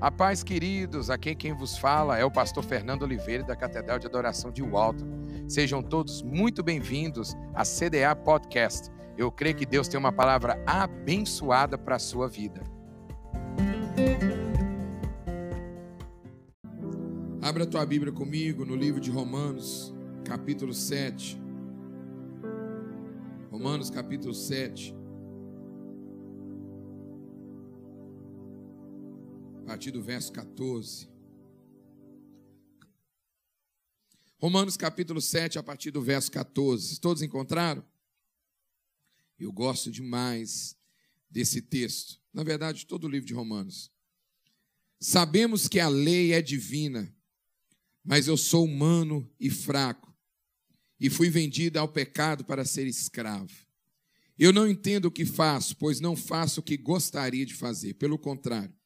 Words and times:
A 0.00 0.10
paz, 0.10 0.42
queridos, 0.42 1.10
aqui 1.10 1.34
quem 1.34 1.52
vos 1.52 1.76
fala 1.76 2.16
é 2.16 2.24
o 2.24 2.30
pastor 2.30 2.64
Fernando 2.64 3.02
Oliveira 3.02 3.44
da 3.44 3.54
Catedral 3.54 3.98
de 3.98 4.06
Adoração 4.06 4.50
de 4.50 4.62
Walton. 4.62 5.04
Sejam 5.46 5.82
todos 5.82 6.22
muito 6.22 6.62
bem-vindos 6.62 7.36
à 7.52 7.64
CDA 7.64 8.16
Podcast. 8.16 8.88
Eu 9.18 9.30
creio 9.30 9.54
que 9.54 9.66
Deus 9.66 9.88
tem 9.88 10.00
uma 10.00 10.10
palavra 10.10 10.58
abençoada 10.66 11.76
para 11.76 11.96
a 11.96 11.98
sua 11.98 12.26
vida. 12.28 12.62
Abra 17.42 17.64
a 17.64 17.66
tua 17.66 17.84
Bíblia 17.84 18.10
comigo 18.10 18.64
no 18.64 18.76
livro 18.76 19.02
de 19.02 19.10
Romanos, 19.10 19.94
capítulo 20.24 20.72
7. 20.72 21.38
Romanos, 23.50 23.90
capítulo 23.90 24.32
7. 24.32 24.96
Partir 29.80 29.92
do 29.92 30.02
verso 30.02 30.30
14. 30.32 31.08
Romanos 34.36 34.76
capítulo 34.76 35.22
7, 35.22 35.58
a 35.58 35.62
partir 35.62 35.90
do 35.90 36.02
verso 36.02 36.30
14. 36.32 37.00
Todos 37.00 37.22
encontraram? 37.22 37.82
Eu 39.38 39.50
gosto 39.50 39.90
demais 39.90 40.76
desse 41.30 41.62
texto. 41.62 42.20
Na 42.30 42.42
verdade, 42.42 42.84
todo 42.84 43.04
o 43.04 43.08
livro 43.08 43.26
de 43.26 43.32
Romanos. 43.32 43.90
Sabemos 45.00 45.66
que 45.66 45.80
a 45.80 45.88
lei 45.88 46.34
é 46.34 46.42
divina, 46.42 47.10
mas 48.04 48.28
eu 48.28 48.36
sou 48.36 48.66
humano 48.66 49.26
e 49.40 49.48
fraco, 49.48 50.14
e 51.00 51.08
fui 51.08 51.30
vendido 51.30 51.78
ao 51.78 51.88
pecado 51.88 52.44
para 52.44 52.66
ser 52.66 52.86
escravo. 52.86 53.56
Eu 54.38 54.52
não 54.52 54.68
entendo 54.68 55.06
o 55.06 55.10
que 55.10 55.24
faço, 55.24 55.74
pois 55.78 56.00
não 56.00 56.14
faço 56.14 56.60
o 56.60 56.62
que 56.62 56.76
gostaria 56.76 57.46
de 57.46 57.54
fazer. 57.54 57.94
Pelo 57.94 58.18
contrário, 58.18 58.78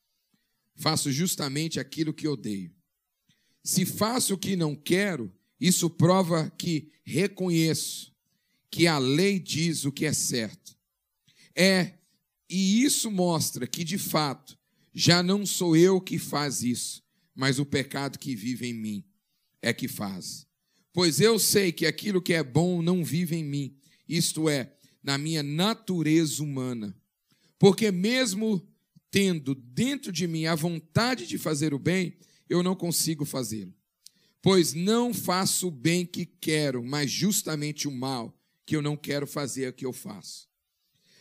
faço 0.74 1.10
justamente 1.12 1.78
aquilo 1.78 2.12
que 2.12 2.28
odeio. 2.28 2.72
Se 3.62 3.86
faço 3.86 4.34
o 4.34 4.38
que 4.38 4.56
não 4.56 4.74
quero, 4.74 5.32
isso 5.60 5.88
prova 5.88 6.50
que 6.58 6.92
reconheço 7.04 8.12
que 8.70 8.86
a 8.86 8.98
lei 8.98 9.38
diz 9.38 9.84
o 9.84 9.92
que 9.92 10.04
é 10.04 10.12
certo. 10.12 10.76
É, 11.54 11.94
e 12.50 12.82
isso 12.82 13.10
mostra 13.10 13.66
que, 13.66 13.84
de 13.84 13.96
fato, 13.96 14.58
já 14.92 15.22
não 15.22 15.46
sou 15.46 15.76
eu 15.76 16.00
que 16.00 16.18
faz 16.18 16.62
isso, 16.62 17.02
mas 17.34 17.58
o 17.58 17.66
pecado 17.66 18.18
que 18.18 18.34
vive 18.34 18.66
em 18.66 18.74
mim 18.74 19.04
é 19.62 19.72
que 19.72 19.88
faz. 19.88 20.46
Pois 20.92 21.20
eu 21.20 21.38
sei 21.38 21.72
que 21.72 21.86
aquilo 21.86 22.22
que 22.22 22.34
é 22.34 22.42
bom 22.42 22.82
não 22.82 23.04
vive 23.04 23.36
em 23.36 23.44
mim, 23.44 23.76
isto 24.08 24.48
é, 24.48 24.72
na 25.02 25.18
minha 25.18 25.42
natureza 25.42 26.42
humana. 26.42 26.96
Porque 27.58 27.90
mesmo 27.90 28.66
tendo 29.14 29.54
dentro 29.54 30.10
de 30.10 30.26
mim 30.26 30.46
a 30.46 30.56
vontade 30.56 31.24
de 31.24 31.38
fazer 31.38 31.72
o 31.72 31.78
bem, 31.78 32.18
eu 32.48 32.64
não 32.64 32.74
consigo 32.74 33.24
fazê-lo. 33.24 33.72
Pois 34.42 34.74
não 34.74 35.14
faço 35.14 35.68
o 35.68 35.70
bem 35.70 36.04
que 36.04 36.26
quero, 36.26 36.82
mas 36.82 37.12
justamente 37.12 37.86
o 37.86 37.92
mal 37.92 38.36
que 38.66 38.74
eu 38.74 38.82
não 38.82 38.96
quero 38.96 39.24
fazer 39.24 39.66
é 39.66 39.68
o 39.68 39.72
que 39.72 39.86
eu 39.86 39.92
faço. 39.92 40.48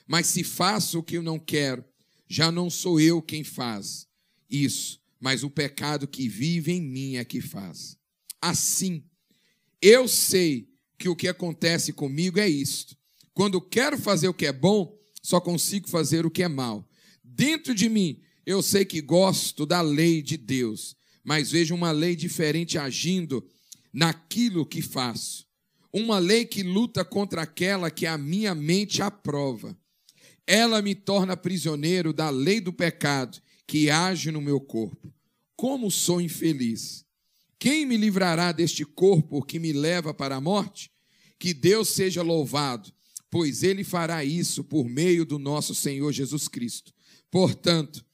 Mas 0.07 0.25
se 0.25 0.43
faço 0.43 0.97
o 0.97 1.03
que 1.03 1.17
eu 1.17 1.21
não 1.21 1.37
quero, 1.37 1.85
já 2.27 2.51
não 2.51 2.67
sou 2.67 2.99
eu 2.99 3.21
quem 3.21 3.43
faz 3.43 4.07
isso, 4.49 4.99
mas 5.19 5.43
o 5.43 5.49
pecado 5.51 6.07
que 6.07 6.27
vive 6.27 6.71
em 6.71 6.81
mim 6.81 7.17
é 7.17 7.23
que 7.23 7.41
faz. 7.41 7.95
Assim, 8.41 9.03
eu 9.79 10.07
sei 10.07 10.67
que 10.97 11.07
o 11.07 11.15
que 11.15 11.27
acontece 11.27 11.93
comigo 11.93 12.39
é 12.39 12.49
isto. 12.49 12.97
Quando 13.35 13.61
quero 13.61 13.99
fazer 13.99 14.29
o 14.29 14.33
que 14.33 14.47
é 14.47 14.51
bom, 14.51 14.99
só 15.21 15.39
consigo 15.39 15.87
fazer 15.87 16.25
o 16.25 16.31
que 16.31 16.41
é 16.41 16.47
mal. 16.47 16.89
Dentro 17.35 17.73
de 17.73 17.89
mim, 17.89 18.21
eu 18.45 18.61
sei 18.61 18.85
que 18.85 19.01
gosto 19.01 19.65
da 19.65 19.81
lei 19.81 20.21
de 20.21 20.37
Deus, 20.37 20.95
mas 21.23 21.49
vejo 21.49 21.73
uma 21.73 21.91
lei 21.91 22.15
diferente 22.15 22.77
agindo 22.77 23.43
naquilo 23.91 24.65
que 24.65 24.83
faço. 24.83 25.47
Uma 25.91 26.19
lei 26.19 26.45
que 26.45 26.61
luta 26.61 27.03
contra 27.03 27.41
aquela 27.41 27.89
que 27.89 28.05
a 28.05 28.19
minha 28.19 28.53
mente 28.53 29.01
aprova. 29.01 29.75
Ela 30.45 30.79
me 30.81 30.93
torna 30.93 31.35
prisioneiro 31.35 32.13
da 32.13 32.29
lei 32.29 32.61
do 32.61 32.71
pecado 32.71 33.41
que 33.65 33.89
age 33.89 34.29
no 34.31 34.41
meu 34.41 34.59
corpo. 34.59 35.11
Como 35.55 35.89
sou 35.89 36.21
infeliz! 36.21 37.03
Quem 37.57 37.85
me 37.85 37.97
livrará 37.97 38.51
deste 38.51 38.85
corpo 38.85 39.41
que 39.41 39.57
me 39.57 39.73
leva 39.73 40.13
para 40.13 40.35
a 40.35 40.41
morte? 40.41 40.91
Que 41.39 41.51
Deus 41.53 41.89
seja 41.89 42.21
louvado, 42.21 42.91
pois 43.31 43.63
Ele 43.63 43.83
fará 43.83 44.23
isso 44.23 44.63
por 44.63 44.87
meio 44.87 45.25
do 45.25 45.39
nosso 45.39 45.73
Senhor 45.73 46.11
Jesus 46.11 46.47
Cristo. 46.47 46.93
Portanto, 47.33 48.05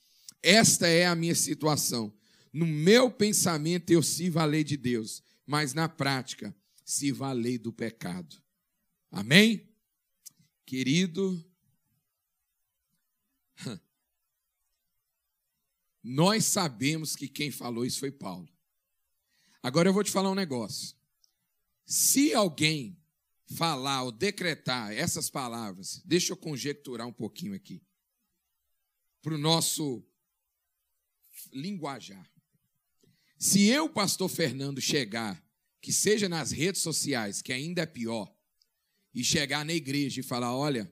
esta 0.42 0.88
é 0.88 1.06
a 1.06 1.14
minha 1.14 1.36
situação. 1.36 2.18
No 2.54 2.66
meu 2.66 3.12
pensamento 3.12 3.92
eu 3.92 4.02
sirvo 4.02 4.40
a 4.40 4.46
lei 4.46 4.64
de 4.64 4.78
Deus, 4.78 5.22
mas 5.46 5.74
na 5.74 5.90
prática 5.90 6.56
sirvo 6.86 7.26
a 7.26 7.34
lei 7.34 7.58
do 7.58 7.74
pecado. 7.74 8.42
Amém? 9.12 9.70
Querido, 10.66 11.46
nós 16.02 16.46
sabemos 16.46 17.14
que 17.14 17.28
quem 17.28 17.52
falou 17.52 17.86
isso 17.86 18.00
foi 18.00 18.14
Paulo. 18.14 18.48
Agora 19.62 19.90
eu 19.90 19.94
vou 19.94 20.06
te 20.06 20.12
falar 20.12 20.32
um 20.32 20.36
negócio. 20.36 20.96
Se 21.86 22.34
alguém 22.34 22.98
falar 23.48 24.04
ou 24.04 24.14
decretar 24.14 24.94
essas 24.94 25.30
palavras, 25.30 26.02
deixa 26.06 26.32
eu 26.32 26.38
conjecturar 26.38 27.06
um 27.06 27.12
pouquinho 27.12 27.54
aqui 27.54 27.82
para 29.22 29.34
o 29.34 29.38
nosso 29.38 30.04
linguajar. 31.52 32.30
Se 33.38 33.68
eu, 33.68 33.90
pastor 33.90 34.30
Fernando, 34.30 34.82
chegar, 34.82 35.42
que 35.82 35.94
seja 35.94 36.28
nas 36.28 36.52
redes 36.52 36.82
sociais, 36.82 37.42
que 37.42 37.54
ainda 37.54 37.84
é 37.84 37.86
pior, 37.86 38.34
e 39.14 39.24
chegar 39.24 39.66
na 39.66 39.74
igreja 39.74 40.20
e 40.20 40.24
falar: 40.24 40.56
olha, 40.56 40.92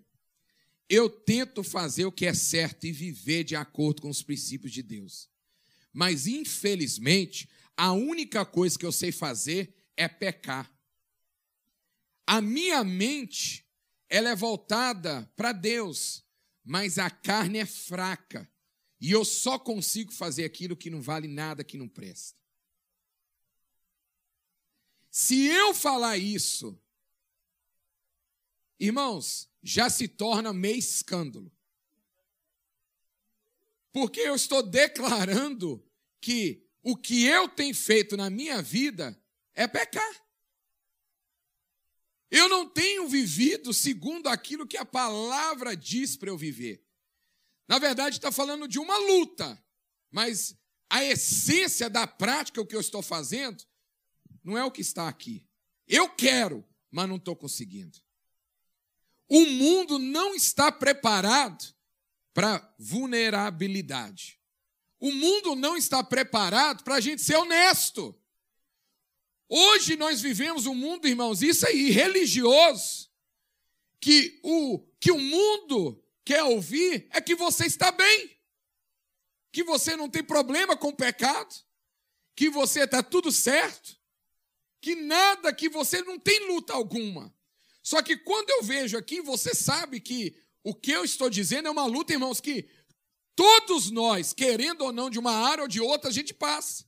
eu 0.90 1.10
tento 1.10 1.64
fazer 1.64 2.06
o 2.06 2.12
que 2.12 2.26
é 2.26 2.34
certo 2.34 2.86
e 2.86 2.92
viver 2.92 3.44
de 3.44 3.56
acordo 3.56 4.02
com 4.02 4.10
os 4.10 4.24
princípios 4.24 4.72
de 4.72 4.82
Deus. 4.82 5.30
Mas, 5.92 6.28
infelizmente, 6.28 7.50
a 7.76 7.92
única 7.92 8.46
coisa 8.46 8.78
que 8.78 8.86
eu 8.86 8.92
sei 8.92 9.12
fazer 9.12 9.76
é 9.96 10.08
pecar. 10.08 10.72
A 12.26 12.42
minha 12.42 12.84
mente, 12.84 13.66
ela 14.10 14.30
é 14.30 14.36
voltada 14.36 15.30
para 15.36 15.52
Deus 15.52 16.27
mas 16.68 17.00
a 17.00 17.10
carne 17.10 17.60
é 17.60 17.66
fraca. 17.66 18.52
E 19.00 19.10
eu 19.10 19.24
só 19.24 19.58
consigo 19.58 20.12
fazer 20.12 20.44
aquilo 20.44 20.76
que 20.76 20.90
não 20.90 21.02
vale 21.02 21.26
nada, 21.26 21.64
que 21.64 21.78
não 21.78 21.88
presta. 21.88 22.38
Se 25.10 25.46
eu 25.46 25.74
falar 25.74 26.18
isso, 26.18 26.78
irmãos, 28.78 29.50
já 29.64 29.90
se 29.90 30.10
torna 30.10 30.52
meio 30.52 30.78
escândalo. 30.78 31.50
Porque 33.94 34.20
eu 34.20 34.36
estou 34.36 34.62
declarando 34.62 35.82
que 36.20 36.68
o 36.84 36.98
que 36.98 37.24
eu 37.24 37.48
tenho 37.48 37.74
feito 37.74 38.18
na 38.18 38.30
minha 38.30 38.62
vida 38.62 39.18
é 39.54 39.66
pecar. 39.70 40.27
Eu 42.30 42.50
não 42.50 42.68
tenho 42.68 43.08
vivido 43.08 43.74
segundo 43.74 44.28
aquilo 44.28 44.68
que 44.68 44.78
a 44.78 44.86
palavra 44.86 45.76
diz 45.76 46.18
para 46.18 46.30
eu 46.30 46.38
viver. 46.38 46.84
Na 47.68 47.80
verdade, 47.80 48.18
está 48.18 48.32
falando 48.32 48.68
de 48.68 48.80
uma 48.80 48.98
luta, 48.98 49.62
mas 50.12 50.56
a 50.90 51.04
essência 51.04 51.90
da 51.90 52.08
prática, 52.08 52.62
o 52.62 52.66
que 52.66 52.76
eu 52.76 52.82
estou 52.82 53.02
fazendo, 53.02 53.64
não 54.44 54.58
é 54.58 54.64
o 54.64 54.72
que 54.72 54.82
está 54.82 55.08
aqui. 55.08 55.46
Eu 55.88 56.10
quero, 56.10 56.66
mas 56.92 57.08
não 57.08 57.18
estou 57.18 57.36
conseguindo. 57.36 57.98
O 59.30 59.46
mundo 59.46 60.00
não 60.00 60.34
está 60.34 60.72
preparado 60.72 61.76
para 62.34 62.74
vulnerabilidade. 62.80 64.40
O 65.00 65.12
mundo 65.12 65.56
não 65.56 65.76
está 65.76 66.04
preparado 66.04 66.84
para 66.84 66.96
a 66.96 67.02
gente 67.02 67.22
ser 67.22 67.36
honesto. 67.36 68.18
Hoje 69.50 69.96
nós 69.96 70.22
vivemos 70.22 70.66
um 70.66 70.76
mundo, 70.76 71.08
irmãos, 71.08 71.42
isso 71.42 71.66
aí, 71.66 71.90
religioso, 71.90 73.10
que 74.00 74.40
o 74.44 74.86
que 75.00 75.12
o 75.12 75.20
mundo 75.20 76.04
quer 76.26 76.44
ouvir 76.44 77.08
é 77.12 77.22
que 77.22 77.36
você 77.36 77.66
está 77.66 77.92
bem, 77.92 78.38
que 79.52 79.64
você 79.64 79.96
não 79.96 80.10
tem 80.10 80.24
problema 80.24 80.76
com 80.76 80.90
o 80.90 80.96
pecado, 80.96 81.56
que 82.36 82.50
você 82.50 82.82
está 82.84 83.02
tudo 83.02 83.32
certo, 83.32 83.96
que 84.82 84.96
nada, 84.96 85.54
que 85.54 85.70
você 85.70 86.02
não 86.02 86.20
tem 86.20 86.48
luta 86.48 86.74
alguma. 86.74 87.34
Só 87.82 88.02
que 88.02 88.18
quando 88.18 88.50
eu 88.50 88.64
vejo 88.64 88.98
aqui, 88.98 89.22
você 89.22 89.56
sabe 89.56 90.02
que 90.02 90.36
o 90.64 90.76
que 90.76 90.92
eu 90.92 91.06
estou 91.06 91.30
dizendo 91.30 91.68
é 91.68 91.72
uma 91.72 91.86
luta, 91.86 92.12
irmãos, 92.12 92.42
que 92.42 92.70
todos 93.36 93.90
nós, 93.90 94.34
querendo 94.34 94.82
ou 94.82 94.92
não, 94.92 95.10
de 95.10 95.18
uma 95.18 95.32
área 95.32 95.62
ou 95.62 95.68
de 95.68 95.80
outra, 95.80 96.10
a 96.10 96.14
gente 96.14 96.34
passa. 96.34 96.87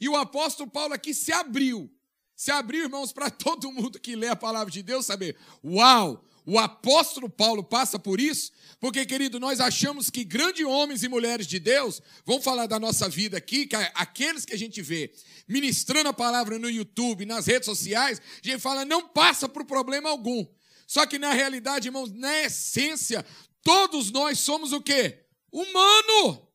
E 0.00 0.08
o 0.08 0.16
apóstolo 0.16 0.70
Paulo 0.70 0.94
aqui 0.94 1.12
se 1.12 1.32
abriu. 1.32 1.92
Se 2.34 2.50
abriu, 2.50 2.84
irmãos, 2.84 3.12
para 3.12 3.28
todo 3.30 3.70
mundo 3.70 4.00
que 4.00 4.16
lê 4.16 4.28
a 4.28 4.36
palavra 4.36 4.72
de 4.72 4.82
Deus 4.82 5.04
saber: 5.04 5.36
uau, 5.62 6.24
o 6.46 6.58
apóstolo 6.58 7.28
Paulo 7.28 7.62
passa 7.62 7.98
por 7.98 8.18
isso, 8.18 8.50
porque, 8.80 9.04
querido, 9.04 9.38
nós 9.38 9.60
achamos 9.60 10.08
que 10.08 10.24
grandes 10.24 10.64
homens 10.64 11.02
e 11.02 11.08
mulheres 11.08 11.46
de 11.46 11.58
Deus, 11.58 12.00
vão 12.24 12.40
falar 12.40 12.66
da 12.66 12.80
nossa 12.80 13.08
vida 13.08 13.36
aqui, 13.36 13.66
que 13.66 13.76
aqueles 13.94 14.44
que 14.44 14.54
a 14.54 14.58
gente 14.58 14.80
vê 14.80 15.12
ministrando 15.46 16.08
a 16.08 16.14
palavra 16.14 16.58
no 16.58 16.70
YouTube, 16.70 17.26
nas 17.26 17.46
redes 17.46 17.66
sociais, 17.66 18.20
a 18.42 18.48
gente 18.48 18.60
fala, 18.60 18.84
não 18.84 19.06
passa 19.06 19.48
por 19.48 19.64
problema 19.64 20.08
algum. 20.08 20.46
Só 20.86 21.06
que 21.06 21.18
na 21.18 21.32
realidade, 21.32 21.88
irmãos, 21.88 22.10
na 22.10 22.42
essência, 22.42 23.24
todos 23.62 24.10
nós 24.10 24.38
somos 24.38 24.72
o 24.72 24.80
quê? 24.80 25.24
Humano. 25.52 26.49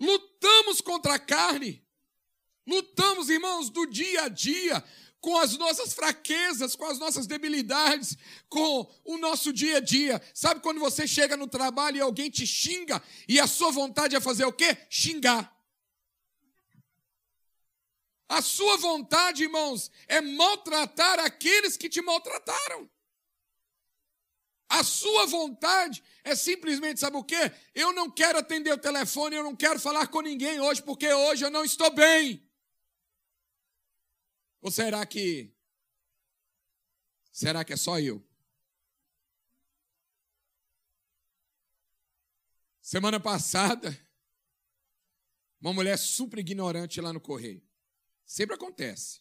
Lutamos 0.00 0.80
contra 0.80 1.14
a 1.14 1.18
carne. 1.18 1.84
Lutamos, 2.66 3.28
irmãos, 3.28 3.68
do 3.68 3.86
dia 3.86 4.22
a 4.22 4.28
dia 4.28 4.82
com 5.20 5.36
as 5.36 5.56
nossas 5.58 5.92
fraquezas, 5.92 6.74
com 6.74 6.86
as 6.86 6.98
nossas 6.98 7.26
debilidades, 7.26 8.16
com 8.48 8.90
o 9.04 9.18
nosso 9.18 9.52
dia 9.52 9.76
a 9.76 9.80
dia. 9.80 10.20
Sabe 10.34 10.60
quando 10.60 10.80
você 10.80 11.06
chega 11.06 11.36
no 11.36 11.46
trabalho 11.46 11.98
e 11.98 12.00
alguém 12.00 12.30
te 12.30 12.46
xinga 12.46 13.02
e 13.28 13.38
a 13.38 13.46
sua 13.46 13.70
vontade 13.70 14.16
é 14.16 14.20
fazer 14.20 14.46
o 14.46 14.52
quê? 14.52 14.76
Xingar. 14.88 15.54
A 18.28 18.40
sua 18.40 18.76
vontade, 18.76 19.42
irmãos, 19.42 19.90
é 20.06 20.20
maltratar 20.20 21.18
aqueles 21.18 21.76
que 21.76 21.88
te 21.88 22.00
maltrataram. 22.00 22.88
A 24.70 24.84
sua 24.84 25.26
vontade 25.26 26.00
é 26.22 26.36
simplesmente, 26.36 27.00
sabe 27.00 27.16
o 27.16 27.24
quê? 27.24 27.52
Eu 27.74 27.92
não 27.92 28.08
quero 28.08 28.38
atender 28.38 28.72
o 28.72 28.78
telefone, 28.78 29.34
eu 29.34 29.42
não 29.42 29.56
quero 29.56 29.80
falar 29.80 30.06
com 30.06 30.20
ninguém 30.20 30.60
hoje, 30.60 30.80
porque 30.80 31.12
hoje 31.12 31.44
eu 31.44 31.50
não 31.50 31.64
estou 31.64 31.92
bem. 31.92 32.48
Ou 34.62 34.70
será 34.70 35.04
que. 35.04 35.52
Será 37.32 37.64
que 37.64 37.72
é 37.72 37.76
só 37.76 37.98
eu? 37.98 38.24
Semana 42.80 43.18
passada, 43.18 43.98
uma 45.60 45.72
mulher 45.72 45.96
super 45.96 46.38
ignorante 46.38 47.00
lá 47.00 47.12
no 47.12 47.20
correio. 47.20 47.60
Sempre 48.24 48.54
acontece. 48.54 49.20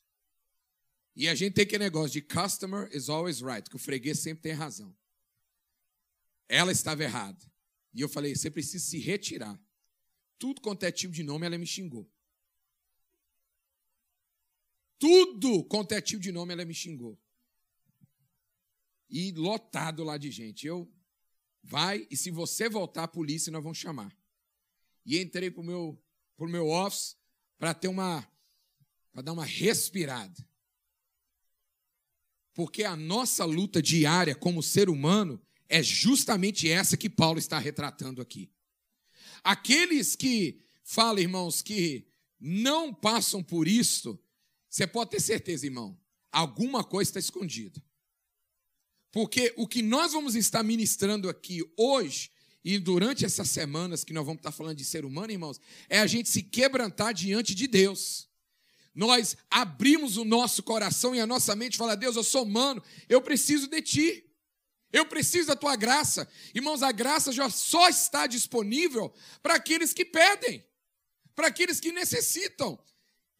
E 1.15 1.27
a 1.27 1.33
gente 1.33 1.55
tem 1.55 1.63
aquele 1.63 1.85
negócio 1.85 2.11
de 2.11 2.21
customer 2.21 2.87
is 2.93 3.09
always 3.09 3.41
right, 3.41 3.67
que 3.67 3.75
o 3.75 3.79
freguês 3.79 4.19
sempre 4.19 4.43
tem 4.43 4.53
razão. 4.53 4.95
Ela 6.49 6.71
estava 6.71 7.03
errada. 7.03 7.39
E 7.93 8.01
eu 8.01 8.09
falei: 8.09 8.35
você 8.35 8.49
precisa 8.49 8.83
se 8.83 8.97
retirar. 8.99 9.57
Tudo 10.39 10.59
quanto 10.59 10.83
é 10.83 10.91
tipo 10.91 11.13
de 11.13 11.21
nome, 11.23 11.45
ela 11.45 11.57
me 11.57 11.67
xingou. 11.67 12.09
Tudo 14.97 15.63
quanto 15.65 15.93
é 15.93 16.01
tipo 16.01 16.21
de 16.21 16.31
nome, 16.31 16.51
ela 16.51 16.65
me 16.65 16.73
xingou. 16.73 17.17
E 19.09 19.31
lotado 19.31 20.03
lá 20.03 20.17
de 20.17 20.31
gente. 20.31 20.65
Eu, 20.65 20.91
vai, 21.63 22.07
e 22.09 22.17
se 22.17 22.31
você 22.31 22.67
voltar, 22.67 23.03
a 23.03 23.07
polícia 23.07 23.51
nós 23.51 23.63
vamos 23.63 23.77
chamar. 23.77 24.15
E 25.05 25.19
entrei 25.19 25.49
pro 25.49 25.63
meu, 25.63 26.01
pro 26.35 26.49
meu 26.49 26.67
office 26.67 27.17
para 27.57 27.73
ter 27.73 27.87
uma, 27.87 28.27
para 29.11 29.21
dar 29.21 29.33
uma 29.33 29.45
respirada. 29.45 30.47
Porque 32.53 32.83
a 32.83 32.95
nossa 32.95 33.45
luta 33.45 33.81
diária 33.81 34.35
como 34.35 34.61
ser 34.61 34.89
humano 34.89 35.41
é 35.69 35.83
justamente 35.83 36.67
essa 36.67 36.97
que 36.97 37.09
Paulo 37.09 37.37
está 37.37 37.59
retratando 37.59 38.21
aqui. 38.21 38.49
Aqueles 39.43 40.15
que 40.15 40.59
falam, 40.83 41.19
irmãos, 41.19 41.61
que 41.61 42.07
não 42.39 42.93
passam 42.93 43.43
por 43.43 43.67
isto, 43.67 44.19
você 44.67 44.87
pode 44.87 45.11
ter 45.11 45.21
certeza, 45.21 45.65
irmão, 45.65 45.97
alguma 46.31 46.83
coisa 46.83 47.09
está 47.09 47.19
escondida. 47.19 47.81
Porque 49.11 49.53
o 49.57 49.67
que 49.67 49.81
nós 49.81 50.13
vamos 50.13 50.35
estar 50.35 50.63
ministrando 50.63 51.29
aqui 51.29 51.63
hoje 51.77 52.31
e 52.63 52.77
durante 52.77 53.25
essas 53.25 53.49
semanas 53.49 54.03
que 54.03 54.13
nós 54.13 54.25
vamos 54.25 54.39
estar 54.39 54.51
falando 54.51 54.77
de 54.77 54.85
ser 54.85 55.05
humano, 55.05 55.31
irmãos, 55.31 55.59
é 55.87 55.99
a 55.99 56.07
gente 56.07 56.29
se 56.29 56.43
quebrantar 56.43 57.13
diante 57.13 57.55
de 57.55 57.67
Deus. 57.67 58.27
Nós 58.93 59.37
abrimos 59.49 60.17
o 60.17 60.25
nosso 60.25 60.61
coração 60.61 61.15
e 61.15 61.19
a 61.19 61.27
nossa 61.27 61.55
mente 61.55 61.75
e 61.75 61.77
falar: 61.77 61.95
Deus, 61.95 62.15
eu 62.15 62.23
sou 62.23 62.43
humano, 62.43 62.83
eu 63.07 63.21
preciso 63.21 63.67
de 63.67 63.81
ti. 63.81 64.28
Eu 64.91 65.05
preciso 65.05 65.47
da 65.47 65.55
tua 65.55 65.75
graça. 65.75 66.27
Irmãos, 66.53 66.81
a 66.81 66.91
graça 66.91 67.31
já 67.31 67.49
só 67.49 67.87
está 67.89 68.25
disponível 68.25 69.13
para 69.41 69.55
aqueles 69.55 69.93
que 69.93 70.03
pedem, 70.03 70.65
para 71.35 71.47
aqueles 71.47 71.79
que 71.79 71.91
necessitam. 71.91 72.77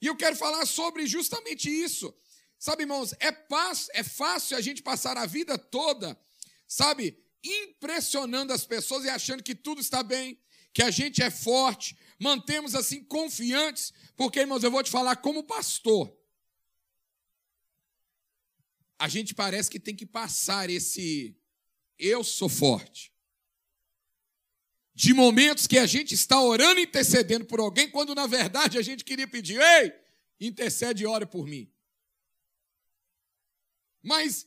E 0.02 0.08
eu 0.08 0.16
quero 0.16 0.36
falar 0.36 0.66
sobre 0.66 1.08
justamente 1.08 1.70
isso. 1.70 2.14
Sabe, 2.58 2.84
irmãos, 2.84 3.14
é, 3.20 3.32
fácil, 3.32 3.92
é 3.94 4.04
fácil 4.04 4.58
a 4.58 4.62
gente 4.62 4.84
passar 4.84 5.18
a 5.18 5.26
vida 5.26 5.58
toda, 5.58 6.20
sabe, 6.68 7.18
impressionando 7.44 8.52
as 8.52 8.66
pessoas 8.66 9.06
e 9.06 9.10
achando 9.10 9.42
que 9.42 9.56
tudo 9.56 9.80
está 9.80 10.04
bem, 10.04 10.38
que 10.74 10.84
a 10.84 10.92
gente 10.92 11.24
é 11.24 11.32
forte, 11.32 11.98
mantemos 12.20 12.76
assim 12.76 13.04
confiantes, 13.04 13.94
porque, 14.16 14.42
irmãos, 14.42 14.64
eu 14.64 14.70
vou 14.70 14.84
te 14.84 14.92
falar 14.92 15.16
como 15.16 15.44
pastor. 15.44 16.14
A 19.00 19.08
gente 19.08 19.34
parece 19.34 19.70
que 19.72 19.80
tem 19.80 19.96
que 19.96 20.06
passar 20.06 20.70
esse 20.70 21.36
eu 21.98 22.24
sou 22.24 22.50
forte 22.50 23.12
de 25.00 25.14
momentos 25.14 25.66
que 25.66 25.78
a 25.78 25.86
gente 25.86 26.14
está 26.14 26.42
orando 26.42 26.78
e 26.78 26.84
intercedendo 26.84 27.46
por 27.46 27.62
alguém, 27.62 27.90
quando 27.90 28.14
na 28.14 28.28
verdade 28.28 28.78
a 28.78 28.82
gente 28.82 29.06
queria 29.06 29.26
pedir: 29.26 29.58
ei, 29.58 29.94
intercede 30.42 31.04
e 31.04 31.08
ore 31.08 31.26
por 31.26 31.48
mim. 31.48 31.72
Mas 34.04 34.46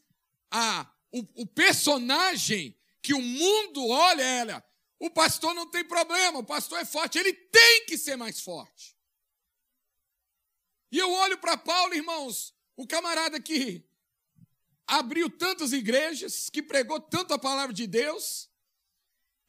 a, 0.51 0.93
o, 1.11 1.43
o 1.43 1.47
personagem 1.47 2.79
que 3.01 3.15
o 3.15 3.23
mundo 3.23 3.89
olha, 3.89 4.23
ela, 4.23 4.65
o 4.99 5.09
pastor 5.09 5.55
não 5.55 5.67
tem 5.71 5.85
problema, 5.85 6.41
o 6.41 6.45
pastor 6.45 6.79
é 6.81 6.85
forte, 6.85 7.19
ele 7.19 7.33
tem 7.33 7.87
que 7.87 7.97
ser 7.97 8.17
mais 8.17 8.39
forte. 8.39 8.95
E 10.91 10.99
eu 10.99 11.11
olho 11.11 11.39
para 11.39 11.57
Paulo, 11.57 11.95
irmãos, 11.95 12.55
o 12.77 12.87
camarada 12.87 13.41
que 13.41 13.83
abriu 14.93 15.31
tantas 15.31 15.73
igrejas, 15.73 16.51
que 16.51 16.63
pregou 16.63 17.01
tanto 17.01 17.33
a 17.33 17.39
palavra 17.39 17.75
de 17.75 17.87
Deus, 17.87 18.51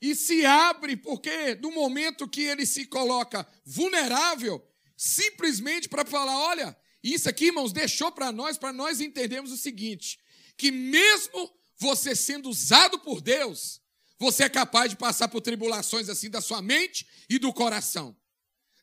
e 0.01 0.15
se 0.15 0.45
abre 0.45 0.95
porque 0.95 1.53
do 1.55 1.69
momento 1.69 2.29
que 2.29 2.43
ele 2.43 2.65
se 2.65 2.85
coloca 2.85 3.45
vulnerável, 3.65 4.65
simplesmente 4.95 5.89
para 5.89 6.05
falar, 6.05 6.37
olha, 6.37 6.77
isso 7.03 7.27
aqui, 7.27 7.47
irmãos, 7.47 7.73
deixou 7.73 8.09
para 8.09 8.31
nós, 8.31 8.57
para 8.57 8.71
nós 8.71 9.01
entendermos 9.01 9.51
o 9.51 9.57
seguinte, 9.57 10.17
que 10.57 10.71
mesmo 10.71 11.51
você 11.77 12.15
sendo 12.15 12.49
usado 12.49 12.97
por 12.99 13.19
Deus, 13.19 13.81
você 14.17 14.43
é 14.45 14.49
capaz 14.49 14.91
de 14.91 14.95
passar 14.95 15.27
por 15.27 15.41
tribulações 15.41 16.07
assim 16.07 16.29
da 16.29 16.39
sua 16.39 16.61
mente 16.61 17.05
e 17.29 17.37
do 17.37 17.51
coração. 17.51 18.15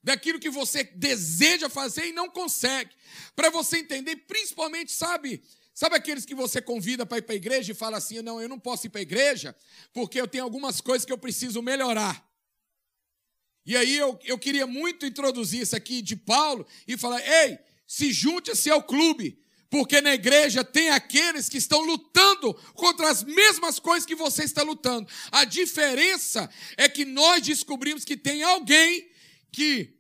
Daquilo 0.03 0.41
que 0.41 0.51
você 0.51 0.85
deseja 0.85 1.71
fazer 1.71 2.07
e 2.07 2.13
não 2.13 2.29
consegue. 2.29 2.95
Para 3.35 3.49
você 3.49 3.79
entender, 3.79 4.17
principalmente, 4.17 4.93
sabe, 4.93 5.43
Sabe 5.75 5.97
aqueles 5.97 6.25
que 6.25 6.35
você 6.35 6.61
convida 6.61 7.07
para 7.07 7.19
ir 7.19 7.23
para 7.23 7.35
a 7.35 7.37
igreja 7.37 7.73
e 7.73 7.75
fala 7.75 7.97
assim: 7.97 8.21
não, 8.23 8.41
eu 8.41 8.49
não 8.49 8.59
posso 8.59 8.87
ir 8.87 8.91
para 8.91 9.01
a 9.01 9.03
igreja 9.03 9.57
porque 9.93 10.21
eu 10.21 10.29
tenho 10.29 10.45
algumas 10.45 10.81
coisas 10.81 11.05
que 11.05 11.13
eu 11.13 11.19
preciso 11.19 11.63
melhorar. 11.63 12.29
E 13.65 13.77
aí 13.77 13.97
eu, 13.97 14.19
eu 14.25 14.39
queria 14.39 14.67
muito 14.67 15.07
introduzir 15.07 15.63
isso 15.63 15.77
aqui 15.77 16.03
de 16.03 16.17
Paulo 16.17 16.67
e 16.87 16.97
falar: 16.97 17.21
ei, 17.21 17.59
se 17.87 18.13
junte-se 18.13 18.71
ao 18.71 18.83
clube, 18.83 19.41
porque 19.71 20.01
na 20.01 20.13
igreja 20.13 20.65
tem 20.65 20.91
aqueles 20.91 21.49
que 21.49 21.59
estão 21.59 21.81
lutando 21.81 22.53
contra 22.75 23.09
as 23.09 23.23
mesmas 23.23 23.79
coisas 23.79 24.05
que 24.05 24.17
você 24.17 24.43
está 24.43 24.63
lutando. 24.63 25.09
A 25.31 25.45
diferença 25.45 26.51
é 26.77 26.89
que 26.89 27.05
nós 27.05 27.43
descobrimos 27.43 28.05
que 28.05 28.17
tem 28.17 28.43
alguém 28.43 29.09
que 29.53 29.97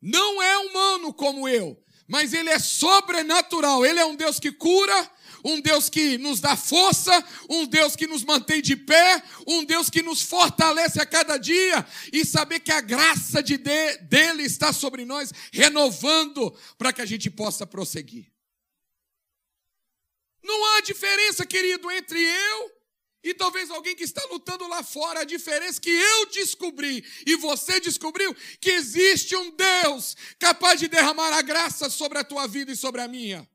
não 0.00 0.40
é 0.40 0.58
humano 0.58 1.12
como 1.12 1.48
eu, 1.48 1.82
mas 2.10 2.34
ele 2.34 2.50
é 2.50 2.58
sobrenatural. 2.58 3.86
Ele 3.86 4.00
é 4.00 4.04
um 4.04 4.16
Deus 4.16 4.40
que 4.40 4.50
cura, 4.50 5.10
um 5.44 5.60
Deus 5.60 5.88
que 5.88 6.18
nos 6.18 6.40
dá 6.40 6.56
força, 6.56 7.24
um 7.48 7.64
Deus 7.64 7.94
que 7.94 8.08
nos 8.08 8.24
mantém 8.24 8.60
de 8.60 8.74
pé, 8.74 9.22
um 9.46 9.64
Deus 9.64 9.88
que 9.88 10.02
nos 10.02 10.20
fortalece 10.20 11.00
a 11.00 11.06
cada 11.06 11.36
dia 11.36 11.86
e 12.12 12.24
saber 12.24 12.58
que 12.58 12.72
a 12.72 12.80
graça 12.80 13.40
de, 13.40 13.56
de 13.56 13.96
dele 13.98 14.42
está 14.42 14.72
sobre 14.72 15.04
nós, 15.04 15.32
renovando 15.52 16.52
para 16.76 16.92
que 16.92 17.00
a 17.00 17.06
gente 17.06 17.30
possa 17.30 17.64
prosseguir. 17.64 18.26
Não 20.42 20.74
há 20.74 20.80
diferença, 20.80 21.46
querido, 21.46 21.88
entre 21.92 22.20
eu 22.20 22.79
e 23.22 23.34
talvez 23.34 23.70
alguém 23.70 23.94
que 23.94 24.04
está 24.04 24.24
lutando 24.26 24.66
lá 24.66 24.82
fora, 24.82 25.20
a 25.20 25.24
diferença 25.24 25.78
é 25.78 25.82
que 25.82 25.90
eu 25.90 26.26
descobri 26.26 27.04
e 27.26 27.36
você 27.36 27.78
descobriu 27.78 28.34
que 28.58 28.70
existe 28.70 29.36
um 29.36 29.54
Deus 29.54 30.16
capaz 30.38 30.80
de 30.80 30.88
derramar 30.88 31.36
a 31.36 31.42
graça 31.42 31.90
sobre 31.90 32.18
a 32.18 32.24
tua 32.24 32.46
vida 32.46 32.72
e 32.72 32.76
sobre 32.76 33.02
a 33.02 33.08
minha. 33.08 33.46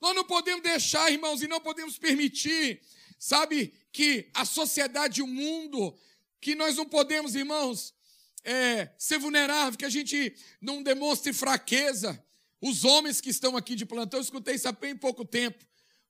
Nós 0.00 0.16
não 0.16 0.24
podemos 0.24 0.62
deixar, 0.64 1.12
irmãos, 1.12 1.42
e 1.42 1.46
não 1.46 1.60
podemos 1.60 1.96
permitir, 1.96 2.82
sabe, 3.20 3.72
que 3.92 4.28
a 4.34 4.44
sociedade 4.44 5.22
o 5.22 5.26
mundo, 5.28 5.96
que 6.40 6.56
nós 6.56 6.76
não 6.76 6.84
podemos, 6.84 7.36
irmãos, 7.36 7.94
é, 8.42 8.90
ser 8.98 9.18
vulnerável, 9.18 9.78
que 9.78 9.84
a 9.84 9.88
gente 9.88 10.34
não 10.60 10.82
demonstre 10.82 11.32
fraqueza. 11.32 12.20
Os 12.60 12.84
homens 12.84 13.20
que 13.20 13.30
estão 13.30 13.56
aqui 13.56 13.76
de 13.76 13.86
plantão, 13.86 14.18
eu 14.18 14.24
escutei 14.24 14.56
isso 14.56 14.66
há 14.66 14.72
bem 14.72 14.96
pouco 14.96 15.24
tempo. 15.24 15.64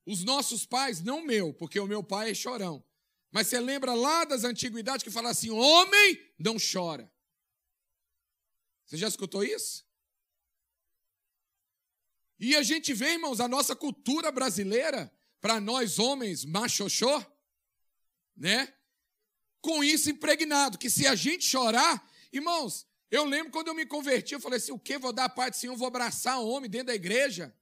Os 0.05 0.25
nossos 0.25 0.67
pais, 0.67 1.03
não 1.03 1.25
meu, 1.25 1.55
porque 1.55 1.79
o 1.79 1.87
meu 1.87 2.03
pai 2.03 2.31
é 2.31 2.35
chorão. 2.35 2.85
Mas 3.31 3.47
você 3.47 3.59
lembra 3.61 3.95
lá 3.95 4.25
das 4.25 4.45
antiguidades 4.45 5.03
que 5.03 5.11
fala 5.11 5.31
assim: 5.31 5.51
homem 5.51 6.33
não 6.39 6.57
chora. 6.59 7.11
Você 8.85 8.97
já 8.97 9.09
escutou 9.09 9.43
isso? 9.43 9.87
E 12.39 12.57
a 12.57 12.63
gente 12.63 12.93
vê, 12.93 13.13
irmãos, 13.13 13.41
a 13.41 13.49
nossa 13.49 13.75
cultura 13.75 14.33
brasileira, 14.33 15.11
para 15.41 15.61
nós 15.61 15.99
homens 15.99 16.45
machoxô, 16.45 17.25
né? 18.37 18.75
Com 19.61 19.83
isso 19.83 20.11
impregnado, 20.11 20.77
que 20.77 20.91
se 20.91 21.07
a 21.07 21.15
gente 21.15 21.45
chorar, 21.45 22.07
irmãos, 22.33 22.87
eu 23.11 23.25
lembro 23.25 23.53
quando 23.53 23.69
eu 23.69 23.75
me 23.75 23.87
converti, 23.87 24.35
eu 24.35 24.41
falei 24.41 24.59
assim: 24.59 24.73
o 24.73 24.79
que? 24.79 24.99
Vou 24.99 25.13
dar 25.13 25.27
a 25.27 25.29
parte 25.29 25.55
do 25.55 25.61
Senhor, 25.61 25.77
vou 25.77 25.87
abraçar 25.87 26.41
um 26.41 26.49
homem 26.49 26.69
dentro 26.69 26.89
da 26.89 26.95
igreja. 26.95 27.55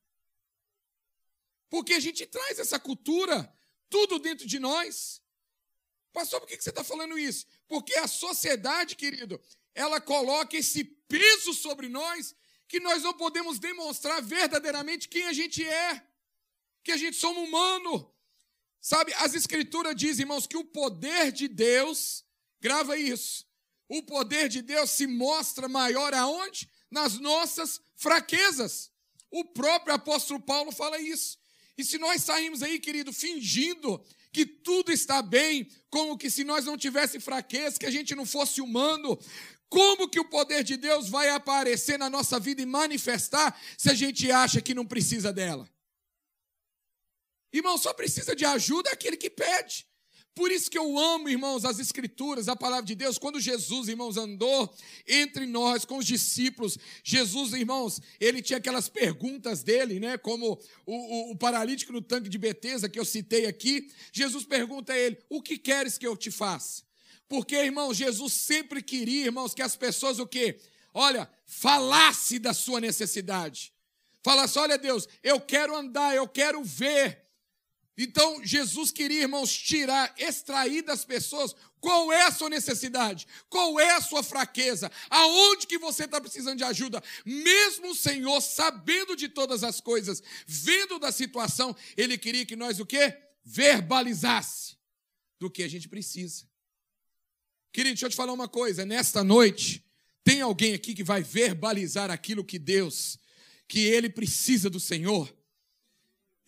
Porque 1.70 1.94
a 1.94 2.00
gente 2.00 2.26
traz 2.26 2.58
essa 2.58 2.78
cultura, 2.78 3.50
tudo 3.88 4.18
dentro 4.18 4.46
de 4.46 4.58
nós. 4.58 5.22
Pastor, 6.12 6.40
por 6.40 6.48
que 6.48 6.60
você 6.60 6.70
está 6.70 6.84
falando 6.84 7.18
isso? 7.18 7.46
Porque 7.68 7.94
a 7.94 8.08
sociedade, 8.08 8.96
querido, 8.96 9.40
ela 9.74 10.00
coloca 10.00 10.56
esse 10.56 10.84
peso 10.84 11.54
sobre 11.54 11.88
nós 11.88 12.34
que 12.66 12.80
nós 12.80 13.02
não 13.02 13.14
podemos 13.14 13.58
demonstrar 13.58 14.20
verdadeiramente 14.20 15.08
quem 15.08 15.26
a 15.26 15.32
gente 15.32 15.64
é, 15.64 16.06
que 16.82 16.92
a 16.92 16.96
gente 16.96 17.16
somos 17.16 17.48
humano. 17.48 18.12
Sabe, 18.80 19.12
as 19.14 19.34
escrituras 19.34 19.94
dizem, 19.94 20.24
irmãos, 20.24 20.46
que 20.46 20.56
o 20.56 20.64
poder 20.64 21.30
de 21.32 21.46
Deus, 21.48 22.24
grava 22.60 22.96
isso, 22.96 23.46
o 23.88 24.02
poder 24.02 24.48
de 24.48 24.62
Deus 24.62 24.90
se 24.90 25.06
mostra 25.06 25.68
maior 25.68 26.14
aonde? 26.14 26.70
Nas 26.90 27.18
nossas 27.18 27.80
fraquezas. 27.96 28.90
O 29.30 29.44
próprio 29.44 29.94
apóstolo 29.94 30.40
Paulo 30.40 30.72
fala 30.72 30.98
isso. 30.98 31.39
E 31.80 31.84
se 31.84 31.96
nós 31.96 32.22
sairmos 32.22 32.62
aí, 32.62 32.78
querido, 32.78 33.10
fingindo 33.10 34.04
que 34.30 34.44
tudo 34.44 34.92
está 34.92 35.22
bem, 35.22 35.66
como 35.88 36.18
que 36.18 36.30
se 36.30 36.44
nós 36.44 36.66
não 36.66 36.76
tivéssemos 36.76 37.25
fraqueza, 37.25 37.78
que 37.78 37.87
a 37.87 37.90
gente 37.90 38.14
não 38.14 38.26
fosse 38.26 38.60
humano, 38.60 39.18
como 39.66 40.06
que 40.06 40.20
o 40.20 40.28
poder 40.28 40.62
de 40.62 40.76
Deus 40.76 41.08
vai 41.08 41.30
aparecer 41.30 41.99
na 41.99 42.10
nossa 42.10 42.38
vida 42.38 42.60
e 42.60 42.66
manifestar 42.66 43.58
se 43.78 43.88
a 43.88 43.94
gente 43.94 44.30
acha 44.30 44.60
que 44.60 44.75
não 44.75 44.84
precisa 44.84 45.32
dela? 45.32 45.66
Irmão, 47.50 47.78
só 47.78 47.94
precisa 47.94 48.37
de 48.37 48.44
ajuda 48.44 48.90
aquele 48.90 49.16
que 49.16 49.30
pede. 49.30 49.87
Por 50.40 50.50
isso 50.50 50.70
que 50.70 50.78
eu 50.78 50.99
amo, 50.99 51.28
irmãos, 51.28 51.66
as 51.66 51.78
Escrituras, 51.78 52.49
a 52.49 52.56
palavra 52.56 52.87
de 52.87 52.94
Deus. 52.94 53.18
Quando 53.18 53.38
Jesus, 53.38 53.88
irmãos, 53.88 54.16
andou 54.16 54.75
entre 55.06 55.44
nós 55.44 55.85
com 55.85 55.99
os 55.99 56.06
discípulos, 56.06 56.78
Jesus, 57.04 57.52
irmãos, 57.52 58.00
ele 58.18 58.40
tinha 58.40 58.56
aquelas 58.56 58.88
perguntas 58.88 59.62
dele, 59.62 60.00
né? 60.00 60.16
Como 60.16 60.59
o, 60.87 60.94
o, 60.94 61.32
o 61.32 61.37
paralítico 61.37 61.92
no 61.92 62.00
tanque 62.00 62.30
de 62.30 62.38
Betesda 62.38 62.88
que 62.88 62.99
eu 62.99 63.04
citei 63.04 63.44
aqui. 63.44 63.92
Jesus 64.11 64.47
pergunta 64.47 64.94
a 64.94 64.99
ele: 64.99 65.18
O 65.28 65.42
que 65.42 65.59
queres 65.59 65.99
que 65.99 66.06
eu 66.06 66.16
te 66.16 66.30
faça? 66.30 66.85
Porque, 67.28 67.54
irmãos, 67.56 67.99
Jesus 67.99 68.32
sempre 68.32 68.82
queria, 68.82 69.26
irmãos, 69.26 69.52
que 69.52 69.61
as 69.61 69.76
pessoas 69.76 70.18
o 70.18 70.26
quê? 70.26 70.59
Olha, 70.94 71.30
falasse 71.44 72.38
da 72.38 72.54
sua 72.54 72.80
necessidade. 72.80 73.75
Falasse, 74.23 74.59
olha 74.59 74.78
Deus, 74.78 75.06
eu 75.23 75.38
quero 75.38 75.76
andar, 75.76 76.16
eu 76.16 76.26
quero 76.26 76.64
ver. 76.64 77.29
Então, 77.97 78.44
Jesus 78.44 78.90
queria, 78.90 79.23
irmãos, 79.23 79.52
tirar, 79.52 80.14
extrair 80.16 80.82
das 80.82 81.04
pessoas 81.04 81.54
qual 81.80 82.12
é 82.12 82.23
a 82.23 82.30
sua 82.30 82.49
necessidade, 82.49 83.26
qual 83.49 83.78
é 83.80 83.90
a 83.90 84.00
sua 84.00 84.23
fraqueza, 84.23 84.90
aonde 85.09 85.66
que 85.66 85.78
você 85.78 86.04
está 86.04 86.20
precisando 86.20 86.59
de 86.59 86.64
ajuda. 86.64 87.02
Mesmo 87.25 87.90
o 87.90 87.94
Senhor, 87.94 88.40
sabendo 88.40 89.16
de 89.16 89.28
todas 89.28 89.64
as 89.64 89.80
coisas, 89.80 90.23
vendo 90.47 90.99
da 90.99 91.11
situação, 91.11 91.75
Ele 91.97 92.16
queria 92.16 92.47
que 92.47 92.56
nós 92.56 92.80
o 92.80 92.87
quê? 92.87 93.16
Verbalizasse 93.44 94.76
do 95.38 95.50
que 95.50 95.62
a 95.62 95.68
gente 95.68 95.88
precisa. 95.88 96.49
Querido, 97.73 97.94
deixa 97.94 98.06
eu 98.06 98.11
te 98.11 98.16
falar 98.16 98.32
uma 98.32 98.49
coisa. 98.49 98.85
Nesta 98.85 99.25
noite, 99.25 99.85
tem 100.23 100.40
alguém 100.40 100.75
aqui 100.75 100.94
que 100.94 101.04
vai 101.04 101.23
verbalizar 101.23 102.11
aquilo 102.11 102.44
que 102.44 102.59
Deus, 102.59 103.18
que 103.66 103.80
Ele 103.80 104.11
precisa 104.11 104.68
do 104.68 104.80
Senhor? 104.80 105.35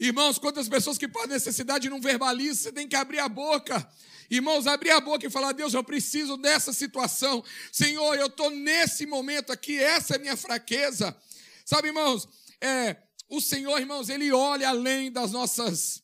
Irmãos, 0.03 0.37
quantas 0.37 0.69
pessoas 0.69 0.99
que 0.99 1.07
podem 1.07 1.29
necessidade 1.29 1.89
não 1.89 2.01
verbalizam, 2.01 2.57
você 2.57 2.73
tem 2.73 2.89
que 2.89 2.97
abrir 2.97 3.21
a 3.21 3.29
boca. 3.29 3.89
Irmãos, 4.29 4.67
abrir 4.67 4.91
a 4.91 5.01
boca 5.01 5.25
e 5.25 5.31
falar: 5.31 5.53
Deus, 5.53 5.75
eu 5.75 5.85
preciso 5.85 6.37
dessa 6.37 6.73
situação. 6.73 7.45
Senhor, 7.71 8.17
eu 8.17 8.27
estou 8.27 8.51
nesse 8.51 9.07
momento 9.07 9.53
aqui, 9.53 9.79
essa 9.79 10.15
é 10.15 10.17
a 10.17 10.21
minha 10.21 10.37
fraqueza. 10.37 11.17
Sabe, 11.65 11.87
irmãos, 11.87 12.29
é, 12.61 12.97
o 13.29 13.41
Senhor, 13.41 13.79
irmãos, 13.79 14.09
Ele 14.09 14.33
olha 14.33 14.71
além 14.71 15.13
das 15.13 15.31
nossas, 15.31 16.03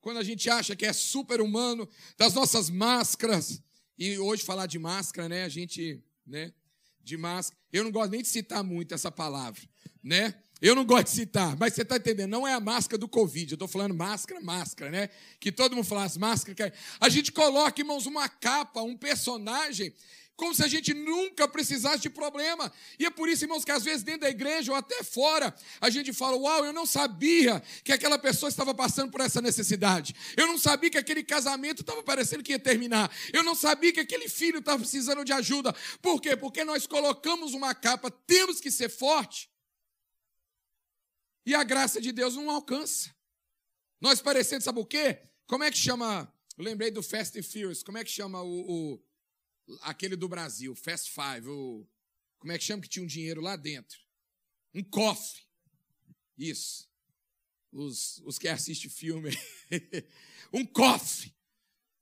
quando 0.00 0.18
a 0.18 0.22
gente 0.22 0.48
acha 0.48 0.76
que 0.76 0.86
é 0.86 0.92
super 0.92 1.40
humano, 1.40 1.88
das 2.16 2.32
nossas 2.32 2.70
máscaras. 2.70 3.60
E 3.98 4.16
hoje 4.16 4.44
falar 4.44 4.66
de 4.66 4.78
máscara, 4.78 5.28
né? 5.28 5.42
A 5.42 5.48
gente, 5.48 6.00
né? 6.24 6.52
De 7.00 7.16
máscara. 7.16 7.60
Eu 7.72 7.82
não 7.82 7.90
gosto 7.90 8.12
nem 8.12 8.22
de 8.22 8.28
citar 8.28 8.62
muito 8.62 8.94
essa 8.94 9.10
palavra, 9.10 9.60
né? 10.00 10.40
Eu 10.60 10.74
não 10.74 10.84
gosto 10.84 11.04
de 11.04 11.10
citar, 11.12 11.56
mas 11.56 11.72
você 11.72 11.82
está 11.82 11.96
entendendo, 11.96 12.30
não 12.30 12.46
é 12.46 12.52
a 12.52 12.60
máscara 12.60 12.98
do 12.98 13.08
Covid, 13.08 13.52
eu 13.52 13.54
estou 13.54 13.66
falando 13.68 13.94
máscara, 13.94 14.40
máscara, 14.42 14.90
né? 14.90 15.08
Que 15.38 15.50
todo 15.50 15.74
mundo 15.74 15.86
falasse 15.86 16.18
máscara. 16.18 16.72
A 17.00 17.08
gente 17.08 17.32
coloca, 17.32 17.80
irmãos, 17.80 18.04
uma 18.04 18.28
capa, 18.28 18.82
um 18.82 18.94
personagem, 18.94 19.94
como 20.36 20.54
se 20.54 20.62
a 20.62 20.68
gente 20.68 20.94
nunca 20.94 21.48
precisasse 21.48 22.00
de 22.00 22.10
problema. 22.10 22.72
E 22.98 23.06
é 23.06 23.10
por 23.10 23.28
isso, 23.28 23.44
irmãos, 23.44 23.64
que 23.64 23.70
às 23.70 23.84
vezes 23.84 24.02
dentro 24.02 24.22
da 24.22 24.30
igreja 24.30 24.72
ou 24.72 24.76
até 24.76 25.02
fora, 25.02 25.54
a 25.80 25.90
gente 25.90 26.12
fala: 26.14 26.36
Uau, 26.36 26.64
eu 26.64 26.72
não 26.72 26.86
sabia 26.86 27.62
que 27.82 27.92
aquela 27.92 28.18
pessoa 28.18 28.48
estava 28.48 28.74
passando 28.74 29.10
por 29.10 29.20
essa 29.20 29.42
necessidade. 29.42 30.14
Eu 30.36 30.46
não 30.46 30.58
sabia 30.58 30.90
que 30.90 30.98
aquele 30.98 31.22
casamento 31.22 31.82
estava 31.82 32.02
parecendo 32.02 32.42
que 32.42 32.52
ia 32.52 32.58
terminar. 32.58 33.10
Eu 33.32 33.42
não 33.42 33.54
sabia 33.54 33.92
que 33.92 34.00
aquele 34.00 34.28
filho 34.28 34.60
estava 34.60 34.78
precisando 34.78 35.24
de 35.24 35.32
ajuda. 35.32 35.74
Por 36.00 36.20
quê? 36.20 36.36
Porque 36.36 36.64
nós 36.64 36.86
colocamos 36.86 37.52
uma 37.52 37.74
capa, 37.74 38.10
temos 38.10 38.60
que 38.60 38.70
ser 38.70 38.88
forte 38.88 39.49
e 41.44 41.54
a 41.54 41.64
graça 41.64 42.00
de 42.00 42.12
Deus 42.12 42.34
não 42.34 42.50
alcança. 42.50 43.14
Nós 44.00 44.20
parecendo, 44.20 44.64
sabe 44.64 44.80
o 44.80 44.86
quê? 44.86 45.22
Como 45.46 45.64
é 45.64 45.70
que 45.70 45.76
chama? 45.76 46.32
Eu 46.56 46.64
lembrei 46.64 46.90
do 46.90 47.02
Fast 47.02 47.38
and 47.38 47.42
Furious. 47.42 47.82
Como 47.82 47.98
é 47.98 48.04
que 48.04 48.10
chama 48.10 48.42
o, 48.42 48.94
o 48.94 49.78
aquele 49.82 50.16
do 50.16 50.28
Brasil, 50.28 50.74
Fast 50.74 51.10
Five? 51.10 51.48
O, 51.48 51.86
como 52.38 52.52
é 52.52 52.58
que 52.58 52.64
chama 52.64 52.82
que 52.82 52.88
tinha 52.88 53.02
um 53.02 53.08
dinheiro 53.08 53.40
lá 53.40 53.56
dentro? 53.56 53.98
Um 54.74 54.82
cofre. 54.82 55.42
Isso. 56.36 56.88
Os, 57.72 58.20
os 58.24 58.38
que 58.38 58.48
assistem 58.48 58.90
filme. 58.90 59.30
um 60.52 60.64
cofre. 60.64 61.34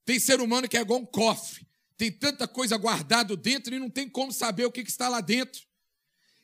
Tem 0.04 0.18
ser 0.18 0.40
humano 0.40 0.68
que 0.68 0.76
é 0.76 0.80
igual 0.80 1.00
um 1.00 1.07
cofre. 1.07 1.66
Tem 1.97 2.11
tanta 2.11 2.47
coisa 2.47 2.76
guardado 2.76 3.37
dentro 3.37 3.75
e 3.75 3.78
não 3.78 3.90
tem 3.90 4.09
como 4.09 4.33
saber 4.33 4.64
o 4.64 4.73
que, 4.73 4.85
que 4.85 4.90
está 4.90 5.09
lá 5.09 5.21
dentro. 5.21 5.67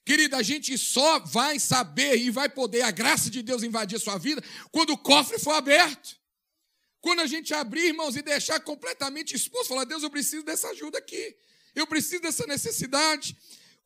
Querida, 0.05 0.37
a 0.37 0.43
gente 0.43 0.77
só 0.77 1.19
vai 1.21 1.59
saber 1.59 2.17
e 2.19 2.31
vai 2.31 2.49
poder 2.49 2.83
a 2.83 2.91
graça 2.91 3.31
de 3.31 3.43
Deus 3.43 3.63
invadir 3.63 3.97
a 3.97 4.01
sua 4.01 4.19
vida 4.19 4.43
quando 4.71 4.91
o 4.91 4.99
cofre 4.99 5.39
for 5.39 5.53
aberto. 5.53 6.17
Quando 7.01 7.21
a 7.21 7.27
gente 7.27 7.53
abrir, 7.55 7.87
irmãos, 7.87 8.17
e 8.17 8.23
deixar 8.23 8.61
completamente 8.61 9.35
exposto, 9.35 9.69
falar: 9.69 9.85
Deus, 9.85 10.03
eu 10.03 10.11
preciso 10.11 10.43
dessa 10.43 10.69
ajuda 10.69 10.99
aqui, 10.99 11.37
eu 11.75 11.87
preciso 11.87 12.23
dessa 12.23 12.47
necessidade. 12.47 13.37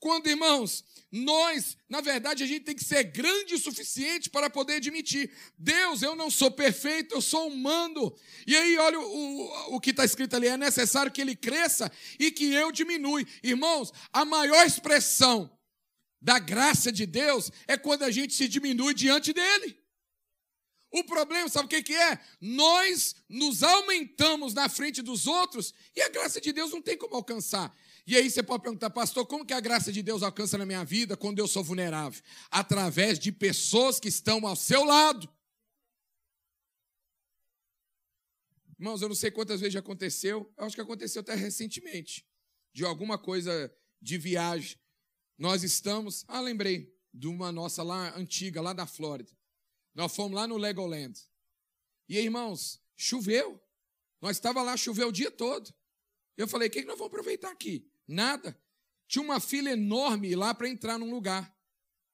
Quando, 0.01 0.29
irmãos, 0.29 0.85
nós, 1.11 1.77
na 1.89 2.01
verdade, 2.01 2.45
a 2.45 2.47
gente 2.47 2.65
tem 2.65 2.77
que 2.77 2.85
ser 2.85 3.03
grande 3.05 3.55
o 3.55 3.59
suficiente 3.59 4.29
para 4.29 4.51
poder 4.51 4.75
admitir: 4.75 5.33
Deus, 5.57 6.03
eu 6.03 6.15
não 6.15 6.31
sou 6.31 6.51
perfeito, 6.51 7.15
eu 7.15 7.21
sou 7.21 7.49
humano. 7.49 8.15
E 8.47 8.57
aí, 8.57 8.77
olha 8.79 9.01
o, 9.01 9.75
o, 9.77 9.81
que 9.81 9.91
está 9.91 10.05
escrito 10.05 10.37
ali: 10.37 10.49
é 10.49 10.57
necessário 10.57 11.11
que 11.11 11.21
ele 11.21 11.35
cresça 11.35 11.91
e 12.19 12.31
que 12.31 12.53
eu 12.53 12.71
diminui. 12.71 13.27
Irmãos, 13.43 13.93
a 14.13 14.25
maior 14.25 14.65
expressão 14.67 15.51
da 16.21 16.39
graça 16.39 16.91
de 16.91 17.07
Deus 17.07 17.51
é 17.67 17.77
quando 17.77 18.03
a 18.03 18.11
gente 18.11 18.35
se 18.35 18.49
diminui 18.49 18.95
diante 18.95 19.33
dele. 19.33 19.79
O 20.91 21.05
problema, 21.05 21.49
sabe 21.49 21.67
o 21.67 21.83
que 21.83 21.95
é? 21.95 22.19
Nós 22.41 23.15
nos 23.29 23.63
aumentamos 23.63 24.55
na 24.55 24.69
frente 24.69 25.03
dos 25.03 25.27
outros 25.27 25.75
e 25.95 26.01
a 26.01 26.09
graça 26.09 26.41
de 26.41 26.53
Deus 26.53 26.71
não 26.71 26.81
tem 26.81 26.97
como 26.97 27.15
alcançar. 27.15 27.77
E 28.07 28.17
aí 28.17 28.31
você 28.31 28.43
pode 28.43 28.63
perguntar, 28.63 28.89
pastor, 28.89 29.27
como 29.27 29.45
que 29.45 29.53
a 29.53 29.61
graça 29.61 29.93
de 29.93 30.03
Deus 30.03 30.23
alcança 30.23 30.57
na 30.57 30.65
minha 30.65 30.83
vida 30.85 31.15
quando 31.15 31.41
eu 31.41 31.47
sou 31.47 31.63
vulnerável? 31.63 32.23
Através 32.51 33.19
de 33.19 33.31
pessoas 33.31 34.01
que 34.01 34.09
estão 34.09 34.47
ao 34.47 34.57
seu 34.57 34.83
lado. 34.83 35.29
Irmãos, 38.79 39.03
eu 39.03 39.09
não 39.09 39.17
sei 39.17 39.31
quantas 39.31 39.61
vezes 39.61 39.75
já 39.75 39.81
aconteceu, 39.81 40.51
eu 40.57 40.65
acho 40.65 40.75
que 40.75 40.81
aconteceu 40.81 41.21
até 41.21 41.35
recentemente, 41.35 42.25
de 42.73 42.85
alguma 42.85 43.19
coisa 43.19 43.75
de 44.01 44.17
viagem. 44.17 44.79
Nós 45.39 45.63
estamos. 45.63 46.25
Ah, 46.27 46.41
lembrei 46.41 46.93
de 47.15 47.29
uma 47.29 47.53
nossa 47.53 47.83
lá 47.83 48.17
antiga, 48.17 48.61
lá 48.61 48.73
da 48.73 48.87
Flórida. 48.87 49.31
Nós 49.95 50.15
fomos 50.15 50.35
lá 50.35 50.47
no 50.47 50.57
Legoland. 50.57 51.19
E 52.09 52.19
irmãos, 52.19 52.81
choveu. 52.97 53.63
Nós 54.21 54.37
estava 54.37 54.63
lá, 54.63 54.77
choveu 54.77 55.09
o 55.09 55.13
dia 55.13 55.31
todo. 55.31 55.73
Eu 56.37 56.49
falei: 56.49 56.69
o 56.69 56.71
que, 56.71 56.83
que 56.83 56.89
nós 56.89 56.99
vamos 56.99 57.13
aproveitar 57.13 57.51
aqui? 57.51 57.89
Nada. 58.07 58.61
Tinha 59.07 59.23
uma 59.23 59.41
fila 59.41 59.71
enorme 59.71 60.35
lá 60.35 60.53
para 60.53 60.69
entrar 60.69 60.99
num 60.99 61.11
lugar. 61.11 61.57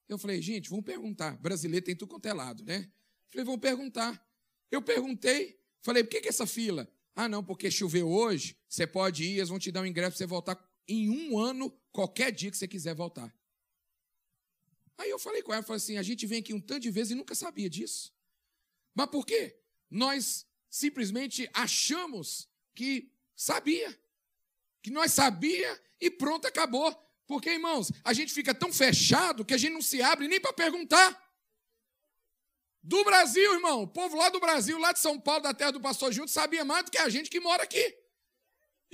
Eu 0.08 0.18
falei: 0.18 0.42
gente, 0.42 0.68
vamos 0.68 0.84
perguntar. 0.84 1.36
Brasileiro 1.38 1.84
tem 1.84 1.96
tudo 1.96 2.10
quanto 2.10 2.26
é 2.26 2.32
lado, 2.32 2.62
né? 2.62 2.92
Falei: 3.28 3.44
vamos 3.44 3.60
perguntar. 3.60 4.22
Eu 4.74 4.82
perguntei, 4.82 5.56
falei, 5.82 6.02
por 6.02 6.10
que, 6.10 6.22
que 6.22 6.28
essa 6.28 6.46
fila? 6.46 6.88
Ah, 7.14 7.28
não, 7.28 7.44
porque 7.44 7.70
choveu 7.70 8.08
hoje, 8.10 8.58
você 8.68 8.86
pode 8.86 9.22
ir, 9.22 9.36
eles 9.36 9.48
vão 9.48 9.58
te 9.58 9.70
dar 9.70 9.82
um 9.82 9.86
ingresso 9.86 10.12
para 10.12 10.18
você 10.18 10.26
voltar 10.26 10.56
em 10.86 11.10
um 11.10 11.38
ano, 11.38 11.70
qualquer 11.92 12.30
dia 12.30 12.50
que 12.50 12.56
você 12.56 12.68
quiser 12.68 12.94
voltar. 12.94 13.34
Aí 14.96 15.10
eu 15.10 15.18
falei 15.18 15.42
com 15.42 15.52
ela, 15.52 15.62
falei 15.62 15.78
assim, 15.78 15.96
a 15.96 16.02
gente 16.02 16.26
vem 16.26 16.40
aqui 16.40 16.54
um 16.54 16.60
tanto 16.60 16.80
de 16.80 16.90
vezes 16.90 17.12
e 17.12 17.14
nunca 17.14 17.34
sabia 17.34 17.68
disso. 17.68 18.12
Mas 18.94 19.08
por 19.08 19.26
quê? 19.26 19.58
Nós 19.90 20.46
simplesmente 20.70 21.48
achamos 21.52 22.48
que 22.74 23.10
sabia. 23.34 23.98
Que 24.82 24.90
nós 24.90 25.12
sabia 25.12 25.80
e 26.00 26.10
pronto, 26.10 26.46
acabou. 26.46 26.92
Porque, 27.26 27.50
irmãos, 27.50 27.90
a 28.04 28.12
gente 28.12 28.32
fica 28.32 28.54
tão 28.54 28.72
fechado 28.72 29.44
que 29.44 29.54
a 29.54 29.58
gente 29.58 29.72
não 29.72 29.82
se 29.82 30.02
abre 30.02 30.28
nem 30.28 30.40
para 30.40 30.52
perguntar. 30.52 31.22
Do 32.82 33.02
Brasil, 33.02 33.54
irmão, 33.54 33.82
o 33.82 33.88
povo 33.88 34.16
lá 34.16 34.28
do 34.28 34.38
Brasil, 34.38 34.78
lá 34.78 34.92
de 34.92 34.98
São 34.98 35.18
Paulo, 35.18 35.42
da 35.42 35.54
terra 35.54 35.72
do 35.72 35.80
pastor 35.80 36.12
Junto, 36.12 36.30
sabia 36.30 36.64
mais 36.64 36.84
do 36.84 36.90
que 36.90 36.98
a 36.98 37.08
gente 37.08 37.30
que 37.30 37.40
mora 37.40 37.62
aqui. 37.62 38.03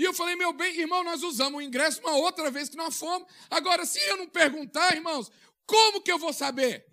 E 0.01 0.05
eu 0.05 0.15
falei, 0.15 0.35
meu 0.35 0.51
bem, 0.51 0.81
irmão, 0.81 1.05
nós 1.05 1.23
usamos 1.23 1.59
o 1.59 1.63
ingresso 1.63 2.01
uma 2.01 2.17
outra 2.17 2.51
vez 2.51 2.71
que 2.71 2.77
nós 2.77 2.99
fomos. 2.99 3.29
Agora, 3.51 3.85
se 3.85 4.01
eu 4.09 4.17
não 4.17 4.27
perguntar, 4.27 4.97
irmãos, 4.97 5.31
como 5.67 6.01
que 6.01 6.11
eu 6.11 6.19
vou 6.19 6.33
saber? 6.33 6.87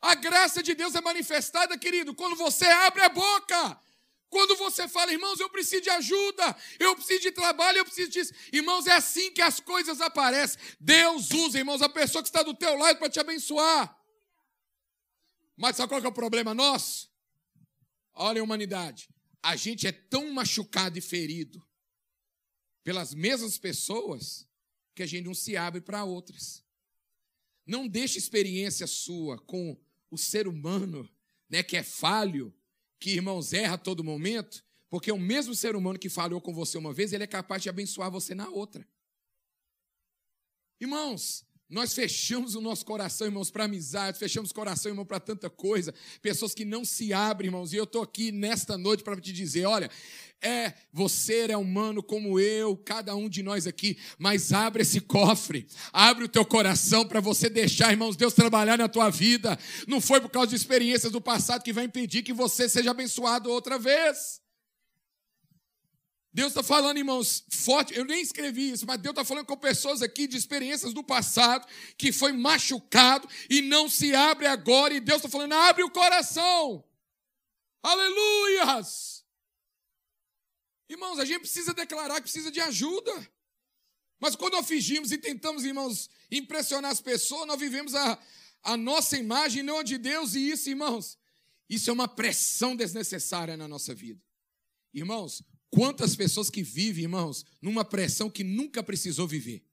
A 0.00 0.16
graça 0.16 0.60
de 0.60 0.74
Deus 0.74 0.96
é 0.96 1.00
manifestada, 1.00 1.78
querido, 1.78 2.16
quando 2.16 2.34
você 2.34 2.66
abre 2.66 3.02
a 3.02 3.08
boca. 3.08 3.80
Quando 4.28 4.56
você 4.56 4.88
fala, 4.88 5.12
irmãos, 5.12 5.38
eu 5.38 5.48
preciso 5.48 5.82
de 5.82 5.90
ajuda, 5.90 6.56
eu 6.80 6.96
preciso 6.96 7.20
de 7.20 7.30
trabalho, 7.30 7.78
eu 7.78 7.84
preciso 7.84 8.10
disso. 8.10 8.34
Irmãos, 8.52 8.88
é 8.88 8.94
assim 8.94 9.30
que 9.30 9.40
as 9.40 9.60
coisas 9.60 10.00
aparecem. 10.00 10.60
Deus 10.80 11.30
usa, 11.30 11.58
irmãos, 11.58 11.80
a 11.80 11.88
pessoa 11.88 12.24
que 12.24 12.28
está 12.28 12.42
do 12.42 12.54
teu 12.54 12.76
lado 12.76 12.98
para 12.98 13.08
te 13.08 13.20
abençoar. 13.20 13.96
Mas 15.56 15.76
sabe 15.76 15.90
qual 15.90 16.02
é 16.02 16.08
o 16.08 16.12
problema 16.12 16.52
nosso? 16.52 17.08
Olha 18.12 18.40
a 18.40 18.44
humanidade. 18.44 19.08
A 19.40 19.54
gente 19.54 19.86
é 19.86 19.92
tão 19.92 20.32
machucado 20.32 20.98
e 20.98 21.00
ferido 21.00 21.64
pelas 22.86 23.12
mesmas 23.12 23.58
pessoas 23.58 24.46
que 24.94 25.02
a 25.02 25.06
gente 25.06 25.24
não 25.24 25.34
se 25.34 25.56
abre 25.56 25.80
para 25.80 26.04
outras. 26.04 26.62
Não 27.66 27.88
deixe 27.88 28.16
experiência 28.16 28.86
sua 28.86 29.36
com 29.40 29.76
o 30.08 30.16
ser 30.16 30.46
humano, 30.46 31.10
né, 31.50 31.64
que 31.64 31.76
é 31.76 31.82
falho, 31.82 32.54
que, 33.00 33.10
irmãos, 33.10 33.52
erra 33.52 33.74
a 33.74 33.78
todo 33.78 34.04
momento, 34.04 34.64
porque 34.88 35.10
o 35.10 35.18
mesmo 35.18 35.52
ser 35.52 35.74
humano 35.74 35.98
que 35.98 36.08
falhou 36.08 36.40
com 36.40 36.54
você 36.54 36.78
uma 36.78 36.92
vez, 36.92 37.12
ele 37.12 37.24
é 37.24 37.26
capaz 37.26 37.60
de 37.60 37.68
abençoar 37.68 38.08
você 38.08 38.36
na 38.36 38.48
outra. 38.48 38.88
Irmãos, 40.80 41.44
nós 41.68 41.94
fechamos 41.94 42.54
o 42.54 42.60
nosso 42.60 42.84
coração, 42.86 43.26
irmãos, 43.26 43.50
para 43.50 43.64
amizade, 43.64 44.18
fechamos 44.18 44.50
o 44.50 44.54
coração, 44.54 44.92
irmão, 44.92 45.04
para 45.04 45.18
tanta 45.18 45.50
coisa. 45.50 45.92
Pessoas 46.22 46.54
que 46.54 46.64
não 46.64 46.84
se 46.84 47.12
abrem, 47.12 47.48
irmãos. 47.48 47.72
E 47.72 47.76
eu 47.76 47.82
estou 47.82 48.02
aqui 48.02 48.30
nesta 48.30 48.78
noite 48.78 49.02
para 49.02 49.20
te 49.20 49.32
dizer: 49.32 49.66
olha, 49.66 49.90
é, 50.40 50.74
você 50.92 51.50
é 51.50 51.56
humano 51.56 52.04
como 52.04 52.38
eu, 52.38 52.76
cada 52.76 53.16
um 53.16 53.28
de 53.28 53.42
nós 53.42 53.66
aqui, 53.66 53.98
mas 54.16 54.52
abre 54.52 54.82
esse 54.82 55.00
cofre, 55.00 55.66
abre 55.92 56.24
o 56.24 56.28
teu 56.28 56.44
coração 56.44 57.06
para 57.06 57.20
você 57.20 57.50
deixar, 57.50 57.90
irmãos, 57.90 58.16
Deus 58.16 58.32
trabalhar 58.32 58.78
na 58.78 58.88
tua 58.88 59.10
vida. 59.10 59.58
Não 59.88 60.00
foi 60.00 60.20
por 60.20 60.30
causa 60.30 60.50
de 60.50 60.56
experiências 60.56 61.10
do 61.10 61.20
passado 61.20 61.64
que 61.64 61.72
vai 61.72 61.84
impedir 61.84 62.22
que 62.22 62.32
você 62.32 62.68
seja 62.68 62.92
abençoado 62.92 63.50
outra 63.50 63.76
vez. 63.76 64.45
Deus 66.36 66.48
está 66.48 66.62
falando, 66.62 66.98
irmãos, 66.98 67.46
forte. 67.48 67.94
Eu 67.94 68.04
nem 68.04 68.20
escrevi 68.20 68.70
isso, 68.70 68.84
mas 68.86 69.00
Deus 69.00 69.14
está 69.14 69.24
falando 69.24 69.46
com 69.46 69.56
pessoas 69.56 70.02
aqui 70.02 70.26
de 70.26 70.36
experiências 70.36 70.92
do 70.92 71.02
passado, 71.02 71.66
que 71.96 72.12
foi 72.12 72.30
machucado 72.30 73.26
e 73.48 73.62
não 73.62 73.88
se 73.88 74.14
abre 74.14 74.46
agora. 74.46 74.92
E 74.92 75.00
Deus 75.00 75.16
está 75.16 75.30
falando, 75.30 75.54
abre 75.54 75.82
o 75.82 75.90
coração. 75.90 76.84
Aleluias! 77.82 79.24
Irmãos, 80.90 81.18
a 81.18 81.24
gente 81.24 81.40
precisa 81.40 81.72
declarar 81.72 82.16
que 82.16 82.24
precisa 82.24 82.50
de 82.50 82.60
ajuda. 82.60 83.14
Mas 84.20 84.36
quando 84.36 84.52
nós 84.52 84.66
fingimos 84.66 85.12
e 85.12 85.16
tentamos, 85.16 85.64
irmãos, 85.64 86.10
impressionar 86.30 86.90
as 86.90 87.00
pessoas, 87.00 87.46
nós 87.46 87.58
vivemos 87.58 87.94
a, 87.94 88.22
a 88.62 88.76
nossa 88.76 89.16
imagem, 89.16 89.62
não 89.62 89.78
a 89.78 89.82
de 89.82 89.96
Deus, 89.96 90.34
e 90.34 90.50
isso, 90.50 90.68
irmãos, 90.68 91.16
isso 91.66 91.88
é 91.88 91.94
uma 91.94 92.06
pressão 92.06 92.76
desnecessária 92.76 93.56
na 93.56 93.66
nossa 93.66 93.94
vida. 93.94 94.22
Irmãos, 94.92 95.42
Quantas 95.70 96.14
pessoas 96.14 96.48
que 96.48 96.62
vivem, 96.62 97.04
irmãos, 97.04 97.44
numa 97.60 97.84
pressão 97.84 98.30
que 98.30 98.44
nunca 98.44 98.82
precisou 98.82 99.26
viver. 99.26 99.64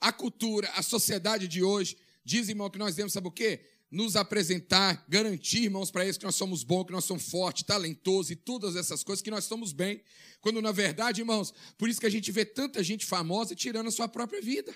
A 0.00 0.12
cultura, 0.12 0.68
a 0.74 0.82
sociedade 0.82 1.46
de 1.46 1.62
hoje 1.62 1.96
diz, 2.24 2.48
irmão, 2.48 2.70
que 2.70 2.78
nós 2.78 2.94
devemos, 2.94 3.12
sabe 3.12 3.28
o 3.28 3.32
quê? 3.32 3.64
Nos 3.90 4.16
apresentar, 4.16 5.04
garantir, 5.08 5.64
irmãos, 5.64 5.90
para 5.90 6.04
eles 6.04 6.16
que 6.16 6.24
nós 6.24 6.34
somos 6.34 6.64
bons, 6.64 6.84
que 6.86 6.92
nós 6.92 7.04
somos 7.04 7.28
fortes, 7.28 7.62
talentosos 7.62 8.30
e 8.30 8.36
todas 8.36 8.74
essas 8.74 9.02
coisas, 9.04 9.22
que 9.22 9.30
nós 9.30 9.44
estamos 9.44 9.72
bem. 9.72 10.02
Quando, 10.40 10.60
na 10.62 10.72
verdade, 10.72 11.20
irmãos, 11.20 11.52
por 11.76 11.88
isso 11.88 12.00
que 12.00 12.06
a 12.06 12.10
gente 12.10 12.32
vê 12.32 12.44
tanta 12.44 12.82
gente 12.82 13.06
famosa 13.06 13.54
tirando 13.54 13.88
a 13.88 13.92
sua 13.92 14.08
própria 14.08 14.40
vida. 14.40 14.74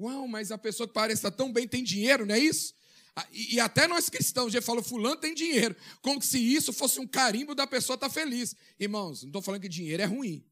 Uau, 0.00 0.28
mas 0.28 0.52
a 0.52 0.58
pessoa 0.58 0.86
que 0.86 0.94
parece 0.94 1.18
estar 1.18 1.32
tão 1.32 1.52
bem 1.52 1.66
tem 1.66 1.82
dinheiro, 1.82 2.24
não 2.24 2.34
é 2.34 2.38
isso? 2.38 2.74
Ah, 3.18 3.26
e, 3.32 3.58
até 3.58 3.88
nós 3.88 4.08
cristãos, 4.08 4.52
já 4.52 4.62
falou, 4.62 4.80
fulano 4.80 5.16
tem 5.16 5.34
dinheiro, 5.34 5.74
como 6.00 6.22
se 6.22 6.38
isso 6.38 6.72
fosse 6.72 7.00
um 7.00 7.06
carimbo 7.06 7.52
da 7.52 7.66
pessoa 7.66 7.96
estar 7.96 8.06
tá 8.06 8.14
feliz. 8.14 8.54
Irmãos, 8.78 9.22
não 9.22 9.30
estou 9.30 9.42
falando 9.42 9.60
que 9.60 9.68
dinheiro 9.68 10.00
é 10.00 10.06
ruim, 10.06 10.46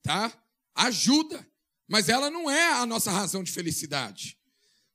tá? 0.00 0.32
Ajuda, 0.72 1.44
mas 1.88 2.08
ela 2.08 2.30
não 2.30 2.48
é 2.48 2.74
a 2.74 2.86
nossa 2.86 3.10
razão 3.10 3.42
de 3.42 3.50
felicidade. 3.50 4.38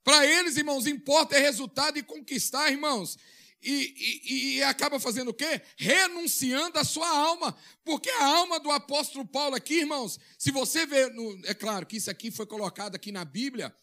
Para 0.06 0.26
eles, 0.26 0.56
irmãos, 0.56 0.88
importa 0.88 1.36
é 1.36 1.40
resultado 1.40 2.00
e 2.00 2.04
conquistar, 2.04 2.72
irmãos. 2.72 3.18
E, 3.62 4.24
e, 4.24 4.56
e, 4.56 4.64
acaba 4.64 5.02
fazendo 5.02 5.32
o 5.32 5.34
quê? 5.34 5.62
Renunciando 5.76 6.80
a 6.80 6.86
sua 6.86 7.10
alma. 7.10 7.58
Porque 7.84 8.10
a 8.10 8.24
alma 8.24 8.58
do 8.58 8.72
apóstolo 8.72 9.28
Paulo 9.28 9.54
aqui, 9.54 9.80
irmãos, 9.80 10.18
se 10.38 10.50
você 10.50 10.86
ver, 10.86 11.12
no, 11.12 11.42
é 11.46 11.54
claro 11.54 11.86
que 11.86 11.98
isso 11.98 12.10
aqui 12.10 12.32
foi 12.32 12.46
colocado 12.46 12.96
aqui 12.96 13.12
na 13.12 13.26
Bíblia, 13.26 13.76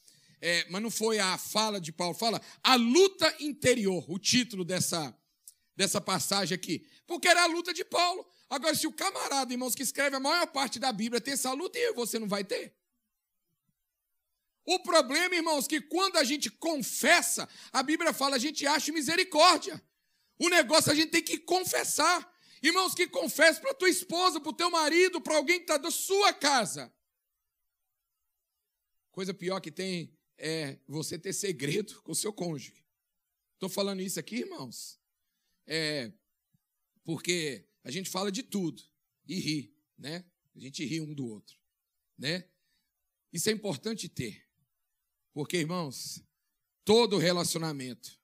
é, 0.47 0.65
mas 0.71 0.81
não 0.81 0.93
foi 0.93 1.19
a 1.19 1.37
fala 1.37 1.81
de 1.81 1.91
Paulo, 1.91 2.15
fala 2.15 2.41
a 2.63 2.77
luta 2.77 3.35
interior, 3.41 4.09
o 4.09 4.17
título 4.17 4.65
dessa, 4.65 5.13
dessa 5.75 6.01
passagem 6.01 6.55
aqui. 6.55 6.87
Porque 7.05 7.27
era 7.27 7.43
a 7.43 7.47
luta 7.47 7.75
de 7.75 7.85
Paulo. 7.85 8.25
Agora, 8.49 8.73
se 8.73 8.87
o 8.87 8.93
camarada, 8.93 9.53
irmãos, 9.53 9.75
que 9.75 9.83
escreve 9.83 10.15
a 10.15 10.21
maior 10.21 10.47
parte 10.47 10.79
da 10.79 10.93
Bíblia 10.93 11.21
tem 11.21 11.35
essa 11.35 11.53
luta, 11.53 11.77
e 11.77 11.93
você 11.95 12.17
não 12.21 12.29
vai 12.29 12.45
ter? 12.45 12.77
O 14.65 14.79
problema, 14.85 15.35
irmãos, 15.35 15.67
que 15.67 15.81
quando 15.81 16.17
a 16.17 16.23
gente 16.23 16.49
confessa, 16.49 17.49
a 17.73 17.83
Bíblia 17.83 18.13
fala, 18.13 18.37
a 18.37 18.39
gente 18.39 18.65
acha 18.69 18.93
misericórdia. 18.93 19.83
O 20.39 20.49
negócio 20.49 20.93
a 20.93 20.95
gente 20.95 21.11
tem 21.11 21.25
que 21.25 21.39
confessar. 21.39 22.33
Irmãos, 22.63 22.95
que 22.95 23.09
confesse 23.09 23.61
para 23.61 23.75
tua 23.75 23.91
esposa, 23.91 24.41
para 24.41 24.51
o 24.51 24.57
teu 24.57 24.71
marido, 24.71 25.21
para 25.21 25.37
alguém 25.37 25.57
que 25.57 25.65
está 25.65 25.77
da 25.77 25.91
sua 25.91 26.33
casa. 26.33 26.95
Coisa 29.11 29.35
pior 29.35 29.61
que 29.61 29.73
tem 29.73 30.16
é 30.39 30.79
você 30.87 31.19
ter 31.19 31.33
segredo 31.33 32.01
com 32.03 32.13
o 32.13 32.17
seu 32.17 32.33
cônjuge. 32.33 32.85
Estou 33.55 33.69
falando 33.69 34.03
isso 34.03 34.21
aqui, 34.21 34.37
irmãos, 34.37 35.01
é 35.67 36.13
porque 37.05 37.67
a 37.83 37.91
gente 37.91 38.11
fala 38.11 38.31
de 38.31 38.43
tudo 38.43 38.83
e 39.27 39.39
ri, 39.39 39.75
né? 39.97 40.25
A 40.55 40.59
gente 40.59 40.85
ri 40.85 41.01
um 41.01 41.15
do 41.15 41.27
outro, 41.27 41.57
né? 42.19 42.49
Isso 43.33 43.49
é 43.49 43.53
importante 43.53 44.09
ter, 44.09 44.47
porque, 45.33 45.59
irmãos, 45.59 46.23
todo 46.85 47.19
relacionamento 47.19 48.21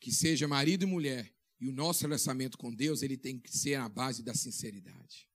que 0.00 0.12
seja 0.12 0.48
marido 0.48 0.82
e 0.82 0.86
mulher 0.86 1.32
e 1.60 1.68
o 1.68 1.72
nosso 1.72 2.02
relacionamento 2.02 2.58
com 2.58 2.74
Deus, 2.74 3.02
ele 3.02 3.16
tem 3.16 3.38
que 3.38 3.56
ser 3.56 3.78
na 3.78 3.88
base 3.88 4.22
da 4.22 4.34
sinceridade. 4.34 5.28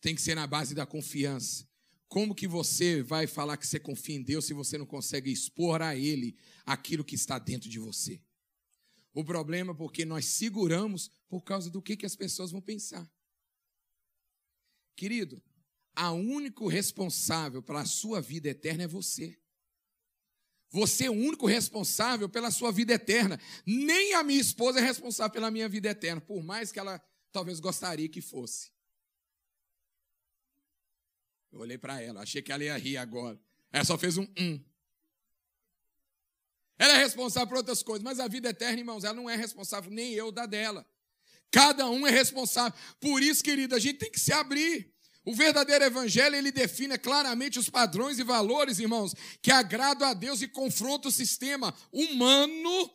Tem 0.00 0.14
que 0.14 0.20
ser 0.20 0.34
na 0.34 0.46
base 0.46 0.74
da 0.74 0.84
confiança. 0.84 1.66
Como 2.08 2.34
que 2.34 2.46
você 2.46 3.02
vai 3.02 3.26
falar 3.26 3.56
que 3.56 3.66
você 3.66 3.80
confia 3.80 4.16
em 4.16 4.22
Deus 4.22 4.44
se 4.44 4.54
você 4.54 4.78
não 4.78 4.86
consegue 4.86 5.30
expor 5.30 5.82
a 5.82 5.96
Ele 5.96 6.36
aquilo 6.64 7.04
que 7.04 7.14
está 7.14 7.38
dentro 7.38 7.68
de 7.68 7.78
você? 7.78 8.20
O 9.12 9.24
problema 9.24 9.72
é 9.72 9.74
porque 9.74 10.04
nós 10.04 10.26
seguramos 10.26 11.10
por 11.28 11.42
causa 11.42 11.70
do 11.70 11.82
que, 11.82 11.96
que 11.96 12.06
as 12.06 12.14
pessoas 12.14 12.50
vão 12.52 12.60
pensar. 12.60 13.10
Querido, 14.94 15.42
a 15.94 16.12
único 16.12 16.68
responsável 16.68 17.62
pela 17.62 17.84
sua 17.86 18.20
vida 18.20 18.48
eterna 18.50 18.84
é 18.84 18.86
você. 18.86 19.38
Você 20.70 21.04
é 21.04 21.10
o 21.10 21.14
único 21.14 21.46
responsável 21.46 22.28
pela 22.28 22.50
sua 22.50 22.70
vida 22.70 22.92
eterna. 22.92 23.40
Nem 23.64 24.12
a 24.12 24.22
minha 24.22 24.40
esposa 24.40 24.78
é 24.78 24.82
responsável 24.82 25.32
pela 25.32 25.50
minha 25.50 25.68
vida 25.68 25.88
eterna, 25.88 26.20
por 26.20 26.42
mais 26.42 26.70
que 26.70 26.78
ela 26.78 27.02
talvez 27.32 27.58
gostaria 27.60 28.08
que 28.08 28.20
fosse. 28.20 28.75
Eu 31.56 31.62
olhei 31.62 31.78
para 31.78 32.02
ela, 32.02 32.20
achei 32.20 32.42
que 32.42 32.52
ela 32.52 32.62
ia 32.62 32.76
rir 32.76 32.98
agora. 32.98 33.40
Ela 33.72 33.84
só 33.84 33.96
fez 33.96 34.18
um 34.18 34.26
um. 34.38 34.60
Ela 36.78 36.98
é 36.98 36.98
responsável 36.98 37.48
por 37.48 37.56
outras 37.56 37.82
coisas, 37.82 38.02
mas 38.02 38.20
a 38.20 38.28
vida 38.28 38.50
eterna, 38.50 38.78
irmãos, 38.78 39.04
ela 39.04 39.14
não 39.14 39.28
é 39.30 39.34
responsável, 39.34 39.90
nem 39.90 40.12
eu 40.12 40.30
da 40.30 40.44
dela. 40.44 40.86
Cada 41.50 41.88
um 41.88 42.06
é 42.06 42.10
responsável. 42.10 42.78
Por 43.00 43.22
isso, 43.22 43.42
querido, 43.42 43.74
a 43.74 43.78
gente 43.78 43.98
tem 43.98 44.10
que 44.10 44.20
se 44.20 44.34
abrir. 44.34 44.92
O 45.24 45.34
verdadeiro 45.34 45.82
evangelho, 45.82 46.36
ele 46.36 46.52
define 46.52 46.98
claramente 46.98 47.58
os 47.58 47.70
padrões 47.70 48.18
e 48.18 48.22
valores, 48.22 48.78
irmãos, 48.78 49.14
que 49.40 49.50
agradam 49.50 50.06
a 50.06 50.12
Deus 50.12 50.42
e 50.42 50.48
confronta 50.48 51.08
o 51.08 51.12
sistema 51.12 51.74
humano 51.90 52.90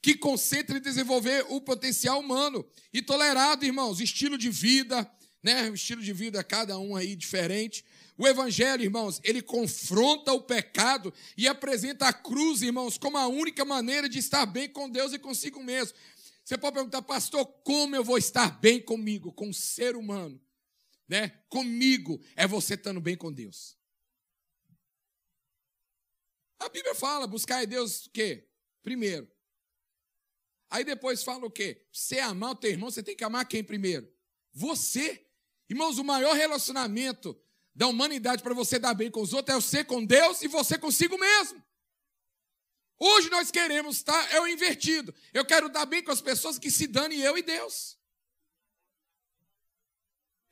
que 0.00 0.14
concentra 0.14 0.78
em 0.78 0.80
desenvolver 0.80 1.44
o 1.50 1.60
potencial 1.60 2.18
humano. 2.18 2.66
E 2.94 3.02
tolerado, 3.02 3.66
irmãos, 3.66 4.00
estilo 4.00 4.38
de 4.38 4.48
vida, 4.48 5.08
né? 5.42 5.68
Estilo 5.68 6.02
de 6.02 6.12
vida, 6.12 6.42
cada 6.42 6.78
um 6.78 6.96
aí 6.96 7.14
diferente. 7.14 7.84
O 8.18 8.26
Evangelho, 8.26 8.82
irmãos, 8.82 9.20
ele 9.22 9.42
confronta 9.42 10.32
o 10.32 10.40
pecado 10.40 11.12
e 11.36 11.46
apresenta 11.46 12.08
a 12.08 12.12
cruz, 12.12 12.62
irmãos, 12.62 12.96
como 12.96 13.18
a 13.18 13.26
única 13.26 13.64
maneira 13.64 14.08
de 14.08 14.18
estar 14.18 14.46
bem 14.46 14.68
com 14.68 14.88
Deus 14.88 15.12
e 15.12 15.18
consigo 15.18 15.62
mesmo. 15.62 15.96
Você 16.42 16.56
pode 16.56 16.74
perguntar, 16.74 17.02
pastor, 17.02 17.44
como 17.62 17.94
eu 17.94 18.02
vou 18.02 18.16
estar 18.16 18.58
bem 18.58 18.80
comigo, 18.80 19.32
com 19.32 19.50
o 19.50 19.54
ser 19.54 19.96
humano? 19.96 20.40
Né? 21.06 21.28
Comigo 21.48 22.20
é 22.34 22.46
você 22.46 22.74
estando 22.74 23.00
bem 23.00 23.16
com 23.16 23.32
Deus. 23.32 23.76
A 26.58 26.68
Bíblia 26.70 26.94
fala, 26.94 27.26
buscar 27.26 27.62
em 27.62 27.66
Deus 27.66 28.06
o 28.06 28.10
quê? 28.10 28.48
Primeiro. 28.82 29.30
Aí 30.70 30.84
depois 30.84 31.22
fala 31.22 31.44
o 31.44 31.50
quê? 31.50 31.84
Você 31.92 32.18
amar 32.18 32.52
o 32.52 32.56
teu 32.56 32.70
irmão, 32.70 32.90
você 32.90 33.02
tem 33.02 33.14
que 33.14 33.24
amar 33.24 33.46
quem 33.46 33.62
primeiro? 33.62 34.10
Você. 34.52 35.26
Irmãos, 35.68 35.98
o 35.98 36.04
maior 36.04 36.34
relacionamento 36.34 37.38
da 37.76 37.86
humanidade 37.86 38.42
para 38.42 38.54
você 38.54 38.78
dar 38.78 38.94
bem 38.94 39.10
com 39.10 39.20
os 39.20 39.34
outros 39.34 39.54
é 39.54 39.60
você 39.60 39.84
com 39.84 40.02
Deus 40.02 40.40
e 40.40 40.48
você 40.48 40.78
consigo 40.78 41.18
mesmo. 41.18 41.62
Hoje 42.98 43.28
nós 43.28 43.50
queremos, 43.50 44.02
tá? 44.02 44.18
É 44.30 44.40
o 44.40 44.48
invertido. 44.48 45.14
Eu 45.34 45.44
quero 45.44 45.68
dar 45.68 45.84
bem 45.84 46.02
com 46.02 46.10
as 46.10 46.22
pessoas 46.22 46.58
que 46.58 46.70
se 46.70 46.86
dane 46.86 47.20
eu 47.20 47.36
e 47.36 47.42
Deus. 47.42 47.98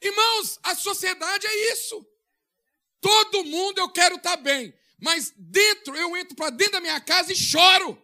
Irmãos, 0.02 0.58
a 0.62 0.74
sociedade 0.74 1.46
é 1.46 1.72
isso. 1.72 2.06
Todo 3.00 3.44
mundo 3.44 3.78
eu 3.78 3.88
quero 3.88 4.16
estar 4.16 4.36
tá 4.36 4.42
bem, 4.42 4.74
mas 5.00 5.32
dentro 5.34 5.96
eu 5.96 6.14
entro 6.18 6.36
para 6.36 6.50
dentro 6.50 6.74
da 6.74 6.80
minha 6.82 7.00
casa 7.00 7.32
e 7.32 7.36
choro. 7.36 8.00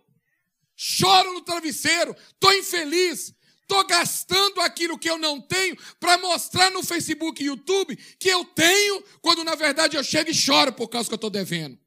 Choro 0.74 1.34
no 1.34 1.42
travesseiro, 1.42 2.16
estou 2.32 2.54
infeliz, 2.54 3.34
Estou 3.70 3.86
gastando 3.86 4.60
aquilo 4.62 4.98
que 4.98 5.08
eu 5.08 5.16
não 5.16 5.40
tenho 5.40 5.76
para 6.00 6.18
mostrar 6.18 6.72
no 6.72 6.82
Facebook 6.82 7.40
e 7.40 7.46
YouTube 7.46 7.94
que 8.18 8.28
eu 8.28 8.44
tenho, 8.44 9.00
quando 9.22 9.44
na 9.44 9.54
verdade 9.54 9.96
eu 9.96 10.02
chego 10.02 10.28
e 10.28 10.34
choro 10.34 10.72
por 10.72 10.88
causa 10.88 11.08
que 11.08 11.14
eu 11.14 11.16
estou 11.16 11.30
devendo. 11.30 11.78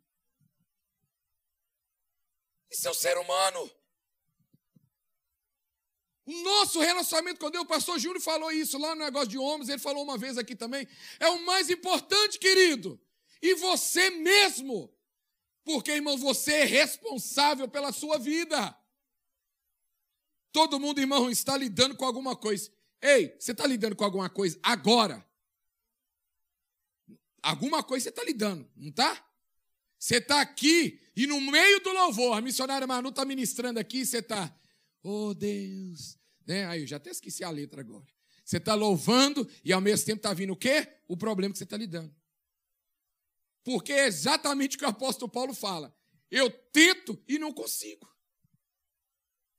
Isso 2.72 2.88
é 2.88 2.92
o 2.92 2.94
ser 2.94 3.18
humano. 3.18 3.70
O 6.26 6.32
nosso 6.42 6.80
relacionamento 6.80 7.42
com 7.42 7.52
Deus, 7.52 7.66
o 7.66 7.68
pastor 7.68 8.00
Júnior 8.00 8.22
falou 8.22 8.50
isso 8.50 8.78
lá 8.78 8.96
no 8.96 9.04
negócio 9.04 9.28
de 9.28 9.38
homens, 9.38 9.68
ele 9.68 9.78
falou 9.78 10.04
uma 10.04 10.18
vez 10.18 10.38
aqui 10.38 10.56
também. 10.56 10.88
É 11.20 11.28
o 11.28 11.46
mais 11.46 11.70
importante, 11.70 12.40
querido. 12.40 12.98
E 13.42 13.56
você 13.56 14.10
mesmo. 14.10 14.90
Porque, 15.66 15.92
irmão, 15.92 16.18
você 16.18 16.54
é 16.54 16.64
responsável 16.64 17.68
pela 17.68 17.92
sua 17.92 18.18
vida. 18.18 18.74
Todo 20.54 20.80
mundo, 20.80 21.00
irmão, 21.00 21.32
está 21.32 21.58
lidando 21.58 21.98
com 21.98 22.06
alguma 22.06 22.36
coisa. 22.36 22.72
Ei, 23.02 23.36
você 23.38 23.52
está 23.52 23.66
lidando 23.66 23.96
com 23.96 24.06
alguma 24.06 24.30
coisa 24.30 24.58
agora? 24.64 25.28
Alguma 27.42 27.84
coisa 27.84 28.04
você 28.04 28.10
está 28.10 28.24
lidando, 28.24 28.70
não 28.76 28.90
está? 28.90 29.28
Você 30.00 30.18
está 30.18 30.40
aqui 30.40 31.02
e 31.16 31.26
no 31.26 31.42
meio 31.42 31.82
do 31.82 31.92
louvor, 31.92 32.38
a 32.38 32.42
missionária 32.42 32.86
Manu 32.86 33.10
está 33.10 33.26
ministrando 33.26 33.80
aqui 33.80 34.00
e 34.00 34.06
você 34.06 34.20
está, 34.20 34.56
oh 35.02 35.34
Deus, 35.34 36.18
né? 36.46 36.66
Aí 36.68 36.82
eu 36.82 36.88
já 36.88 36.98
até 36.98 37.10
esqueci 37.10 37.44
a 37.44 37.50
letra 37.50 37.82
agora. 37.82 38.06
Você 38.46 38.58
está 38.58 38.76
louvando 38.76 39.50
e 39.66 39.74
ao 39.74 39.82
mesmo 39.82 40.06
tempo 40.06 40.20
está 40.20 40.34
vindo 40.34 40.54
o 40.54 40.58
quê? 40.58 40.88
O 41.08 41.18
problema 41.18 41.52
que 41.52 41.58
você 41.58 41.64
está 41.64 41.78
lidando. 41.78 42.14
Porque 43.64 43.92
é 43.92 44.06
exatamente 44.06 44.76
o 44.76 44.80
que 44.80 44.86
o 44.86 44.90
apóstolo 44.90 45.32
Paulo 45.32 45.54
fala. 45.54 45.96
Eu 46.30 46.50
tento 46.50 47.22
e 47.28 47.40
não 47.40 47.52
consigo. 47.52 48.13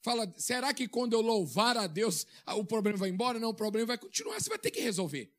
Fala, 0.04 0.30
será 0.36 0.74
que 0.74 0.86
quando 0.86 1.14
eu 1.14 1.22
louvar 1.22 1.78
a 1.78 1.86
Deus, 1.86 2.26
o 2.46 2.62
problema 2.62 2.98
vai 2.98 3.08
embora? 3.08 3.40
Não, 3.40 3.48
o 3.48 3.54
problema 3.54 3.86
vai 3.86 3.96
continuar. 3.96 4.38
Você 4.38 4.50
vai 4.50 4.58
ter 4.58 4.70
que 4.70 4.78
resolver. 4.78 5.32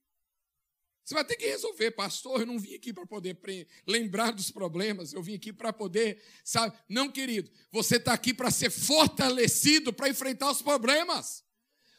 Você 1.03 1.13
vai 1.13 1.23
ter 1.23 1.35
que 1.35 1.45
resolver, 1.45 1.91
pastor. 1.91 2.39
Eu 2.39 2.47
não 2.47 2.57
vim 2.57 2.73
aqui 2.73 2.91
para 2.91 3.05
poder 3.05 3.37
lembrar 3.85 4.31
dos 4.31 4.49
problemas, 4.49 5.13
eu 5.13 5.21
vim 5.21 5.35
aqui 5.35 5.53
para 5.53 5.71
poder, 5.71 6.19
sabe? 6.43 6.75
Não, 6.89 7.11
querido, 7.11 7.51
você 7.71 7.97
está 7.97 8.11
aqui 8.11 8.33
para 8.33 8.49
ser 8.49 8.71
fortalecido 8.71 9.93
para 9.93 10.09
enfrentar 10.09 10.49
os 10.49 10.63
problemas. 10.63 11.45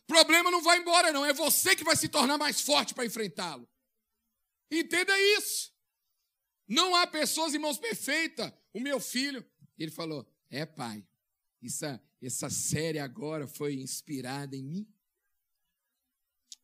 Problema 0.04 0.50
não 0.50 0.60
vai 0.60 0.78
embora, 0.78 1.12
não. 1.12 1.24
É 1.24 1.32
você 1.32 1.76
que 1.76 1.84
vai 1.84 1.94
se 1.94 2.08
tornar 2.08 2.36
mais 2.36 2.60
forte 2.60 2.94
para 2.94 3.06
enfrentá-lo. 3.06 3.68
Entenda 4.68 5.16
isso. 5.38 5.72
Não 6.66 6.96
há 6.96 7.06
pessoas, 7.06 7.54
irmãos, 7.54 7.78
perfeitas. 7.78 8.52
O 8.74 8.80
meu 8.80 8.98
filho, 8.98 9.48
ele 9.78 9.92
falou: 9.92 10.28
É, 10.50 10.66
pai, 10.66 11.06
é 11.82 12.00
essa 12.22 12.50
série 12.50 12.98
agora 12.98 13.46
foi 13.46 13.74
inspirada 13.74 14.56
em 14.56 14.64
mim? 14.64 14.88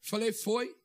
Falei, 0.01 0.33
foi. 0.33 0.77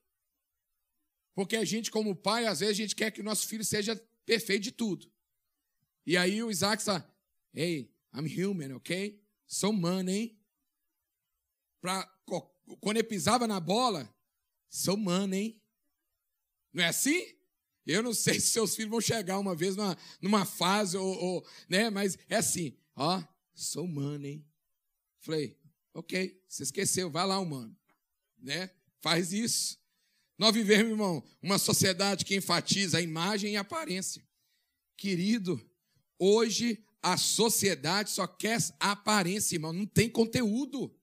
Porque 1.34 1.56
a 1.56 1.66
gente, 1.66 1.92
como 1.92 2.16
pai, 2.16 2.46
às 2.46 2.60
vezes 2.60 2.74
a 2.74 2.82
gente 2.82 2.96
quer 2.96 3.12
que 3.12 3.22
o 3.22 3.24
nosso 3.24 3.48
filho 3.48 3.64
seja 3.64 3.96
perfeito 4.26 4.64
de 4.64 4.72
tudo. 4.72 5.12
E 6.06 6.16
aí 6.18 6.42
o 6.42 6.50
Isaac 6.50 6.82
está, 6.82 7.08
hey, 7.54 7.94
I'm 8.14 8.28
human, 8.28 8.76
ok? 8.76 9.22
Sou 9.46 9.72
humano, 9.72 10.10
hein? 10.10 10.40
Pra, 11.80 12.06
quando 12.80 12.98
ele 12.98 13.08
pisava 13.08 13.48
na 13.48 13.60
bola, 13.60 14.14
sou 14.70 14.96
humano, 14.96 15.36
hein? 15.36 15.62
Não 16.74 16.84
é 16.84 16.88
assim? 16.88 17.38
Eu 17.86 18.04
não 18.04 18.14
sei 18.14 18.40
se 18.40 18.48
seus 18.50 18.76
filhos 18.76 18.92
vão 18.92 19.00
chegar 19.00 19.40
uma 19.40 19.56
vez 19.56 19.76
numa, 19.76 19.98
numa 20.22 20.46
fase, 20.46 20.98
ou, 20.98 21.18
ou, 21.18 21.48
né? 21.70 21.90
mas 21.90 22.18
é 22.28 22.36
assim, 22.36 22.78
ó, 22.96 23.24
sou 23.64 23.86
humano, 23.86 24.26
hein? 24.26 24.46
Falei, 25.20 25.58
ok, 25.94 26.40
você 26.48 26.64
esqueceu, 26.64 27.10
vai 27.10 27.26
lá, 27.26 27.40
humano. 27.40 27.76
Né? 28.38 28.70
Faz 29.02 29.34
isso. 29.34 29.78
Nós 30.38 30.54
vivemos, 30.54 30.92
irmão, 30.92 31.24
uma 31.42 31.58
sociedade 31.58 32.24
que 32.24 32.36
enfatiza 32.36 33.00
a 33.00 33.02
imagem 33.02 33.54
e 33.54 33.58
a 33.58 33.62
aparência. 33.62 34.24
Querido, 34.96 35.60
hoje 36.20 36.84
a 37.02 37.18
sociedade 37.18 38.12
só 38.12 38.28
quer 38.28 38.60
aparência, 38.80 39.56
irmão, 39.56 39.74
não 39.74 39.86
tem 39.86 40.10
conteúdo. 40.10 40.94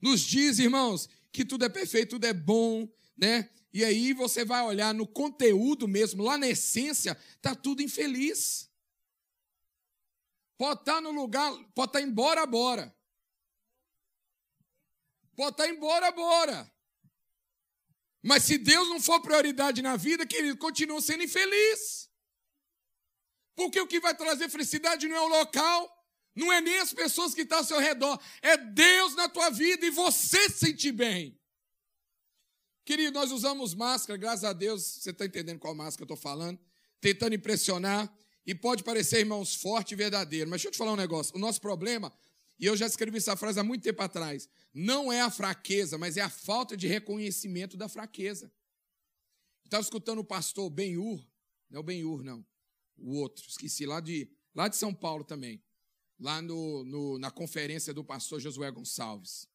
Nos 0.00 0.20
diz, 0.20 0.58
irmãos, 0.58 1.08
que 1.32 1.44
tudo 1.44 1.64
é 1.64 1.68
perfeito, 1.68 2.10
tudo 2.10 2.24
é 2.24 2.32
bom, 2.32 2.88
né? 3.16 3.50
E 3.72 3.84
aí 3.84 4.12
você 4.12 4.44
vai 4.44 4.64
olhar 4.64 4.94
no 4.94 5.06
conteúdo 5.06 5.88
mesmo, 5.88 6.22
lá 6.22 6.38
na 6.38 6.48
essência, 6.48 7.16
tá 7.42 7.54
tudo 7.54 7.82
infeliz. 7.82 8.70
Pode 10.58 10.80
estar 10.80 10.94
tá 10.94 11.00
no 11.00 11.12
lugar, 11.12 11.52
pode 11.72 11.90
estar 11.90 12.00
tá 12.00 12.02
embora, 12.02 12.44
bora. 12.44 12.94
Pode 15.36 15.52
estar 15.52 15.68
embora, 15.68 16.10
bora. 16.10 16.70
Mas 18.20 18.42
se 18.42 18.58
Deus 18.58 18.88
não 18.88 19.00
for 19.00 19.22
prioridade 19.22 19.80
na 19.80 19.96
vida, 19.96 20.26
querido, 20.26 20.58
continua 20.58 21.00
sendo 21.00 21.22
infeliz. 21.22 22.10
Porque 23.54 23.80
o 23.80 23.86
que 23.86 24.00
vai 24.00 24.16
trazer 24.16 24.48
felicidade 24.48 25.06
não 25.06 25.16
é 25.16 25.20
o 25.20 25.28
local, 25.28 25.88
não 26.34 26.52
é 26.52 26.60
nem 26.60 26.80
as 26.80 26.92
pessoas 26.92 27.34
que 27.34 27.42
estão 27.42 27.58
ao 27.58 27.64
seu 27.64 27.78
redor, 27.78 28.20
é 28.42 28.56
Deus 28.56 29.14
na 29.14 29.28
tua 29.28 29.50
vida 29.50 29.86
e 29.86 29.90
você 29.90 30.50
se 30.50 30.66
sentir 30.66 30.90
bem. 30.90 31.40
Querido, 32.84 33.12
nós 33.12 33.30
usamos 33.30 33.74
máscara, 33.74 34.16
graças 34.16 34.44
a 34.44 34.52
Deus, 34.52 34.82
você 34.82 35.10
está 35.10 35.24
entendendo 35.24 35.60
qual 35.60 35.74
máscara 35.74 36.02
eu 36.02 36.14
estou 36.14 36.16
falando, 36.16 36.58
tentando 37.00 37.34
impressionar, 37.34 38.12
e 38.48 38.54
pode 38.54 38.82
parecer, 38.82 39.18
irmãos, 39.18 39.54
forte 39.54 39.92
e 39.92 39.94
verdadeiro, 39.94 40.48
mas 40.48 40.62
deixa 40.62 40.68
eu 40.68 40.72
te 40.72 40.78
falar 40.78 40.94
um 40.94 40.96
negócio: 40.96 41.36
o 41.36 41.38
nosso 41.38 41.60
problema 41.60 42.10
e 42.58 42.64
eu 42.64 42.74
já 42.74 42.86
escrevi 42.86 43.18
essa 43.18 43.36
frase 43.36 43.60
há 43.60 43.62
muito 43.62 43.82
tempo 43.82 44.02
atrás. 44.02 44.48
Não 44.72 45.12
é 45.12 45.20
a 45.20 45.30
fraqueza, 45.30 45.98
mas 45.98 46.16
é 46.16 46.22
a 46.22 46.30
falta 46.30 46.74
de 46.74 46.86
reconhecimento 46.86 47.76
da 47.76 47.90
fraqueza. 47.90 48.50
Estava 49.66 49.82
escutando 49.82 50.20
o 50.20 50.24
pastor 50.24 50.70
Ben-Hur, 50.70 51.22
não 51.68 51.76
é 51.76 51.80
o 51.80 51.82
Ben-Hur, 51.82 52.24
não, 52.24 52.44
o 52.96 53.16
outro, 53.16 53.46
esqueci, 53.46 53.84
lá 53.84 54.00
de, 54.00 54.30
lá 54.54 54.66
de 54.66 54.76
São 54.76 54.94
Paulo 54.94 55.24
também, 55.24 55.62
lá 56.18 56.40
no, 56.40 56.84
no, 56.84 57.18
na 57.18 57.30
conferência 57.30 57.92
do 57.92 58.02
pastor 58.02 58.40
Josué 58.40 58.70
Gonçalves. 58.70 59.46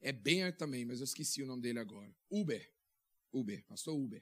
É 0.00 0.10
Ben 0.10 0.50
também, 0.52 0.84
mas 0.84 0.98
eu 0.98 1.04
esqueci 1.04 1.44
o 1.44 1.46
nome 1.46 1.62
dele 1.62 1.78
agora. 1.78 2.12
Uber, 2.28 2.68
Uber, 3.32 3.64
pastor 3.66 3.94
Uber. 3.94 4.20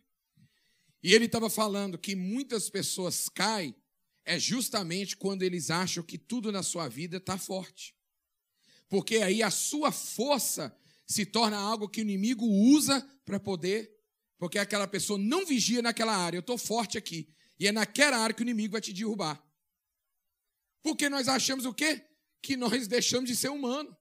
E 1.03 1.15
ele 1.15 1.27
estava 1.27 1.49
falando 1.49 1.99
que 1.99 2.17
muitas 2.17 2.69
pessoas 2.69 3.29
caem 3.29 3.75
é 4.25 4.39
justamente 4.39 5.17
quando 5.17 5.43
eles 5.43 5.71
acham 5.71 6.03
que 6.03 6.19
tudo 6.19 6.53
na 6.53 6.63
sua 6.63 6.89
vida 6.89 7.17
está 7.17 7.39
forte. 7.39 7.95
Porque 8.89 9.19
aí 9.19 9.43
a 9.43 9.51
sua 9.51 9.93
força 9.93 10.77
se 11.07 11.25
torna 11.25 11.57
algo 11.57 11.89
que 11.89 12.01
o 12.01 12.03
inimigo 12.03 12.45
usa 12.45 13.01
para 13.25 13.41
poder, 13.41 13.91
porque 14.39 14.59
aquela 14.59 14.87
pessoa 14.87 15.19
não 15.19 15.47
vigia 15.47 15.81
naquela 15.81 16.15
área. 16.15 16.37
Eu 16.37 16.41
estou 16.41 16.59
forte 16.59 16.99
aqui. 16.99 17.29
E 17.59 17.67
é 17.67 17.73
naquela 17.73 18.19
área 18.19 18.35
que 18.35 18.43
o 18.43 18.45
inimigo 18.45 18.73
vai 18.73 18.81
te 18.81 18.93
derrubar. 18.93 19.43
Porque 20.83 21.09
nós 21.09 21.29
achamos 21.29 21.65
o 21.65 21.75
quê? 21.75 22.05
Que 22.41 22.57
nós 22.57 22.87
deixamos 22.87 23.29
de 23.29 23.35
ser 23.35 23.49
humano. 23.49 23.97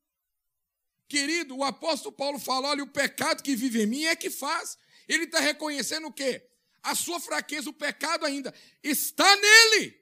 Querido, 1.07 1.55
o 1.55 1.63
apóstolo 1.63 2.15
Paulo 2.15 2.37
fala: 2.37 2.69
olha, 2.69 2.83
o 2.83 2.91
pecado 2.91 3.41
que 3.41 3.55
vive 3.55 3.83
em 3.83 3.87
mim 3.87 4.03
é 4.03 4.15
que 4.15 4.29
faz. 4.29 4.77
Ele 5.07 5.23
está 5.23 5.39
reconhecendo 5.39 6.07
o 6.07 6.13
quê? 6.13 6.47
A 6.87 6.95
sua 6.95 7.19
fraqueza, 7.19 7.69
o 7.69 7.73
pecado 7.73 8.25
ainda 8.25 8.53
está 8.81 9.35
nele. 9.35 10.01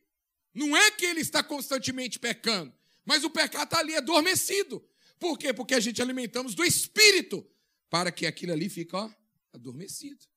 Não 0.54 0.78
é 0.78 0.92
que 0.92 1.04
ele 1.04 1.20
está 1.20 1.42
constantemente 1.44 2.20
pecando, 2.20 2.72
Mas 3.04 3.24
o 3.24 3.30
pecado 3.30 3.64
está 3.64 3.80
ali 3.80 3.96
adormecido. 3.96 4.88
Por 5.20 5.36
quê? 5.36 5.52
Porque 5.52 5.74
a 5.74 5.80
gente 5.80 6.00
alimentamos 6.00 6.54
do 6.54 6.64
espírito 6.64 7.44
para 7.90 8.12
que 8.12 8.28
aquilo 8.28 8.54
ali 8.54 8.70
fique 8.70 8.96
ó, 8.96 9.12
adormecido. 9.52 10.28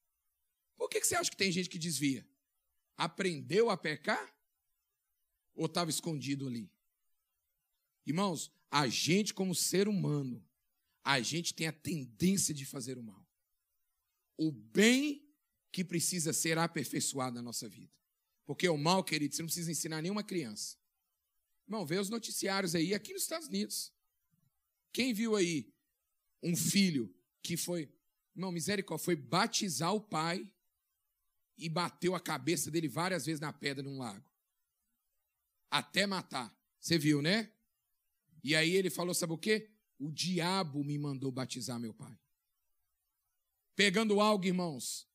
Por 0.74 0.88
que, 0.88 1.00
que 1.02 1.06
você 1.06 1.16
acha 1.16 1.30
que 1.30 1.36
tem 1.36 1.52
gente 1.52 1.68
que 1.68 1.78
desvia? 1.78 2.26
Aprendeu 2.96 3.68
a 3.68 3.76
pecar? 3.76 4.34
Ou 5.54 5.66
estava 5.66 5.90
escondido 5.90 6.48
ali? 6.48 6.72
Irmãos, 8.06 8.50
a 8.70 8.88
gente, 8.88 9.34
como 9.34 9.54
ser 9.54 9.86
humano, 9.86 10.42
a 11.04 11.20
gente 11.20 11.52
tem 11.52 11.66
a 11.66 11.72
tendência 11.72 12.54
de 12.54 12.64
fazer 12.64 12.96
o 12.96 13.02
mal. 13.02 13.26
O 14.38 14.50
bem 14.50 15.27
que 15.70 15.84
precisa 15.84 16.32
ser 16.32 16.58
aperfeiçoado 16.58 17.36
na 17.36 17.42
nossa 17.42 17.68
vida. 17.68 17.92
Porque 18.44 18.68
o 18.68 18.78
mal, 18.78 19.04
querido, 19.04 19.34
você 19.34 19.42
não 19.42 19.46
precisa 19.46 19.70
ensinar 19.70 20.00
nenhuma 20.00 20.24
criança. 20.24 20.76
Irmão, 21.66 21.84
vê 21.84 21.98
os 21.98 22.08
noticiários 22.08 22.74
aí, 22.74 22.94
aqui 22.94 23.12
nos 23.12 23.22
Estados 23.22 23.48
Unidos. 23.48 23.92
Quem 24.92 25.12
viu 25.12 25.36
aí 25.36 25.70
um 26.42 26.56
filho 26.56 27.14
que 27.42 27.56
foi, 27.56 27.92
irmão, 28.34 28.50
misericórdia, 28.50 29.04
foi 29.04 29.16
batizar 29.16 29.92
o 29.94 30.00
pai 30.00 30.50
e 31.58 31.68
bateu 31.68 32.14
a 32.14 32.20
cabeça 32.20 32.70
dele 32.70 32.88
várias 32.88 33.26
vezes 33.26 33.40
na 33.40 33.52
pedra 33.52 33.82
num 33.82 33.98
lago. 33.98 34.24
Até 35.70 36.06
matar. 36.06 36.56
Você 36.80 36.96
viu, 36.96 37.20
né? 37.20 37.52
E 38.42 38.54
aí 38.54 38.70
ele 38.70 38.88
falou: 38.88 39.12
sabe 39.12 39.32
o 39.32 39.38
quê? 39.38 39.70
O 39.98 40.10
diabo 40.10 40.84
me 40.84 40.96
mandou 40.96 41.30
batizar 41.32 41.78
meu 41.78 41.92
pai. 41.92 42.16
Pegando 43.74 44.20
algo, 44.20 44.44
irmãos, 44.44 45.07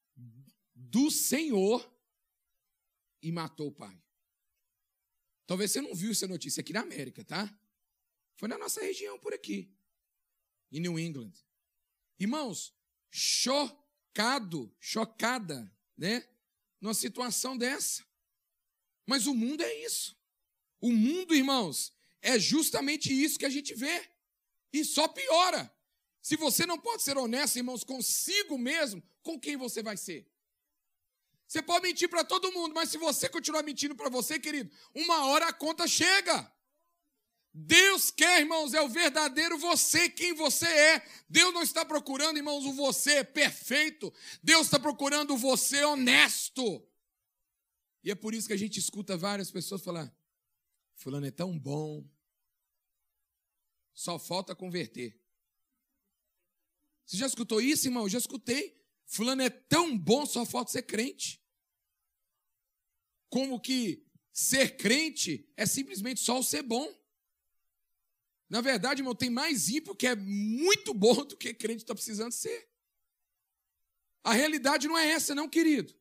do 0.73 1.09
Senhor 1.09 1.91
e 3.21 3.31
matou 3.31 3.67
o 3.67 3.71
pai. 3.71 4.01
Talvez 5.45 5.71
você 5.71 5.81
não 5.81 5.93
viu 5.93 6.11
essa 6.11 6.27
notícia 6.27 6.61
aqui 6.61 6.73
na 6.73 6.81
América, 6.81 7.23
tá? 7.23 7.53
Foi 8.35 8.47
na 8.47 8.57
nossa 8.57 8.81
região 8.81 9.19
por 9.19 9.33
aqui, 9.33 9.71
em 10.71 10.79
New 10.79 10.99
England. 10.99 11.33
Irmãos, 12.19 12.73
chocado, 13.11 14.75
chocada, 14.79 15.71
né? 15.97 16.27
Numa 16.79 16.93
situação 16.93 17.57
dessa. 17.57 18.05
Mas 19.05 19.27
o 19.27 19.33
mundo 19.33 19.61
é 19.61 19.85
isso. 19.85 20.17
O 20.79 20.91
mundo, 20.91 21.33
irmãos, 21.33 21.93
é 22.21 22.39
justamente 22.39 23.11
isso 23.11 23.37
que 23.37 23.45
a 23.45 23.49
gente 23.49 23.73
vê. 23.73 24.09
E 24.71 24.83
só 24.83 25.07
piora. 25.07 25.73
Se 26.23 26.37
você 26.37 26.65
não 26.65 26.79
pode 26.79 27.03
ser 27.03 27.17
honesto, 27.17 27.57
irmãos, 27.57 27.83
consigo 27.83 28.57
mesmo, 28.57 29.03
com 29.21 29.37
quem 29.37 29.57
você 29.57 29.83
vai 29.83 29.97
ser? 29.97 30.25
Você 31.45 31.61
pode 31.61 31.85
mentir 31.85 32.07
para 32.07 32.23
todo 32.23 32.51
mundo, 32.53 32.73
mas 32.73 32.89
se 32.89 32.97
você 32.97 33.27
continuar 33.27 33.61
mentindo 33.61 33.93
para 33.93 34.09
você, 34.09 34.39
querido, 34.39 34.73
uma 34.95 35.25
hora 35.25 35.49
a 35.49 35.53
conta 35.53 35.85
chega. 35.85 36.49
Deus 37.53 38.09
quer, 38.09 38.39
irmãos, 38.39 38.73
é 38.73 38.81
o 38.81 38.87
verdadeiro 38.87 39.57
você, 39.57 40.09
quem 40.09 40.33
você 40.33 40.65
é. 40.65 41.05
Deus 41.29 41.53
não 41.53 41.61
está 41.61 41.83
procurando, 41.83 42.37
irmãos, 42.37 42.65
o 42.65 42.71
você 42.71 43.21
perfeito. 43.21 44.11
Deus 44.41 44.67
está 44.67 44.79
procurando 44.79 45.33
o 45.33 45.37
você 45.37 45.83
honesto. 45.83 46.87
E 48.01 48.09
é 48.09 48.15
por 48.15 48.33
isso 48.33 48.47
que 48.47 48.53
a 48.53 48.57
gente 48.57 48.79
escuta 48.79 49.17
várias 49.17 49.51
pessoas 49.51 49.83
falar: 49.83 50.11
Fulano 50.95 51.25
é 51.25 51.31
tão 51.31 51.59
bom, 51.59 52.09
só 53.93 54.17
falta 54.17 54.55
converter. 54.55 55.22
Você 57.05 57.17
já 57.17 57.27
escutou 57.27 57.61
isso, 57.61 57.87
irmão? 57.87 58.03
Eu 58.03 58.09
já 58.09 58.17
escutei. 58.17 58.77
Fulano 59.05 59.41
é 59.41 59.49
tão 59.49 59.97
bom, 59.97 60.25
só 60.25 60.45
falta 60.45 60.71
ser 60.71 60.83
crente. 60.83 61.41
Como 63.29 63.59
que 63.59 64.05
ser 64.31 64.77
crente 64.77 65.47
é 65.55 65.65
simplesmente 65.65 66.19
só 66.19 66.39
o 66.39 66.43
ser 66.43 66.63
bom. 66.63 66.91
Na 68.49 68.61
verdade, 68.61 69.01
irmão, 69.01 69.15
tem 69.15 69.29
mais 69.29 69.69
ímpio 69.69 69.95
que 69.95 70.07
é 70.07 70.15
muito 70.15 70.93
bom 70.93 71.25
do 71.25 71.37
que 71.37 71.53
crente 71.53 71.83
está 71.83 71.93
precisando 71.93 72.31
ser. 72.31 72.69
A 74.23 74.33
realidade 74.33 74.87
não 74.87 74.97
é 74.97 75.09
essa, 75.09 75.35
não, 75.35 75.49
querido. 75.49 75.93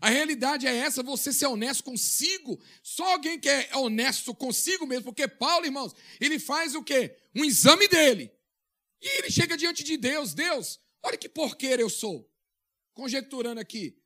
A 0.00 0.08
realidade 0.08 0.66
é 0.66 0.74
essa, 0.74 1.02
você 1.02 1.32
ser 1.32 1.46
honesto 1.46 1.84
consigo. 1.84 2.60
Só 2.82 3.12
alguém 3.12 3.38
que 3.38 3.48
é 3.48 3.70
honesto 3.76 4.34
consigo 4.34 4.84
mesmo, 4.84 5.04
porque 5.04 5.28
Paulo, 5.28 5.64
irmãos, 5.64 5.94
ele 6.20 6.40
faz 6.40 6.74
o 6.74 6.82
quê? 6.82 7.16
Um 7.34 7.44
exame 7.44 7.86
dele. 7.86 8.32
E 9.02 9.18
ele 9.18 9.30
chega 9.30 9.56
diante 9.56 9.82
de 9.82 9.96
Deus, 9.96 10.32
Deus, 10.32 10.80
olha 11.02 11.18
que 11.18 11.28
porqueira 11.28 11.82
eu 11.82 11.90
sou. 11.90 12.32
Conjecturando 12.94 13.60
aqui. 13.60 14.00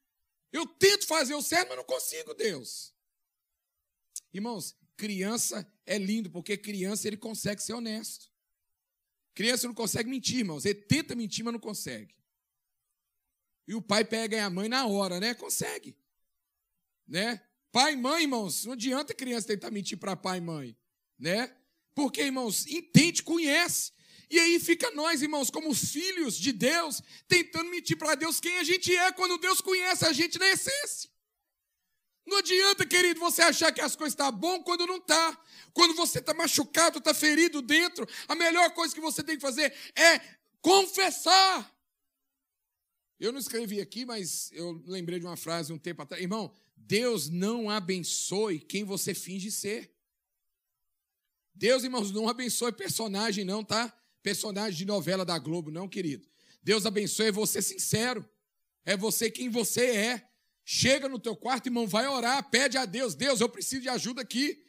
Eu 0.50 0.66
tento 0.66 1.06
fazer 1.06 1.34
o 1.34 1.42
certo, 1.42 1.68
mas 1.68 1.76
não 1.76 1.84
consigo, 1.84 2.32
Deus. 2.32 2.94
Irmãos, 4.32 4.74
criança 4.96 5.70
é 5.84 5.98
lindo, 5.98 6.30
porque 6.30 6.56
criança 6.56 7.06
ele 7.06 7.18
consegue 7.18 7.62
ser 7.62 7.74
honesto. 7.74 8.32
Criança 9.34 9.66
não 9.66 9.74
consegue 9.74 10.08
mentir, 10.08 10.38
irmãos. 10.38 10.64
Ele 10.64 10.80
tenta 10.80 11.14
mentir, 11.14 11.44
mas 11.44 11.52
não 11.52 11.60
consegue. 11.60 12.16
E 13.68 13.74
o 13.74 13.82
pai 13.82 14.02
pega 14.02 14.46
a 14.46 14.48
mãe 14.48 14.68
na 14.68 14.86
hora, 14.86 15.20
né? 15.20 15.34
Consegue. 15.34 15.94
Né? 17.06 17.42
Pai 17.70 17.92
e 17.92 17.96
mãe, 17.96 18.22
irmãos, 18.22 18.64
não 18.64 18.72
adianta 18.72 19.12
criança 19.12 19.48
tentar 19.48 19.70
mentir 19.70 19.98
para 19.98 20.16
pai 20.16 20.38
e 20.38 20.40
mãe, 20.40 20.76
né? 21.18 21.54
Porque, 21.94 22.22
irmãos, 22.22 22.66
entende, 22.66 23.22
conhece. 23.22 23.92
E 24.28 24.38
aí 24.38 24.58
fica 24.58 24.90
nós, 24.90 25.22
irmãos, 25.22 25.50
como 25.50 25.72
filhos 25.74 26.36
de 26.36 26.52
Deus, 26.52 27.00
tentando 27.28 27.70
mentir 27.70 27.96
para 27.96 28.14
Deus 28.14 28.40
quem 28.40 28.58
a 28.58 28.64
gente 28.64 28.94
é 28.94 29.12
quando 29.12 29.38
Deus 29.38 29.60
conhece 29.60 30.04
a 30.04 30.12
gente 30.12 30.38
na 30.38 30.48
essência. 30.48 31.08
Não 32.26 32.38
adianta, 32.38 32.84
querido, 32.84 33.20
você 33.20 33.40
achar 33.40 33.72
que 33.72 33.80
as 33.80 33.94
coisas 33.94 34.14
estão 34.14 34.26
tá 34.26 34.32
bom 34.32 34.60
quando 34.62 34.84
não 34.84 34.96
está. 34.96 35.40
Quando 35.72 35.94
você 35.94 36.18
está 36.18 36.34
machucado, 36.34 36.98
está 36.98 37.14
ferido 37.14 37.62
dentro, 37.62 38.06
a 38.26 38.34
melhor 38.34 38.74
coisa 38.74 38.92
que 38.92 39.00
você 39.00 39.22
tem 39.22 39.36
que 39.36 39.42
fazer 39.42 39.72
é 39.94 40.18
confessar. 40.60 41.72
Eu 43.20 43.32
não 43.32 43.38
escrevi 43.38 43.80
aqui, 43.80 44.04
mas 44.04 44.50
eu 44.52 44.82
lembrei 44.86 45.20
de 45.20 45.24
uma 45.24 45.36
frase 45.36 45.72
um 45.72 45.78
tempo 45.78 46.02
atrás. 46.02 46.20
Irmão, 46.20 46.52
Deus 46.76 47.28
não 47.28 47.70
abençoe 47.70 48.58
quem 48.58 48.82
você 48.82 49.14
finge 49.14 49.52
ser. 49.52 49.94
Deus, 51.54 51.84
irmãos, 51.84 52.10
não 52.10 52.28
abençoe 52.28 52.72
personagem, 52.72 53.44
não, 53.44 53.64
tá? 53.64 53.96
Personagem 54.26 54.76
de 54.76 54.84
novela 54.84 55.24
da 55.24 55.38
Globo, 55.38 55.70
não, 55.70 55.88
querido. 55.88 56.26
Deus 56.60 56.84
abençoe 56.84 57.28
é 57.28 57.30
você 57.30 57.62
sincero. 57.62 58.28
É 58.84 58.96
você 58.96 59.30
quem 59.30 59.48
você 59.48 59.86
é. 59.86 60.28
Chega 60.64 61.08
no 61.08 61.16
teu 61.16 61.36
quarto, 61.36 61.68
irmão, 61.68 61.86
vai 61.86 62.08
orar, 62.08 62.50
pede 62.50 62.76
a 62.76 62.84
Deus. 62.84 63.14
Deus, 63.14 63.40
eu 63.40 63.48
preciso 63.48 63.82
de 63.82 63.88
ajuda 63.88 64.22
aqui. 64.22 64.60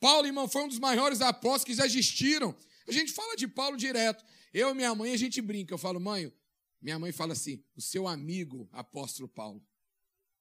Paulo, 0.00 0.26
irmão, 0.26 0.48
foi 0.48 0.64
um 0.64 0.66
dos 0.66 0.80
maiores 0.80 1.20
apóstolos 1.20 1.62
que 1.62 1.74
já 1.74 1.86
existiram. 1.86 2.52
A 2.88 2.90
gente 2.90 3.12
fala 3.12 3.36
de 3.36 3.46
Paulo 3.46 3.76
direto. 3.76 4.24
Eu 4.52 4.70
e 4.70 4.74
minha 4.74 4.92
mãe, 4.92 5.12
a 5.12 5.16
gente 5.16 5.40
brinca. 5.40 5.72
Eu 5.72 5.78
falo, 5.78 6.00
mãe, 6.00 6.32
minha 6.82 6.98
mãe 6.98 7.12
fala 7.12 7.32
assim, 7.32 7.62
o 7.76 7.80
seu 7.80 8.08
amigo, 8.08 8.68
apóstolo 8.72 9.28
Paulo. 9.28 9.64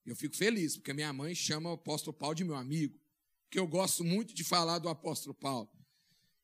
Eu 0.03 0.15
fico 0.15 0.35
feliz, 0.35 0.75
porque 0.75 0.91
minha 0.91 1.13
mãe 1.13 1.35
chama 1.35 1.69
o 1.69 1.73
apóstolo 1.73 2.17
Paulo 2.17 2.33
de 2.33 2.43
meu 2.43 2.55
amigo. 2.55 2.99
Porque 3.43 3.59
eu 3.59 3.67
gosto 3.67 4.03
muito 4.03 4.33
de 4.33 4.43
falar 4.43 4.79
do 4.79 4.89
apóstolo 4.89 5.35
Paulo. 5.35 5.69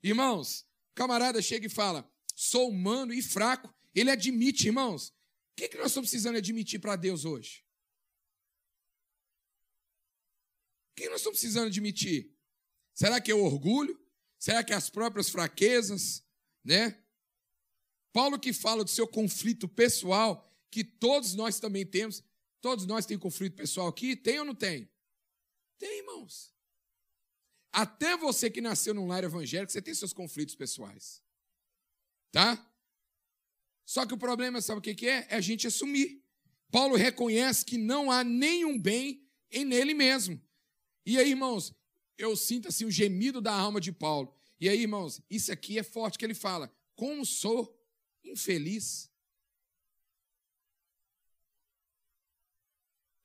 Irmãos, 0.03 0.67
camarada 0.93 1.41
chega 1.41 1.65
e 1.65 1.69
fala, 1.69 2.10
sou 2.35 2.69
humano 2.69 3.13
e 3.13 3.21
fraco. 3.21 3.73
Ele 3.93 4.09
admite, 4.09 4.67
irmãos. 4.67 5.09
O 5.09 5.13
que, 5.55 5.67
que 5.67 5.77
nós 5.77 5.87
estamos 5.87 6.09
precisando 6.09 6.37
admitir 6.37 6.79
para 6.79 6.95
Deus 6.95 7.25
hoje? 7.25 7.65
O 10.91 10.95
que 10.95 11.09
nós 11.09 11.17
estamos 11.19 11.39
precisando 11.39 11.67
admitir? 11.67 12.31
Será 12.93 13.19
que 13.19 13.31
é 13.31 13.35
o 13.35 13.43
orgulho? 13.43 13.99
Será 14.37 14.63
que 14.63 14.73
é 14.73 14.75
as 14.75 14.89
próprias 14.89 15.29
fraquezas? 15.29 16.23
Né? 16.63 17.01
Paulo 18.11 18.39
que 18.39 18.53
fala 18.53 18.83
do 18.83 18.89
seu 18.89 19.07
conflito 19.07 19.67
pessoal, 19.67 20.49
que 20.69 20.83
todos 20.83 21.33
nós 21.33 21.59
também 21.59 21.85
temos. 21.85 22.23
Todos 22.59 22.85
nós 22.85 23.05
temos 23.05 23.23
conflito 23.23 23.55
pessoal 23.55 23.87
aqui? 23.87 24.15
Tem 24.15 24.39
ou 24.39 24.45
não 24.45 24.55
tem? 24.55 24.89
Tem, 25.79 25.99
irmãos. 25.99 26.53
Até 27.71 28.17
você 28.17 28.49
que 28.49 28.61
nasceu 28.61 28.93
num 28.93 29.07
lar 29.07 29.23
evangélico, 29.23 29.71
você 29.71 29.81
tem 29.81 29.93
seus 29.93 30.13
conflitos 30.13 30.55
pessoais. 30.55 31.21
Tá? 32.31 32.67
Só 33.85 34.05
que 34.05 34.13
o 34.13 34.17
problema, 34.17 34.61
sabe 34.61 34.79
o 34.79 34.81
que 34.81 35.07
é? 35.07 35.27
É 35.29 35.35
a 35.35 35.41
gente 35.41 35.67
assumir. 35.67 36.23
Paulo 36.71 36.95
reconhece 36.95 37.65
que 37.65 37.77
não 37.77 38.09
há 38.09 38.23
nenhum 38.23 38.79
bem 38.79 39.27
em 39.51 39.65
nele 39.65 39.93
mesmo. 39.93 40.41
E 41.05 41.17
aí, 41.17 41.31
irmãos, 41.31 41.75
eu 42.17 42.35
sinto 42.35 42.69
assim 42.69 42.85
o 42.85 42.91
gemido 42.91 43.41
da 43.41 43.53
alma 43.53 43.81
de 43.81 43.91
Paulo. 43.91 44.33
E 44.59 44.69
aí, 44.69 44.81
irmãos, 44.81 45.21
isso 45.29 45.51
aqui 45.51 45.77
é 45.77 45.83
forte 45.83 46.17
que 46.17 46.23
ele 46.23 46.33
fala: 46.33 46.73
como 46.95 47.25
sou 47.25 47.77
infeliz. 48.23 49.09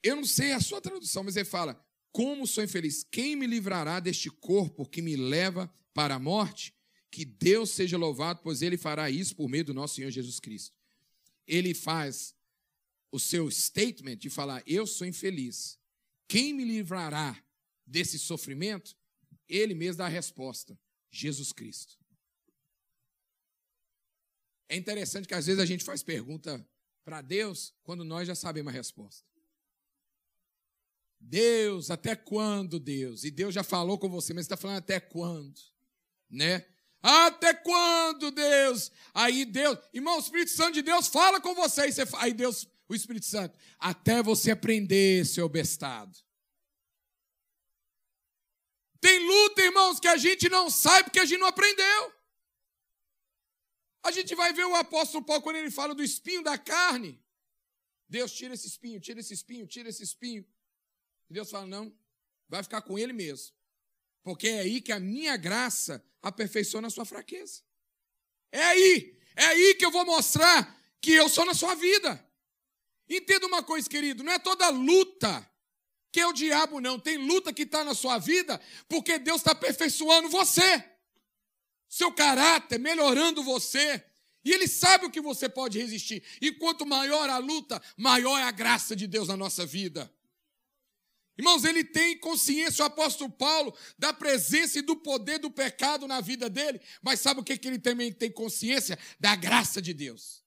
Eu 0.02 0.16
não 0.16 0.24
sei 0.24 0.52
a 0.52 0.60
sua 0.60 0.80
tradução, 0.80 1.22
mas 1.22 1.36
ele 1.36 1.44
fala: 1.44 1.80
como 2.10 2.46
sou 2.46 2.64
infeliz? 2.64 3.04
Quem 3.04 3.36
me 3.36 3.46
livrará 3.46 4.00
deste 4.00 4.30
corpo 4.30 4.88
que 4.88 5.02
me 5.02 5.16
leva 5.16 5.72
para 5.92 6.14
a 6.14 6.18
morte? 6.18 6.75
Que 7.16 7.24
Deus 7.24 7.70
seja 7.70 7.96
louvado, 7.96 8.40
pois 8.42 8.60
Ele 8.60 8.76
fará 8.76 9.08
isso 9.08 9.34
por 9.34 9.48
meio 9.48 9.64
do 9.64 9.72
nosso 9.72 9.94
Senhor 9.94 10.10
Jesus 10.10 10.38
Cristo. 10.38 10.76
Ele 11.46 11.72
faz 11.72 12.36
o 13.10 13.18
seu 13.18 13.50
statement 13.50 14.16
de 14.16 14.28
falar: 14.28 14.62
Eu 14.66 14.86
sou 14.86 15.06
infeliz. 15.06 15.78
Quem 16.28 16.52
me 16.52 16.62
livrará 16.62 17.42
desse 17.86 18.18
sofrimento, 18.18 18.94
ele 19.48 19.74
mesmo 19.74 19.96
dá 19.96 20.04
a 20.04 20.10
resposta. 20.10 20.78
Jesus 21.10 21.54
Cristo. 21.54 21.96
É 24.68 24.76
interessante 24.76 25.26
que 25.26 25.32
às 25.32 25.46
vezes 25.46 25.62
a 25.62 25.64
gente 25.64 25.84
faz 25.84 26.02
pergunta 26.02 26.68
para 27.02 27.22
Deus 27.22 27.72
quando 27.82 28.04
nós 28.04 28.28
já 28.28 28.34
sabemos 28.34 28.74
a 28.74 28.76
resposta. 28.76 29.26
Deus, 31.18 31.90
até 31.90 32.14
quando, 32.14 32.78
Deus? 32.78 33.24
E 33.24 33.30
Deus 33.30 33.54
já 33.54 33.62
falou 33.62 33.98
com 33.98 34.10
você, 34.10 34.34
mas 34.34 34.44
está 34.44 34.54
falando 34.54 34.76
até 34.76 35.00
quando? 35.00 35.58
Né? 36.28 36.75
Até 37.02 37.54
quando, 37.54 38.30
Deus? 38.30 38.90
Aí 39.14 39.44
Deus, 39.44 39.78
irmão, 39.92 40.16
o 40.16 40.20
Espírito 40.20 40.50
Santo 40.50 40.74
de 40.74 40.82
Deus 40.82 41.08
fala 41.08 41.40
com 41.40 41.54
você. 41.54 41.90
você 41.90 42.02
aí 42.16 42.32
Deus, 42.32 42.68
o 42.88 42.94
Espírito 42.94 43.26
Santo, 43.26 43.58
até 43.78 44.22
você 44.22 44.50
aprender, 44.50 45.24
seu 45.24 45.48
bestado. 45.48 46.16
Tem 49.00 49.18
luta, 49.18 49.62
irmãos, 49.62 50.00
que 50.00 50.08
a 50.08 50.16
gente 50.16 50.48
não 50.48 50.68
sabe 50.68 51.04
porque 51.04 51.20
a 51.20 51.24
gente 51.24 51.38
não 51.38 51.46
aprendeu. 51.46 52.12
A 54.02 54.10
gente 54.10 54.34
vai 54.34 54.52
ver 54.52 54.64
o 54.64 54.74
apóstolo 54.74 55.24
Paulo 55.24 55.42
quando 55.42 55.56
ele 55.56 55.70
fala 55.70 55.94
do 55.94 56.02
espinho 56.02 56.42
da 56.42 56.56
carne. 56.56 57.20
Deus 58.08 58.32
tira 58.32 58.54
esse 58.54 58.66
espinho, 58.68 59.00
tira 59.00 59.20
esse 59.20 59.34
espinho, 59.34 59.66
tira 59.66 59.88
esse 59.88 60.02
espinho. 60.02 60.46
E 61.28 61.34
Deus 61.34 61.50
fala: 61.50 61.66
não, 61.66 61.96
vai 62.48 62.62
ficar 62.62 62.82
com 62.82 62.98
ele 62.98 63.12
mesmo. 63.12 63.55
Porque 64.26 64.48
é 64.48 64.58
aí 64.58 64.80
que 64.80 64.90
a 64.90 64.98
minha 64.98 65.36
graça 65.36 66.04
aperfeiçoa 66.20 66.84
a 66.84 66.90
sua 66.90 67.04
fraqueza. 67.04 67.62
É 68.50 68.60
aí, 68.60 69.16
é 69.36 69.44
aí 69.44 69.74
que 69.76 69.86
eu 69.86 69.90
vou 69.92 70.04
mostrar 70.04 70.76
que 71.00 71.12
eu 71.12 71.28
sou 71.28 71.44
na 71.44 71.54
sua 71.54 71.76
vida. 71.76 72.28
Entenda 73.08 73.46
uma 73.46 73.62
coisa, 73.62 73.88
querido: 73.88 74.24
não 74.24 74.32
é 74.32 74.38
toda 74.40 74.68
luta 74.68 75.48
que 76.10 76.18
é 76.18 76.26
o 76.26 76.32
diabo, 76.32 76.80
não. 76.80 76.98
Tem 76.98 77.16
luta 77.18 77.52
que 77.52 77.62
está 77.62 77.84
na 77.84 77.94
sua 77.94 78.18
vida 78.18 78.60
porque 78.88 79.16
Deus 79.16 79.36
está 79.36 79.52
aperfeiçoando 79.52 80.28
você, 80.28 80.84
seu 81.88 82.10
caráter, 82.10 82.80
melhorando 82.80 83.44
você. 83.44 84.04
E 84.44 84.50
Ele 84.50 84.66
sabe 84.66 85.06
o 85.06 85.10
que 85.10 85.20
você 85.20 85.48
pode 85.48 85.78
resistir. 85.78 86.20
E 86.40 86.50
quanto 86.50 86.84
maior 86.84 87.30
a 87.30 87.38
luta, 87.38 87.80
maior 87.96 88.40
é 88.40 88.42
a 88.42 88.50
graça 88.50 88.96
de 88.96 89.06
Deus 89.06 89.28
na 89.28 89.36
nossa 89.36 89.64
vida. 89.64 90.12
Irmãos, 91.38 91.64
ele 91.64 91.84
tem 91.84 92.18
consciência, 92.18 92.82
o 92.82 92.86
apóstolo 92.86 93.30
Paulo, 93.30 93.76
da 93.98 94.12
presença 94.12 94.78
e 94.78 94.82
do 94.82 94.96
poder 94.96 95.38
do 95.38 95.50
pecado 95.50 96.08
na 96.08 96.20
vida 96.20 96.48
dele, 96.48 96.80
mas 97.02 97.20
sabe 97.20 97.40
o 97.40 97.44
que, 97.44 97.58
que 97.58 97.68
ele 97.68 97.78
também 97.78 98.10
tem 98.10 98.30
consciência? 98.30 98.98
Da 99.20 99.36
graça 99.36 99.82
de 99.82 99.92
Deus. 99.92 100.42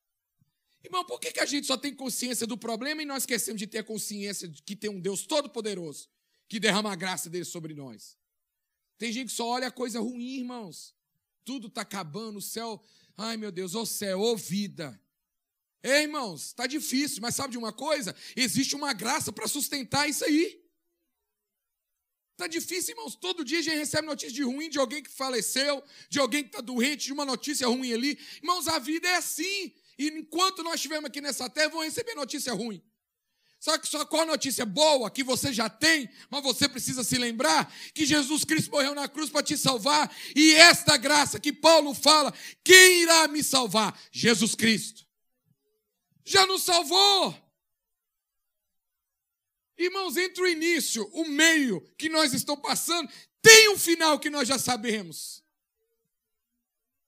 Irmão, 0.84 1.06
por 1.06 1.19
que, 1.19 1.32
que 1.32 1.39
a 1.39 1.45
gente 1.45 1.67
só 1.67 1.78
tem 1.78 1.93
consciência 1.93 2.47
do 2.47 2.58
problema 2.58 3.02
e 3.04 3.06
nós 3.06 3.23
esquecemos 3.23 3.60
de 3.60 3.67
ter 3.67 3.84
consciência 3.84 4.47
de 4.47 4.63
que 4.63 4.75
tem 4.75 4.89
um 4.89 4.99
Deus 4.99 5.25
todo-poderoso 5.28 6.10
que 6.47 6.60
derrama 6.60 6.91
a 6.91 6.95
graça 6.95 7.30
dele 7.30 7.45
sobre 7.45 7.73
nós? 7.75 8.17
Tem 8.97 9.12
gente 9.12 9.28
que 9.28 9.36
só 9.36 9.47
olha 9.47 9.67
a 9.67 9.71
coisa 9.71 9.99
ruim, 9.99 10.38
irmãos. 10.38 10.95
Tudo 11.45 11.67
está 11.67 11.82
acabando, 11.82 12.39
o 12.39 12.41
céu. 12.41 12.82
Ai, 13.15 13.38
meu 13.38 13.52
Deus, 13.52 13.75
ô 13.75 13.86
céu, 13.86 14.19
ô 14.19 14.36
vida. 14.36 14.99
Ei, 15.84 16.04
irmãos, 16.04 16.47
está 16.47 16.65
difícil, 16.65 17.21
mas 17.21 17.36
sabe 17.36 17.52
de 17.52 17.58
uma 17.58 17.71
coisa? 17.71 18.15
Existe 18.36 18.75
uma 18.75 18.91
graça 18.93 19.32
para 19.32 19.47
sustentar 19.47 20.10
isso 20.10 20.25
aí. 20.25 20.62
Está 22.39 22.47
difícil, 22.47 22.93
irmãos. 22.93 23.15
Todo 23.15 23.43
dia 23.43 23.60
a 23.60 23.62
gente 23.62 23.75
recebe 23.75 24.08
notícia 24.08 24.34
de 24.34 24.43
ruim 24.43 24.69
de 24.69 24.80
alguém 24.80 25.04
que 25.04 25.10
faleceu, 25.10 25.84
de 26.10 26.21
alguém 26.21 26.41
que 26.41 26.47
está 26.47 26.62
doente, 26.62 27.08
de 27.08 27.12
uma 27.12 27.25
notícia 27.25 27.67
ruim 27.67 27.91
ali. 27.91 28.17
Irmãos, 28.38 28.65
a 28.69 28.80
vida 28.80 29.10
é 29.10 29.17
assim. 29.17 29.73
E 29.97 30.08
enquanto 30.08 30.63
nós 30.63 30.75
estivermos 30.75 31.10
aqui 31.10 31.19
nessa 31.19 31.49
terra, 31.49 31.67
vão 31.67 31.84
receber 31.84 32.15
notícia 32.15 32.54
ruim. 32.54 32.82
Só 33.60 33.78
que 33.78 33.86
só 33.89 34.06
qual 34.06 34.25
notícia 34.25 34.65
boa 34.65 35.12
que 35.12 35.21
você 35.21 35.52
já 35.52 35.67
tem, 35.67 36.10
mas 36.30 36.41
você 36.41 36.69
precisa 36.69 37.04
se 37.04 37.17
lembrar 37.17 37.69
que 37.93 38.06
Jesus 38.06 38.45
Cristo 38.45 38.71
morreu 38.71 38.95
na 38.95 39.10
cruz 39.10 39.30
para 39.30 39.43
te 39.43 39.58
salvar. 39.58 40.10
E 40.34 40.54
esta 40.54 40.95
graça 40.95 41.41
que 41.41 41.52
Paulo 41.52 41.93
fala, 41.93 42.34
quem 42.63 43.02
irá 43.02 43.28
me 43.28 43.43
salvar? 43.43 43.99
Jesus 44.13 44.56
Cristo. 44.56 45.06
Já 46.23 46.47
nos 46.47 46.63
salvou. 46.63 47.48
Irmãos, 49.80 50.18
entre 50.18 50.44
o 50.44 50.48
início, 50.48 51.10
o 51.13 51.24
meio 51.24 51.80
que 51.98 52.10
nós 52.10 52.34
estamos 52.34 52.62
passando, 52.62 53.10
tem 53.42 53.70
um 53.70 53.78
final 53.78 54.20
que 54.20 54.30
nós 54.30 54.46
já 54.46 54.60
sabemos. 54.60 55.42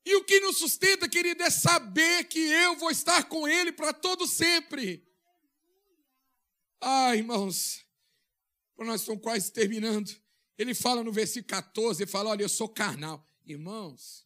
E 0.06 0.16
o 0.16 0.24
que 0.24 0.40
nos 0.40 0.58
sustenta, 0.58 1.10
querido, 1.10 1.44
é 1.44 1.50
saber 1.50 2.24
que 2.30 2.40
eu 2.40 2.78
vou 2.78 2.90
estar 2.90 3.28
com 3.28 3.46
Ele 3.46 3.74
para 3.74 3.92
todo 3.92 4.26
sempre. 4.26 5.06
Ah, 6.80 7.14
irmãos, 7.14 7.86
nós 8.78 9.02
estamos 9.02 9.22
quase 9.22 9.52
terminando. 9.52 10.10
Ele 10.58 10.74
fala 10.74 11.04
no 11.04 11.12
versículo 11.12 11.48
14, 11.48 12.04
ele 12.04 12.10
fala, 12.10 12.30
olha, 12.30 12.44
eu 12.44 12.50
sou 12.50 12.70
carnal. 12.70 13.28
Irmãos, 13.46 14.26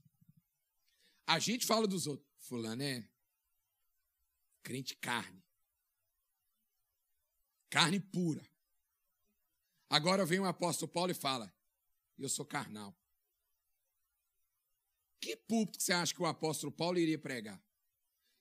a 1.26 1.40
gente 1.40 1.66
fala 1.66 1.88
dos 1.88 2.06
outros. 2.06 2.30
Fulano 2.38 2.84
é 2.84 3.04
crente 4.62 4.96
carne. 4.96 5.45
Carne 7.70 8.00
pura. 8.00 8.48
Agora 9.90 10.26
vem 10.26 10.40
o 10.40 10.46
apóstolo 10.46 10.92
Paulo 10.92 11.12
e 11.12 11.16
fala, 11.16 11.54
eu 12.18 12.30
sou 12.30 12.46
carnal. 12.46 12.96
Que 15.20 15.36
púlpito 15.36 15.80
que 15.80 15.84
você 15.84 15.94
acha 15.94 16.14
que 16.14 16.22
o 16.22 16.26
apóstolo 16.26 16.72
Paulo 16.72 17.00
iria 17.00 17.18
pregar? 17.18 17.62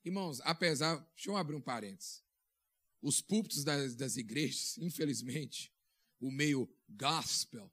Irmãos, 0.05 0.41
apesar. 0.43 0.97
Deixa 1.15 1.31
eu 1.31 1.37
abrir 1.37 1.57
um 1.57 1.61
parênteses. 1.61 2.23
Os 3.01 3.23
púlpitos 3.23 3.65
das, 3.65 3.95
das 3.95 4.17
igrejas, 4.17 4.77
infelizmente, 4.79 5.73
o 6.21 6.31
meio 6.31 6.69
gospel, 6.89 7.73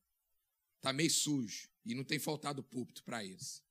está 0.77 0.93
meio 0.93 1.11
sujo. 1.11 1.69
E 1.85 1.93
não 1.93 2.03
tem 2.03 2.19
faltado 2.19 2.63
púlpito 2.63 3.03
para 3.03 3.23
eles. 3.23 3.63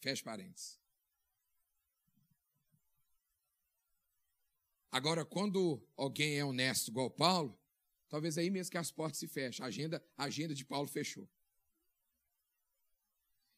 Fecha 0.00 0.22
parênteses. 0.22 0.81
Agora, 4.92 5.24
quando 5.24 5.82
alguém 5.96 6.36
é 6.36 6.44
honesto 6.44 6.88
igual 6.88 7.10
Paulo, 7.10 7.58
talvez 8.10 8.36
aí 8.36 8.50
mesmo 8.50 8.70
que 8.70 8.76
as 8.76 8.90
portas 8.90 9.18
se 9.18 9.26
fecham. 9.26 9.64
A 9.64 9.68
agenda, 9.68 10.04
a 10.18 10.24
agenda 10.24 10.54
de 10.54 10.66
Paulo 10.66 10.86
fechou. 10.86 11.26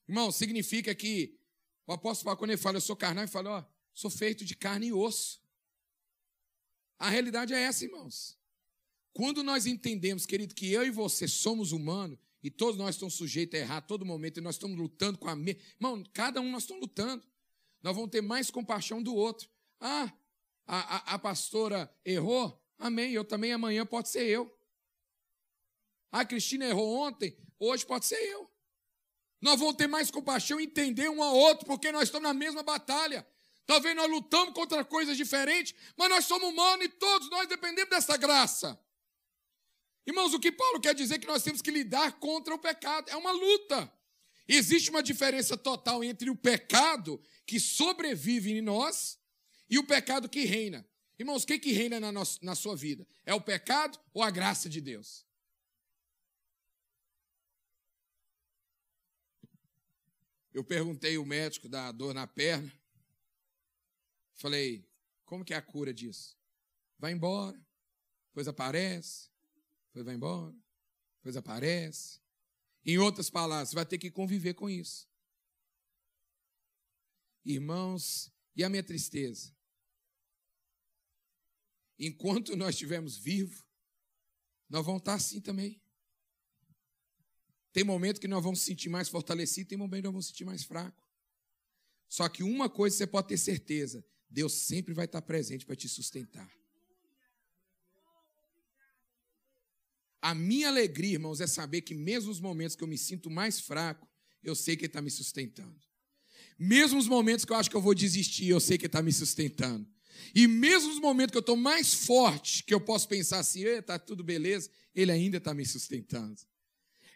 Irmão, 0.09 0.31
significa 0.31 0.95
que 0.95 1.37
o 1.89 1.93
apóstolo 1.93 2.27
Paulo, 2.27 2.39
quando 2.39 2.51
ele 2.53 2.61
fala, 2.61 2.77
eu 2.77 2.81
sou 2.81 2.95
carnal, 2.95 3.25
ele 3.25 3.33
fala, 3.33 3.59
ó, 3.59 3.65
sou 3.93 4.11
feito 4.11 4.45
de 4.45 4.55
carne 4.55 4.87
e 4.87 4.93
osso. 4.93 5.43
A 7.01 7.11
realidade 7.11 7.53
é 7.53 7.61
essa, 7.61 7.85
irmãos. 7.85 8.39
Quando 9.13 9.43
nós 9.43 9.67
entendemos, 9.67 10.25
querido, 10.25 10.55
que 10.55 10.71
eu 10.71 10.87
e 10.87 10.91
você 10.91 11.27
somos 11.27 11.73
humanos, 11.73 12.17
e 12.45 12.51
todos 12.51 12.77
nós 12.77 12.95
estamos 12.95 13.15
sujeitos 13.15 13.59
a 13.59 13.63
errar 13.63 13.77
a 13.79 13.83
todo 13.83 14.05
momento, 14.05 14.39
e 14.39 14.41
nós 14.41 14.55
estamos 14.55 14.77
lutando 14.77 15.19
com 15.19 15.29
a 15.29 15.35
mesma. 15.35 15.61
Irmão, 15.81 16.05
cada 16.13 16.41
um 16.41 16.51
nós 16.53 16.63
estamos 16.63 16.83
lutando. 16.83 17.27
Nós 17.83 17.97
vamos 17.97 18.11
ter 18.11 18.21
mais 18.21 18.51
compaixão 18.51 19.03
do 19.03 19.15
outro. 19.15 19.49
Ah, 19.81 20.13
a, 20.67 21.13
a, 21.13 21.15
a 21.15 21.19
pastora 21.19 21.93
errou? 22.05 22.63
Amém. 22.79 23.13
Eu 23.13 23.25
também 23.25 23.53
amanhã 23.53 23.85
pode 23.85 24.09
ser 24.09 24.25
eu. 24.25 24.53
A 26.11 26.25
Cristina 26.25 26.67
errou 26.67 26.97
ontem, 26.97 27.37
hoje 27.59 27.85
pode 27.85 28.07
ser 28.07 28.21
eu. 28.21 28.51
Nós 29.41 29.59
vamos 29.59 29.77
ter 29.77 29.87
mais 29.87 30.11
compaixão 30.11 30.61
e 30.61 30.65
entender 30.65 31.09
um 31.09 31.23
ao 31.23 31.35
outro, 31.35 31.67
porque 31.67 31.93
nós 31.93 32.05
estamos 32.05 32.29
na 32.29 32.33
mesma 32.33 32.63
batalha. 32.63 33.27
Talvez 33.67 33.97
nós 33.97 34.11
lutamos 34.11 34.55
contra 34.55 34.85
coisas 34.85 35.17
diferentes, 35.17 35.75
mas 35.97 36.09
nós 36.09 36.25
somos 36.25 36.49
humanos 36.49 36.87
e 36.87 36.89
todos 36.89 37.29
nós 37.31 37.49
dependemos 37.49 37.91
dessa 37.91 38.17
graça. 38.17 38.79
Irmãos, 40.07 40.35
o 40.35 40.39
que 40.39 40.53
Paulo 40.53 40.81
quer 40.81 40.95
dizer 40.95 41.15
é 41.15 41.19
que 41.19 41.27
nós 41.27 41.43
temos 41.43 41.63
que 41.63 41.71
lidar 41.71 42.19
contra 42.21 42.55
o 42.55 42.59
pecado. 42.59 43.11
É 43.11 43.17
uma 43.17 43.33
luta. 43.33 43.93
Existe 44.47 44.91
uma 44.91 45.03
diferença 45.03 45.57
total 45.57 46.05
entre 46.05 46.29
o 46.29 46.37
pecado 46.37 47.21
que 47.47 47.59
sobrevive 47.59 48.53
em 48.53 48.61
nós 48.61 49.19
e 49.75 49.79
o 49.79 49.85
pecado 49.85 50.29
que 50.29 50.45
reina. 50.45 50.89
Irmãos, 51.19 51.43
o 51.43 51.47
que, 51.49 51.59
que 51.59 51.73
reina 51.73 51.99
na, 51.99 52.13
nossa, 52.13 52.39
na 52.41 52.55
sua 52.55 52.77
vida? 52.77 53.05
É 53.27 53.35
o 53.35 53.41
pecado 53.41 53.99
ou 54.13 54.23
a 54.23 54.31
graça 54.31 54.69
de 54.69 54.81
Deus? 54.81 55.27
Eu 60.53 60.63
perguntei 60.63 61.19
o 61.19 61.27
médico 61.27 61.69
da 61.69 61.91
dor 61.91 62.15
na 62.15 62.25
perna. 62.25 62.73
Falei, 64.35 64.89
como 65.25 65.45
que 65.45 65.53
é 65.53 65.57
a 65.57 65.63
cura 65.63 65.93
disso? 65.93 66.39
Vai 66.97 67.11
embora, 67.11 67.61
depois 68.29 68.47
aparece, 68.47 69.29
depois 69.89 70.05
vai 70.05 70.15
embora, 70.15 70.55
depois 71.17 71.37
aparece. 71.37 72.21
Em 72.85 72.97
outras 72.97 73.29
palavras, 73.29 73.73
vai 73.73 73.85
ter 73.85 73.99
que 73.99 74.09
conviver 74.09 74.55
com 74.55 74.71
isso. 74.71 75.09
Irmãos, 77.45 78.33
e 78.55 78.63
a 78.63 78.69
minha 78.69 78.85
tristeza? 78.85 79.54
Enquanto 81.99 82.57
nós 82.57 82.71
estivermos 82.71 83.17
vivos, 83.17 83.65
nós 84.69 84.85
vamos 84.85 85.01
estar 85.01 85.15
assim 85.15 85.41
também. 85.41 85.81
Tem 87.73 87.85
momento 87.85 88.21
que 88.21 88.29
nós 88.29 88.43
vamos 88.43 88.61
se 88.61 88.67
sentir 88.67 88.89
mais 88.89 89.09
fortalecidos, 89.09 89.69
tem 89.69 89.79
momento 89.79 90.03
que 90.03 90.07
nós 90.07 90.13
vamos 90.13 90.27
se 90.27 90.33
sentir 90.33 90.45
mais 90.45 90.65
fracos. 90.65 91.05
Só 92.09 92.29
que 92.29 92.43
uma 92.43 92.69
coisa 92.69 92.97
você 92.97 93.07
pode 93.07 93.29
ter 93.29 93.37
certeza: 93.37 94.05
Deus 94.29 94.53
sempre 94.53 94.95
vai 94.95 95.07
estar 95.07 95.23
presente 95.23 95.67
para 95.67 95.77
te 95.77 95.89
sustentar. 95.89 96.51
A 100.23 100.35
minha 100.35 100.69
alegria, 100.69 101.15
irmãos, 101.15 101.41
é 101.41 101.47
saber 101.47 101.83
que 101.83 101.95
mesmo 101.95 102.29
nos 102.29 102.41
momentos 102.41 102.75
que 102.75 102.83
eu 102.83 102.89
me 102.89 102.97
sinto 102.97 103.29
mais 103.29 103.61
fraco, 103.61 104.09
eu 104.43 104.55
sei 104.55 104.77
que 104.77 104.85
Ele 104.85 104.89
está 104.89 105.03
me 105.03 105.11
sustentando. 105.11 105.79
Mesmo 106.59 106.97
nos 106.97 107.09
momentos 107.09 107.45
que 107.45 107.53
eu 107.53 107.57
acho 107.57 107.69
que 107.69 107.77
eu 107.77 107.81
vou 107.81 107.95
desistir, 107.95 108.49
eu 108.49 108.61
sei 108.61 108.79
que 108.79 108.85
Ele 108.85 108.89
está 108.89 109.03
me 109.03 109.13
sustentando. 109.13 109.87
E 110.35 110.47
mesmo 110.47 110.89
nos 110.89 111.01
momentos 111.01 111.33
que 111.33 111.39
eu 111.39 111.41
estou 111.41 111.57
mais 111.57 111.95
forte, 111.95 112.63
que 112.63 112.75
eu 112.75 112.81
posso 112.81 113.09
pensar 113.09 113.39
assim, 113.39 113.65
está 113.65 113.99
tudo 113.99 114.25
beleza, 114.25 114.71
Ele 114.95 115.13
ainda 115.13 115.39
está 115.39 115.55
me 115.55 115.65
sustentando. 115.65 116.37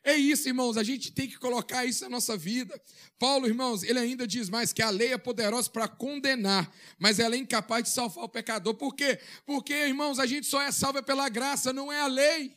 É 0.05 0.17
isso, 0.17 0.49
irmãos, 0.49 0.77
a 0.77 0.83
gente 0.83 1.13
tem 1.13 1.29
que 1.29 1.39
colocar 1.39 1.85
isso 1.85 2.05
na 2.05 2.11
nossa 2.11 2.37
vida. 2.37 2.81
Paulo, 3.19 3.47
irmãos, 3.47 3.83
ele 3.83 3.99
ainda 3.99 4.27
diz 4.27 4.49
mais 4.49 4.73
que 4.73 4.81
a 4.81 4.91
lei 4.91 5.13
é 5.13 5.19
poderosa 5.19 5.69
para 5.69 5.89
condenar, 5.89 6.73
mas 6.99 7.19
ela 7.19 7.35
é 7.35 7.39
incapaz 7.39 7.85
de 7.85 7.91
salvar 7.91 8.25
o 8.25 8.29
pecador. 8.29 8.75
Por 8.75 8.95
quê? 8.95 9.19
Porque, 9.45 9.75
irmãos, 9.75 10.19
a 10.19 10.25
gente 10.25 10.47
só 10.47 10.63
é 10.63 10.73
salvo 10.73 11.03
pela 11.03 11.29
graça, 11.29 11.73
não 11.73 11.93
é 11.93 12.01
a 12.01 12.07
lei. 12.07 12.57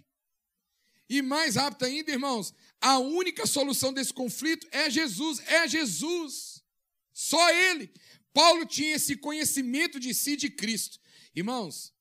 E 1.09 1.21
mais 1.21 1.55
rápido 1.55 1.83
ainda, 1.83 2.11
irmãos, 2.11 2.53
a 2.79 2.99
única 2.99 3.45
solução 3.45 3.91
desse 3.91 4.13
conflito 4.13 4.65
é 4.71 4.89
Jesus, 4.89 5.41
é 5.45 5.67
Jesus. 5.67 6.63
Só 7.11 7.49
Ele. 7.49 7.91
Paulo 8.33 8.65
tinha 8.65 8.95
esse 8.95 9.17
conhecimento 9.17 9.99
de 9.99 10.13
si 10.13 10.35
de 10.35 10.49
Cristo. 10.49 10.99
Irmãos, 11.35 11.93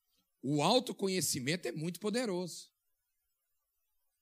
o 0.43 0.62
autoconhecimento 0.62 1.66
é 1.68 1.72
muito 1.72 2.01
poderoso. 2.01 2.70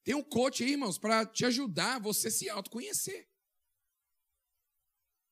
Tem 0.03 0.15
um 0.15 0.23
coach 0.23 0.65
aí, 0.65 0.73
irmãos, 0.73 0.97
para 0.97 1.27
te 1.27 1.45
ajudar 1.45 1.97
a 1.97 1.99
você 1.99 2.31
se 2.31 2.49
autoconhecer. 2.49 3.29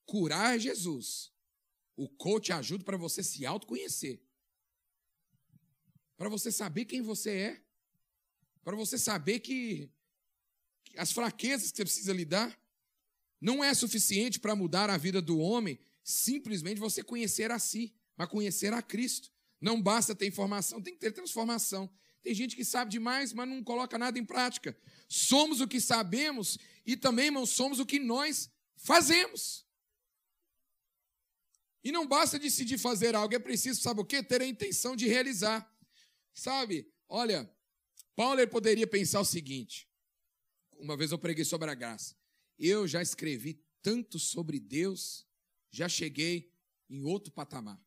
Curar 0.05 0.57
é 0.57 0.59
Jesus. 0.59 1.33
O 1.97 2.09
coach 2.09 2.53
ajuda 2.53 2.85
para 2.85 2.97
você 2.97 3.23
se 3.23 3.47
autoconhecer. 3.47 4.23
Para 6.17 6.29
você 6.29 6.53
saber 6.53 6.85
quem 6.85 7.01
você 7.01 7.31
é. 7.31 7.63
Para 8.63 8.77
você 8.77 8.99
saber 8.99 9.41
que 9.41 9.91
as 10.97 11.11
fraquezas 11.11 11.71
que 11.71 11.79
você 11.79 11.85
precisa 11.85 12.13
lidar 12.13 12.59
não 13.41 13.63
é 13.63 13.73
suficiente 13.75 14.39
para 14.39 14.57
mudar 14.57 14.91
a 14.91 14.97
vida 14.97 15.21
do 15.23 15.39
homem 15.39 15.79
simplesmente 16.07 16.79
você 16.79 17.03
conhecer 17.03 17.51
a 17.51 17.59
si, 17.59 17.93
mas 18.17 18.29
conhecer 18.29 18.73
a 18.73 18.81
Cristo. 18.81 19.29
Não 19.61 19.83
basta 19.83 20.15
ter 20.15 20.29
informação, 20.29 20.81
tem 20.81 20.95
que 20.95 21.01
ter 21.01 21.11
transformação. 21.11 21.93
Tem 22.23 22.33
gente 22.33 22.55
que 22.55 22.65
sabe 22.65 22.93
demais, 22.93 23.33
mas 23.33 23.49
não 23.49 23.63
coloca 23.63 23.99
nada 23.99 24.17
em 24.17 24.25
prática. 24.25 24.79
Somos 25.09 25.61
o 25.61 25.67
que 25.67 25.81
sabemos 25.81 26.59
e 26.87 26.97
também, 26.97 27.27
irmãos, 27.27 27.51
somos 27.51 27.81
o 27.81 27.87
que 27.87 27.99
nós 27.99 28.49
fazemos. 28.77 29.67
E 31.83 31.91
não 31.91 32.07
basta 32.07 32.39
decidir 32.39 32.79
fazer 32.79 33.17
algo, 33.17 33.35
é 33.35 33.39
preciso, 33.41 33.81
sabe 33.81 34.01
o 34.01 34.05
quê? 34.05 34.23
Ter 34.23 34.41
a 34.41 34.47
intenção 34.47 34.95
de 34.95 35.09
realizar. 35.09 35.69
Sabe? 36.33 36.89
Olha, 37.09 37.53
Paulo 38.15 38.47
poderia 38.47 38.87
pensar 38.87 39.21
o 39.21 39.25
seguinte. 39.25 39.89
Uma 40.79 40.97
vez 40.97 41.11
eu 41.11 41.19
preguei 41.19 41.45
sobre 41.45 41.69
a 41.69 41.75
graça. 41.75 42.15
Eu 42.57 42.87
já 42.87 43.03
escrevi 43.03 43.61
tanto 43.83 44.21
sobre 44.21 44.61
Deus, 44.61 45.26
já 45.77 45.89
cheguei 45.91 46.51
em 46.89 47.03
outro 47.05 47.31
patamar. 47.31 47.79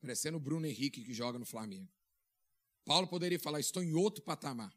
Parecendo 0.00 0.36
o 0.36 0.40
Bruno 0.40 0.66
Henrique 0.66 1.02
que 1.02 1.12
joga 1.12 1.36
no 1.38 1.44
Flamengo. 1.44 1.92
Paulo 2.84 3.08
poderia 3.08 3.40
falar: 3.40 3.58
estou 3.58 3.82
em 3.82 3.92
outro 3.92 4.22
patamar. 4.22 4.72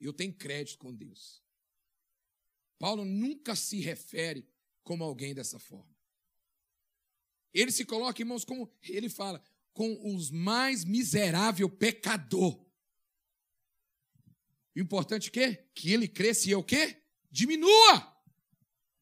Eu 0.00 0.12
tenho 0.12 0.32
crédito 0.32 0.78
com 0.78 0.94
Deus. 0.94 1.42
Paulo 2.78 3.04
nunca 3.04 3.54
se 3.54 3.80
refere 3.80 4.48
como 4.82 5.04
alguém 5.04 5.34
dessa 5.34 5.58
forma. 5.58 5.94
Ele 7.52 7.70
se 7.70 7.84
coloca, 7.84 8.20
irmãos, 8.20 8.44
como 8.44 8.72
ele 8.82 9.08
fala, 9.08 9.42
com 9.72 10.14
os 10.14 10.30
mais 10.30 10.84
miserável 10.84 11.68
pecador. 11.68 12.58
O 14.74 14.80
importante 14.80 15.30
é 15.40 15.54
que 15.74 15.92
ele 15.92 16.08
cresça 16.08 16.48
e 16.48 16.52
eu 16.52 16.64
quê? 16.64 17.02
Diminua. 17.30 18.13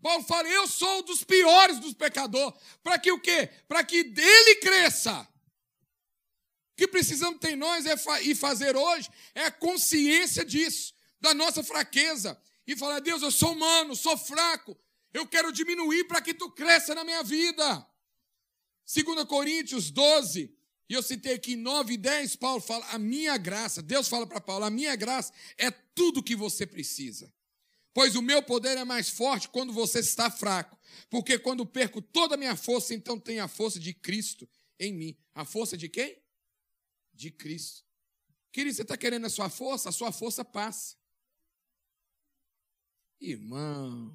Paulo 0.02 0.24
fala: 0.24 0.48
Eu 0.48 0.66
sou 0.66 1.02
dos 1.04 1.22
piores 1.22 1.78
dos 1.78 1.94
pecadores. 1.94 2.58
Para 2.82 2.98
que 2.98 3.12
o 3.12 3.20
quê? 3.20 3.48
Para 3.68 3.84
que 3.84 4.02
dele 4.02 4.56
cresça. 4.56 5.20
O 6.72 6.76
que 6.76 6.88
precisamos 6.88 7.38
ter 7.38 7.54
nós 7.54 7.86
é 7.86 7.94
e 8.22 8.34
fazer 8.34 8.76
hoje 8.76 9.08
é 9.34 9.44
a 9.44 9.50
consciência 9.50 10.44
disso, 10.44 10.92
da 11.20 11.32
nossa 11.32 11.62
fraqueza. 11.62 12.38
E 12.66 12.76
falar: 12.76 12.98
Deus, 12.98 13.22
eu 13.22 13.30
sou 13.30 13.52
humano, 13.52 13.94
sou 13.94 14.18
fraco. 14.18 14.76
Eu 15.14 15.26
quero 15.26 15.52
diminuir 15.52 16.04
para 16.04 16.20
que 16.20 16.34
tu 16.34 16.50
cresça 16.50 16.94
na 16.94 17.04
minha 17.04 17.22
vida. 17.22 17.86
2 18.92 19.24
Coríntios 19.24 19.90
12, 19.90 20.52
e 20.88 20.94
eu 20.94 21.02
citei 21.02 21.34
aqui 21.34 21.54
9 21.54 21.94
e 21.94 21.96
10, 21.96 22.36
Paulo 22.36 22.60
fala: 22.60 22.84
A 22.86 22.98
minha 22.98 23.36
graça, 23.36 23.80
Deus 23.80 24.08
fala 24.08 24.26
para 24.26 24.40
Paulo: 24.40 24.64
A 24.64 24.70
minha 24.70 24.96
graça 24.96 25.32
é 25.56 25.70
tudo 25.70 26.22
que 26.22 26.34
você 26.34 26.66
precisa. 26.66 27.32
Pois 27.94 28.16
o 28.16 28.22
meu 28.22 28.42
poder 28.42 28.76
é 28.78 28.84
mais 28.84 29.08
forte 29.10 29.48
quando 29.48 29.72
você 29.72 29.98
está 29.98 30.30
fraco. 30.30 30.78
Porque 31.10 31.38
quando 31.38 31.66
perco 31.66 32.00
toda 32.00 32.34
a 32.34 32.38
minha 32.38 32.56
força, 32.56 32.94
então 32.94 33.18
tenho 33.20 33.42
a 33.44 33.48
força 33.48 33.78
de 33.78 33.92
Cristo 33.92 34.48
em 34.78 34.92
mim. 34.92 35.18
A 35.34 35.44
força 35.44 35.76
de 35.76 35.88
quem? 35.88 36.22
De 37.12 37.30
Cristo. 37.30 37.84
Querido, 38.50 38.74
você 38.76 38.82
está 38.82 38.96
querendo 38.96 39.26
a 39.26 39.30
sua 39.30 39.48
força? 39.48 39.88
A 39.88 39.92
sua 39.92 40.12
força 40.12 40.44
passa. 40.44 40.96
Irmão, 43.20 44.12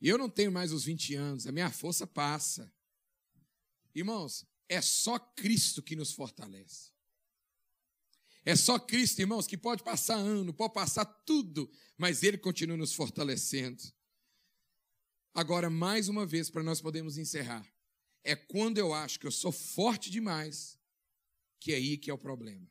eu 0.00 0.18
não 0.18 0.28
tenho 0.28 0.50
mais 0.50 0.72
os 0.72 0.84
20 0.84 1.14
anos, 1.14 1.46
a 1.46 1.52
minha 1.52 1.70
força 1.70 2.06
passa. 2.06 2.72
Irmãos, 3.94 4.44
é 4.68 4.82
só 4.82 5.18
Cristo 5.18 5.82
que 5.82 5.96
nos 5.96 6.12
fortalece. 6.12 6.95
É 8.48 8.54
só 8.54 8.78
Cristo, 8.78 9.18
irmãos, 9.18 9.44
que 9.44 9.58
pode 9.58 9.82
passar 9.82 10.14
ano, 10.14 10.54
pode 10.54 10.72
passar 10.72 11.04
tudo, 11.04 11.68
mas 11.98 12.22
Ele 12.22 12.38
continua 12.38 12.76
nos 12.76 12.94
fortalecendo. 12.94 13.82
Agora, 15.34 15.68
mais 15.68 16.08
uma 16.08 16.24
vez, 16.24 16.48
para 16.48 16.62
nós 16.62 16.80
podermos 16.80 17.18
encerrar, 17.18 17.66
é 18.22 18.36
quando 18.36 18.78
eu 18.78 18.94
acho 18.94 19.18
que 19.18 19.26
eu 19.26 19.32
sou 19.32 19.50
forte 19.50 20.12
demais, 20.12 20.78
que 21.58 21.72
é 21.72 21.74
aí 21.74 21.98
que 21.98 22.08
é 22.08 22.14
o 22.14 22.18
problema. 22.18 22.70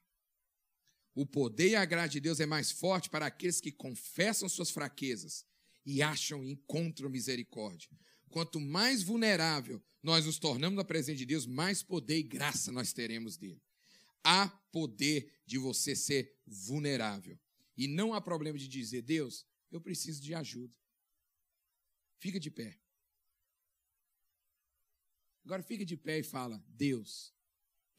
O 1.13 1.25
poder 1.25 1.71
e 1.71 1.75
a 1.75 1.83
graça 1.83 2.09
de 2.09 2.21
Deus 2.21 2.39
é 2.39 2.45
mais 2.45 2.71
forte 2.71 3.09
para 3.09 3.25
aqueles 3.25 3.59
que 3.59 3.71
confessam 3.71 4.47
suas 4.47 4.71
fraquezas 4.71 5.45
e 5.85 6.01
acham 6.01 6.41
e 6.41 6.51
encontram 6.51 7.09
misericórdia. 7.09 7.89
Quanto 8.29 8.61
mais 8.61 9.03
vulnerável 9.03 9.83
nós 10.01 10.25
nos 10.25 10.39
tornamos 10.39 10.77
na 10.77 10.85
presença 10.85 11.17
de 11.17 11.25
Deus, 11.25 11.45
mais 11.45 11.83
poder 11.83 12.19
e 12.19 12.23
graça 12.23 12.71
nós 12.71 12.93
teremos 12.93 13.35
dele 13.35 13.64
há 14.25 14.49
poder 14.71 15.31
de 15.45 15.57
você 15.59 15.95
ser 15.95 16.35
vulnerável. 16.45 17.39
E 17.77 17.87
não 17.87 18.13
há 18.13 18.19
problema 18.19 18.57
de 18.57 18.67
dizer, 18.67 19.03
Deus, 19.03 19.45
eu 19.71 19.79
preciso 19.79 20.21
de 20.21 20.33
ajuda. 20.33 20.75
Fica 22.17 22.39
de 22.39 22.49
pé. 22.49 22.81
Agora 25.43 25.61
fica 25.61 25.85
de 25.85 25.95
pé 25.95 26.19
e 26.19 26.23
fala, 26.23 26.63
Deus, 26.67 27.33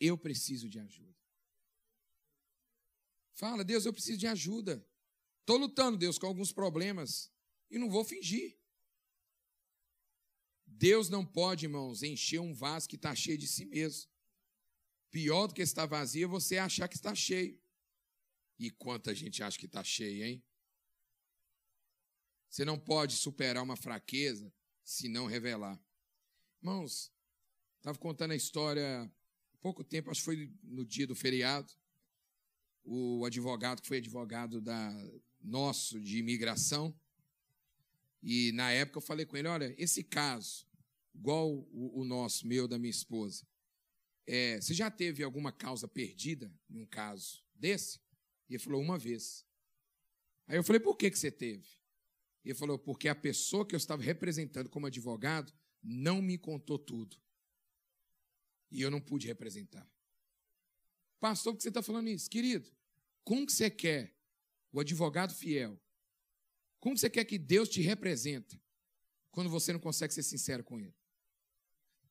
eu 0.00 0.18
preciso 0.18 0.68
de 0.68 0.80
ajuda. 0.80 1.16
Fala, 3.34 3.62
Deus, 3.62 3.86
eu 3.86 3.92
preciso 3.92 4.18
de 4.18 4.26
ajuda. 4.26 4.84
Estou 5.40 5.58
lutando, 5.58 5.96
Deus, 5.96 6.18
com 6.18 6.26
alguns 6.26 6.52
problemas 6.52 7.30
e 7.70 7.78
não 7.78 7.88
vou 7.88 8.04
fingir. 8.04 8.58
Deus 10.66 11.08
não 11.08 11.24
pode, 11.24 11.66
irmãos, 11.66 12.02
encher 12.02 12.40
um 12.40 12.52
vaso 12.52 12.88
que 12.88 12.96
está 12.96 13.14
cheio 13.14 13.38
de 13.38 13.46
si 13.46 13.64
mesmo. 13.64 14.10
Pior 15.16 15.46
do 15.46 15.54
que 15.54 15.62
estar 15.62 15.86
vazio 15.86 16.24
é 16.24 16.28
você 16.28 16.58
achar 16.58 16.86
que 16.88 16.94
está 16.94 17.14
cheio. 17.14 17.58
E 18.58 18.70
quanta 18.70 19.14
gente 19.14 19.42
acha 19.42 19.58
que 19.58 19.64
está 19.64 19.82
cheio, 19.82 20.22
hein? 20.22 20.44
Você 22.50 22.66
não 22.66 22.78
pode 22.78 23.14
superar 23.14 23.64
uma 23.64 23.78
fraqueza 23.78 24.52
se 24.84 25.08
não 25.08 25.24
revelar. 25.24 25.82
Irmãos, 26.60 27.10
estava 27.78 27.96
contando 27.96 28.32
a 28.32 28.36
história 28.36 29.10
há 29.54 29.56
pouco 29.62 29.82
tempo, 29.82 30.10
acho 30.10 30.20
que 30.20 30.24
foi 30.26 30.52
no 30.62 30.84
dia 30.84 31.06
do 31.06 31.16
feriado. 31.16 31.72
O 32.84 33.24
advogado, 33.24 33.80
que 33.80 33.88
foi 33.88 33.96
advogado 33.96 34.60
da 34.60 34.92
nosso 35.40 35.98
de 35.98 36.18
imigração, 36.18 36.94
e 38.22 38.52
na 38.52 38.70
época 38.70 38.98
eu 38.98 39.02
falei 39.02 39.24
com 39.24 39.38
ele: 39.38 39.48
olha, 39.48 39.74
esse 39.78 40.04
caso, 40.04 40.68
igual 41.14 41.50
o, 41.50 42.02
o 42.02 42.04
nosso, 42.04 42.46
meu, 42.46 42.68
da 42.68 42.78
minha 42.78 42.90
esposa, 42.90 43.46
é, 44.26 44.60
você 44.60 44.74
já 44.74 44.90
teve 44.90 45.22
alguma 45.22 45.52
causa 45.52 45.86
perdida 45.86 46.52
em 46.68 46.80
um 46.80 46.86
caso 46.86 47.44
desse? 47.54 48.00
E 48.48 48.54
ele 48.54 48.62
falou, 48.62 48.80
uma 48.80 48.98
vez. 48.98 49.46
Aí 50.46 50.56
eu 50.56 50.64
falei, 50.64 50.80
por 50.80 50.96
que, 50.96 51.10
que 51.10 51.18
você 51.18 51.30
teve? 51.30 51.66
E 52.44 52.50
ele 52.50 52.58
falou, 52.58 52.78
porque 52.78 53.08
a 53.08 53.14
pessoa 53.14 53.66
que 53.66 53.74
eu 53.74 53.78
estava 53.78 54.02
representando 54.02 54.68
como 54.68 54.86
advogado 54.86 55.52
não 55.82 56.20
me 56.20 56.36
contou 56.36 56.78
tudo. 56.78 57.16
E 58.70 58.82
eu 58.82 58.90
não 58.90 59.00
pude 59.00 59.26
representar. 59.26 59.88
Pastor, 61.20 61.52
por 61.52 61.58
que 61.58 61.62
você 61.62 61.68
está 61.68 61.82
falando 61.82 62.08
isso? 62.08 62.28
Querido, 62.28 62.70
como 63.24 63.46
que 63.46 63.52
você 63.52 63.70
quer 63.70 64.14
o 64.72 64.80
advogado 64.80 65.34
fiel? 65.34 65.80
Como 66.78 66.96
você 66.96 67.08
quer 67.08 67.24
que 67.24 67.38
Deus 67.38 67.68
te 67.68 67.80
represente 67.80 68.60
quando 69.30 69.50
você 69.50 69.72
não 69.72 69.80
consegue 69.80 70.14
ser 70.14 70.22
sincero 70.22 70.62
com 70.62 70.78
ele? 70.78 70.94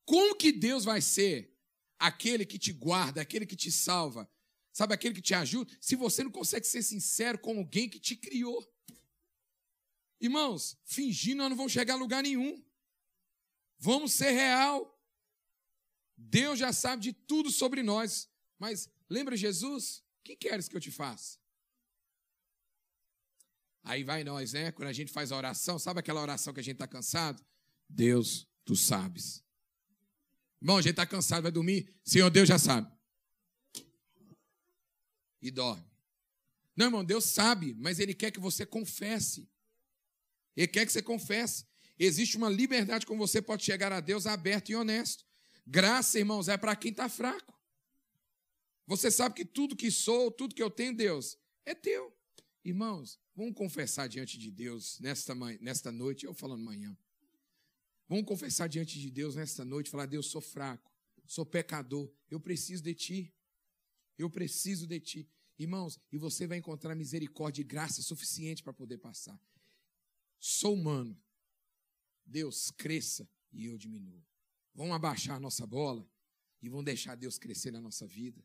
Como 0.04 0.36
que 0.36 0.52
Deus 0.52 0.84
vai 0.84 1.00
ser 1.00 1.55
aquele 1.98 2.44
que 2.44 2.58
te 2.58 2.72
guarda, 2.72 3.20
aquele 3.20 3.46
que 3.46 3.56
te 3.56 3.70
salva, 3.70 4.30
sabe 4.72 4.94
aquele 4.94 5.14
que 5.14 5.22
te 5.22 5.34
ajuda, 5.34 5.74
se 5.80 5.96
você 5.96 6.22
não 6.22 6.30
consegue 6.30 6.66
ser 6.66 6.82
sincero 6.82 7.38
com 7.38 7.58
alguém 7.58 7.88
que 7.88 7.98
te 7.98 8.16
criou. 8.16 8.64
Irmãos, 10.20 10.78
fingindo 10.84 11.38
nós 11.38 11.50
não 11.50 11.56
vamos 11.56 11.72
chegar 11.72 11.94
a 11.94 11.98
lugar 11.98 12.22
nenhum. 12.22 12.64
Vamos 13.78 14.12
ser 14.12 14.30
real. 14.30 14.92
Deus 16.16 16.58
já 16.58 16.72
sabe 16.72 17.02
de 17.02 17.12
tudo 17.12 17.50
sobre 17.50 17.82
nós. 17.82 18.28
Mas 18.58 18.88
lembra 19.08 19.36
Jesus? 19.36 19.98
O 20.20 20.24
que 20.24 20.36
queres 20.36 20.68
que 20.68 20.76
eu 20.76 20.80
te 20.80 20.90
faça? 20.90 21.38
Aí 23.84 24.02
vai 24.02 24.24
nós, 24.24 24.52
né? 24.52 24.72
Quando 24.72 24.88
a 24.88 24.92
gente 24.92 25.12
faz 25.12 25.30
a 25.30 25.36
oração, 25.36 25.78
sabe 25.78 26.00
aquela 26.00 26.20
oração 26.20 26.52
que 26.52 26.60
a 26.60 26.62
gente 26.62 26.74
está 26.74 26.88
cansado? 26.88 27.44
Deus, 27.88 28.48
tu 28.64 28.74
sabes. 28.74 29.45
Bom, 30.60 30.78
a 30.78 30.82
gente 30.82 30.92
está 30.92 31.06
cansado, 31.06 31.42
vai 31.42 31.52
dormir. 31.52 31.88
Senhor, 32.04 32.30
Deus 32.30 32.48
já 32.48 32.58
sabe. 32.58 32.90
E 35.40 35.50
dorme. 35.50 35.84
Não, 36.74 36.86
irmão, 36.86 37.04
Deus 37.04 37.24
sabe, 37.24 37.74
mas 37.74 37.98
Ele 37.98 38.14
quer 38.14 38.30
que 38.30 38.40
você 38.40 38.66
confesse. 38.66 39.48
Ele 40.56 40.68
quer 40.68 40.84
que 40.86 40.92
você 40.92 41.02
confesse. 41.02 41.66
Existe 41.98 42.36
uma 42.36 42.48
liberdade 42.48 43.06
como 43.06 43.26
você 43.26 43.40
pode 43.40 43.64
chegar 43.64 43.92
a 43.92 44.00
Deus 44.00 44.26
aberto 44.26 44.70
e 44.70 44.76
honesto. 44.76 45.24
Graça, 45.66 46.18
irmãos, 46.18 46.48
é 46.48 46.56
para 46.56 46.76
quem 46.76 46.90
está 46.90 47.08
fraco. 47.08 47.54
Você 48.86 49.10
sabe 49.10 49.34
que 49.34 49.44
tudo 49.44 49.74
que 49.74 49.90
sou, 49.90 50.30
tudo 50.30 50.54
que 50.54 50.62
eu 50.62 50.70
tenho, 50.70 50.94
Deus, 50.94 51.36
é 51.64 51.74
teu. 51.74 52.14
Irmãos, 52.64 53.18
vamos 53.34 53.54
confessar 53.54 54.08
diante 54.08 54.38
de 54.38 54.50
Deus 54.50 54.98
nesta, 55.00 55.34
nesta 55.60 55.90
noite, 55.90 56.26
eu 56.26 56.34
falando 56.34 56.64
manhã. 56.64 56.96
Vamos 58.08 58.24
confessar 58.24 58.68
diante 58.68 59.00
de 59.00 59.10
Deus 59.10 59.34
nesta 59.34 59.64
noite, 59.64 59.90
falar: 59.90 60.06
Deus, 60.06 60.26
sou 60.26 60.40
fraco, 60.40 60.92
sou 61.26 61.44
pecador, 61.44 62.12
eu 62.30 62.40
preciso 62.40 62.82
de 62.82 62.94
Ti. 62.94 63.34
Eu 64.16 64.30
preciso 64.30 64.86
de 64.86 65.00
Ti. 65.00 65.30
Irmãos, 65.58 65.98
e 66.12 66.18
você 66.18 66.46
vai 66.46 66.58
encontrar 66.58 66.94
misericórdia 66.94 67.62
e 67.62 67.64
graça 67.64 68.02
suficiente 68.02 68.62
para 68.62 68.72
poder 68.72 68.98
passar. 68.98 69.40
Sou 70.38 70.74
humano. 70.74 71.18
Deus 72.24 72.70
cresça 72.70 73.28
e 73.52 73.66
eu 73.66 73.78
diminuo. 73.78 74.22
Vamos 74.74 74.94
abaixar 74.94 75.36
a 75.36 75.40
nossa 75.40 75.66
bola 75.66 76.06
e 76.60 76.68
vamos 76.68 76.84
deixar 76.84 77.14
Deus 77.14 77.38
crescer 77.38 77.70
na 77.70 77.80
nossa 77.80 78.06
vida. 78.06 78.44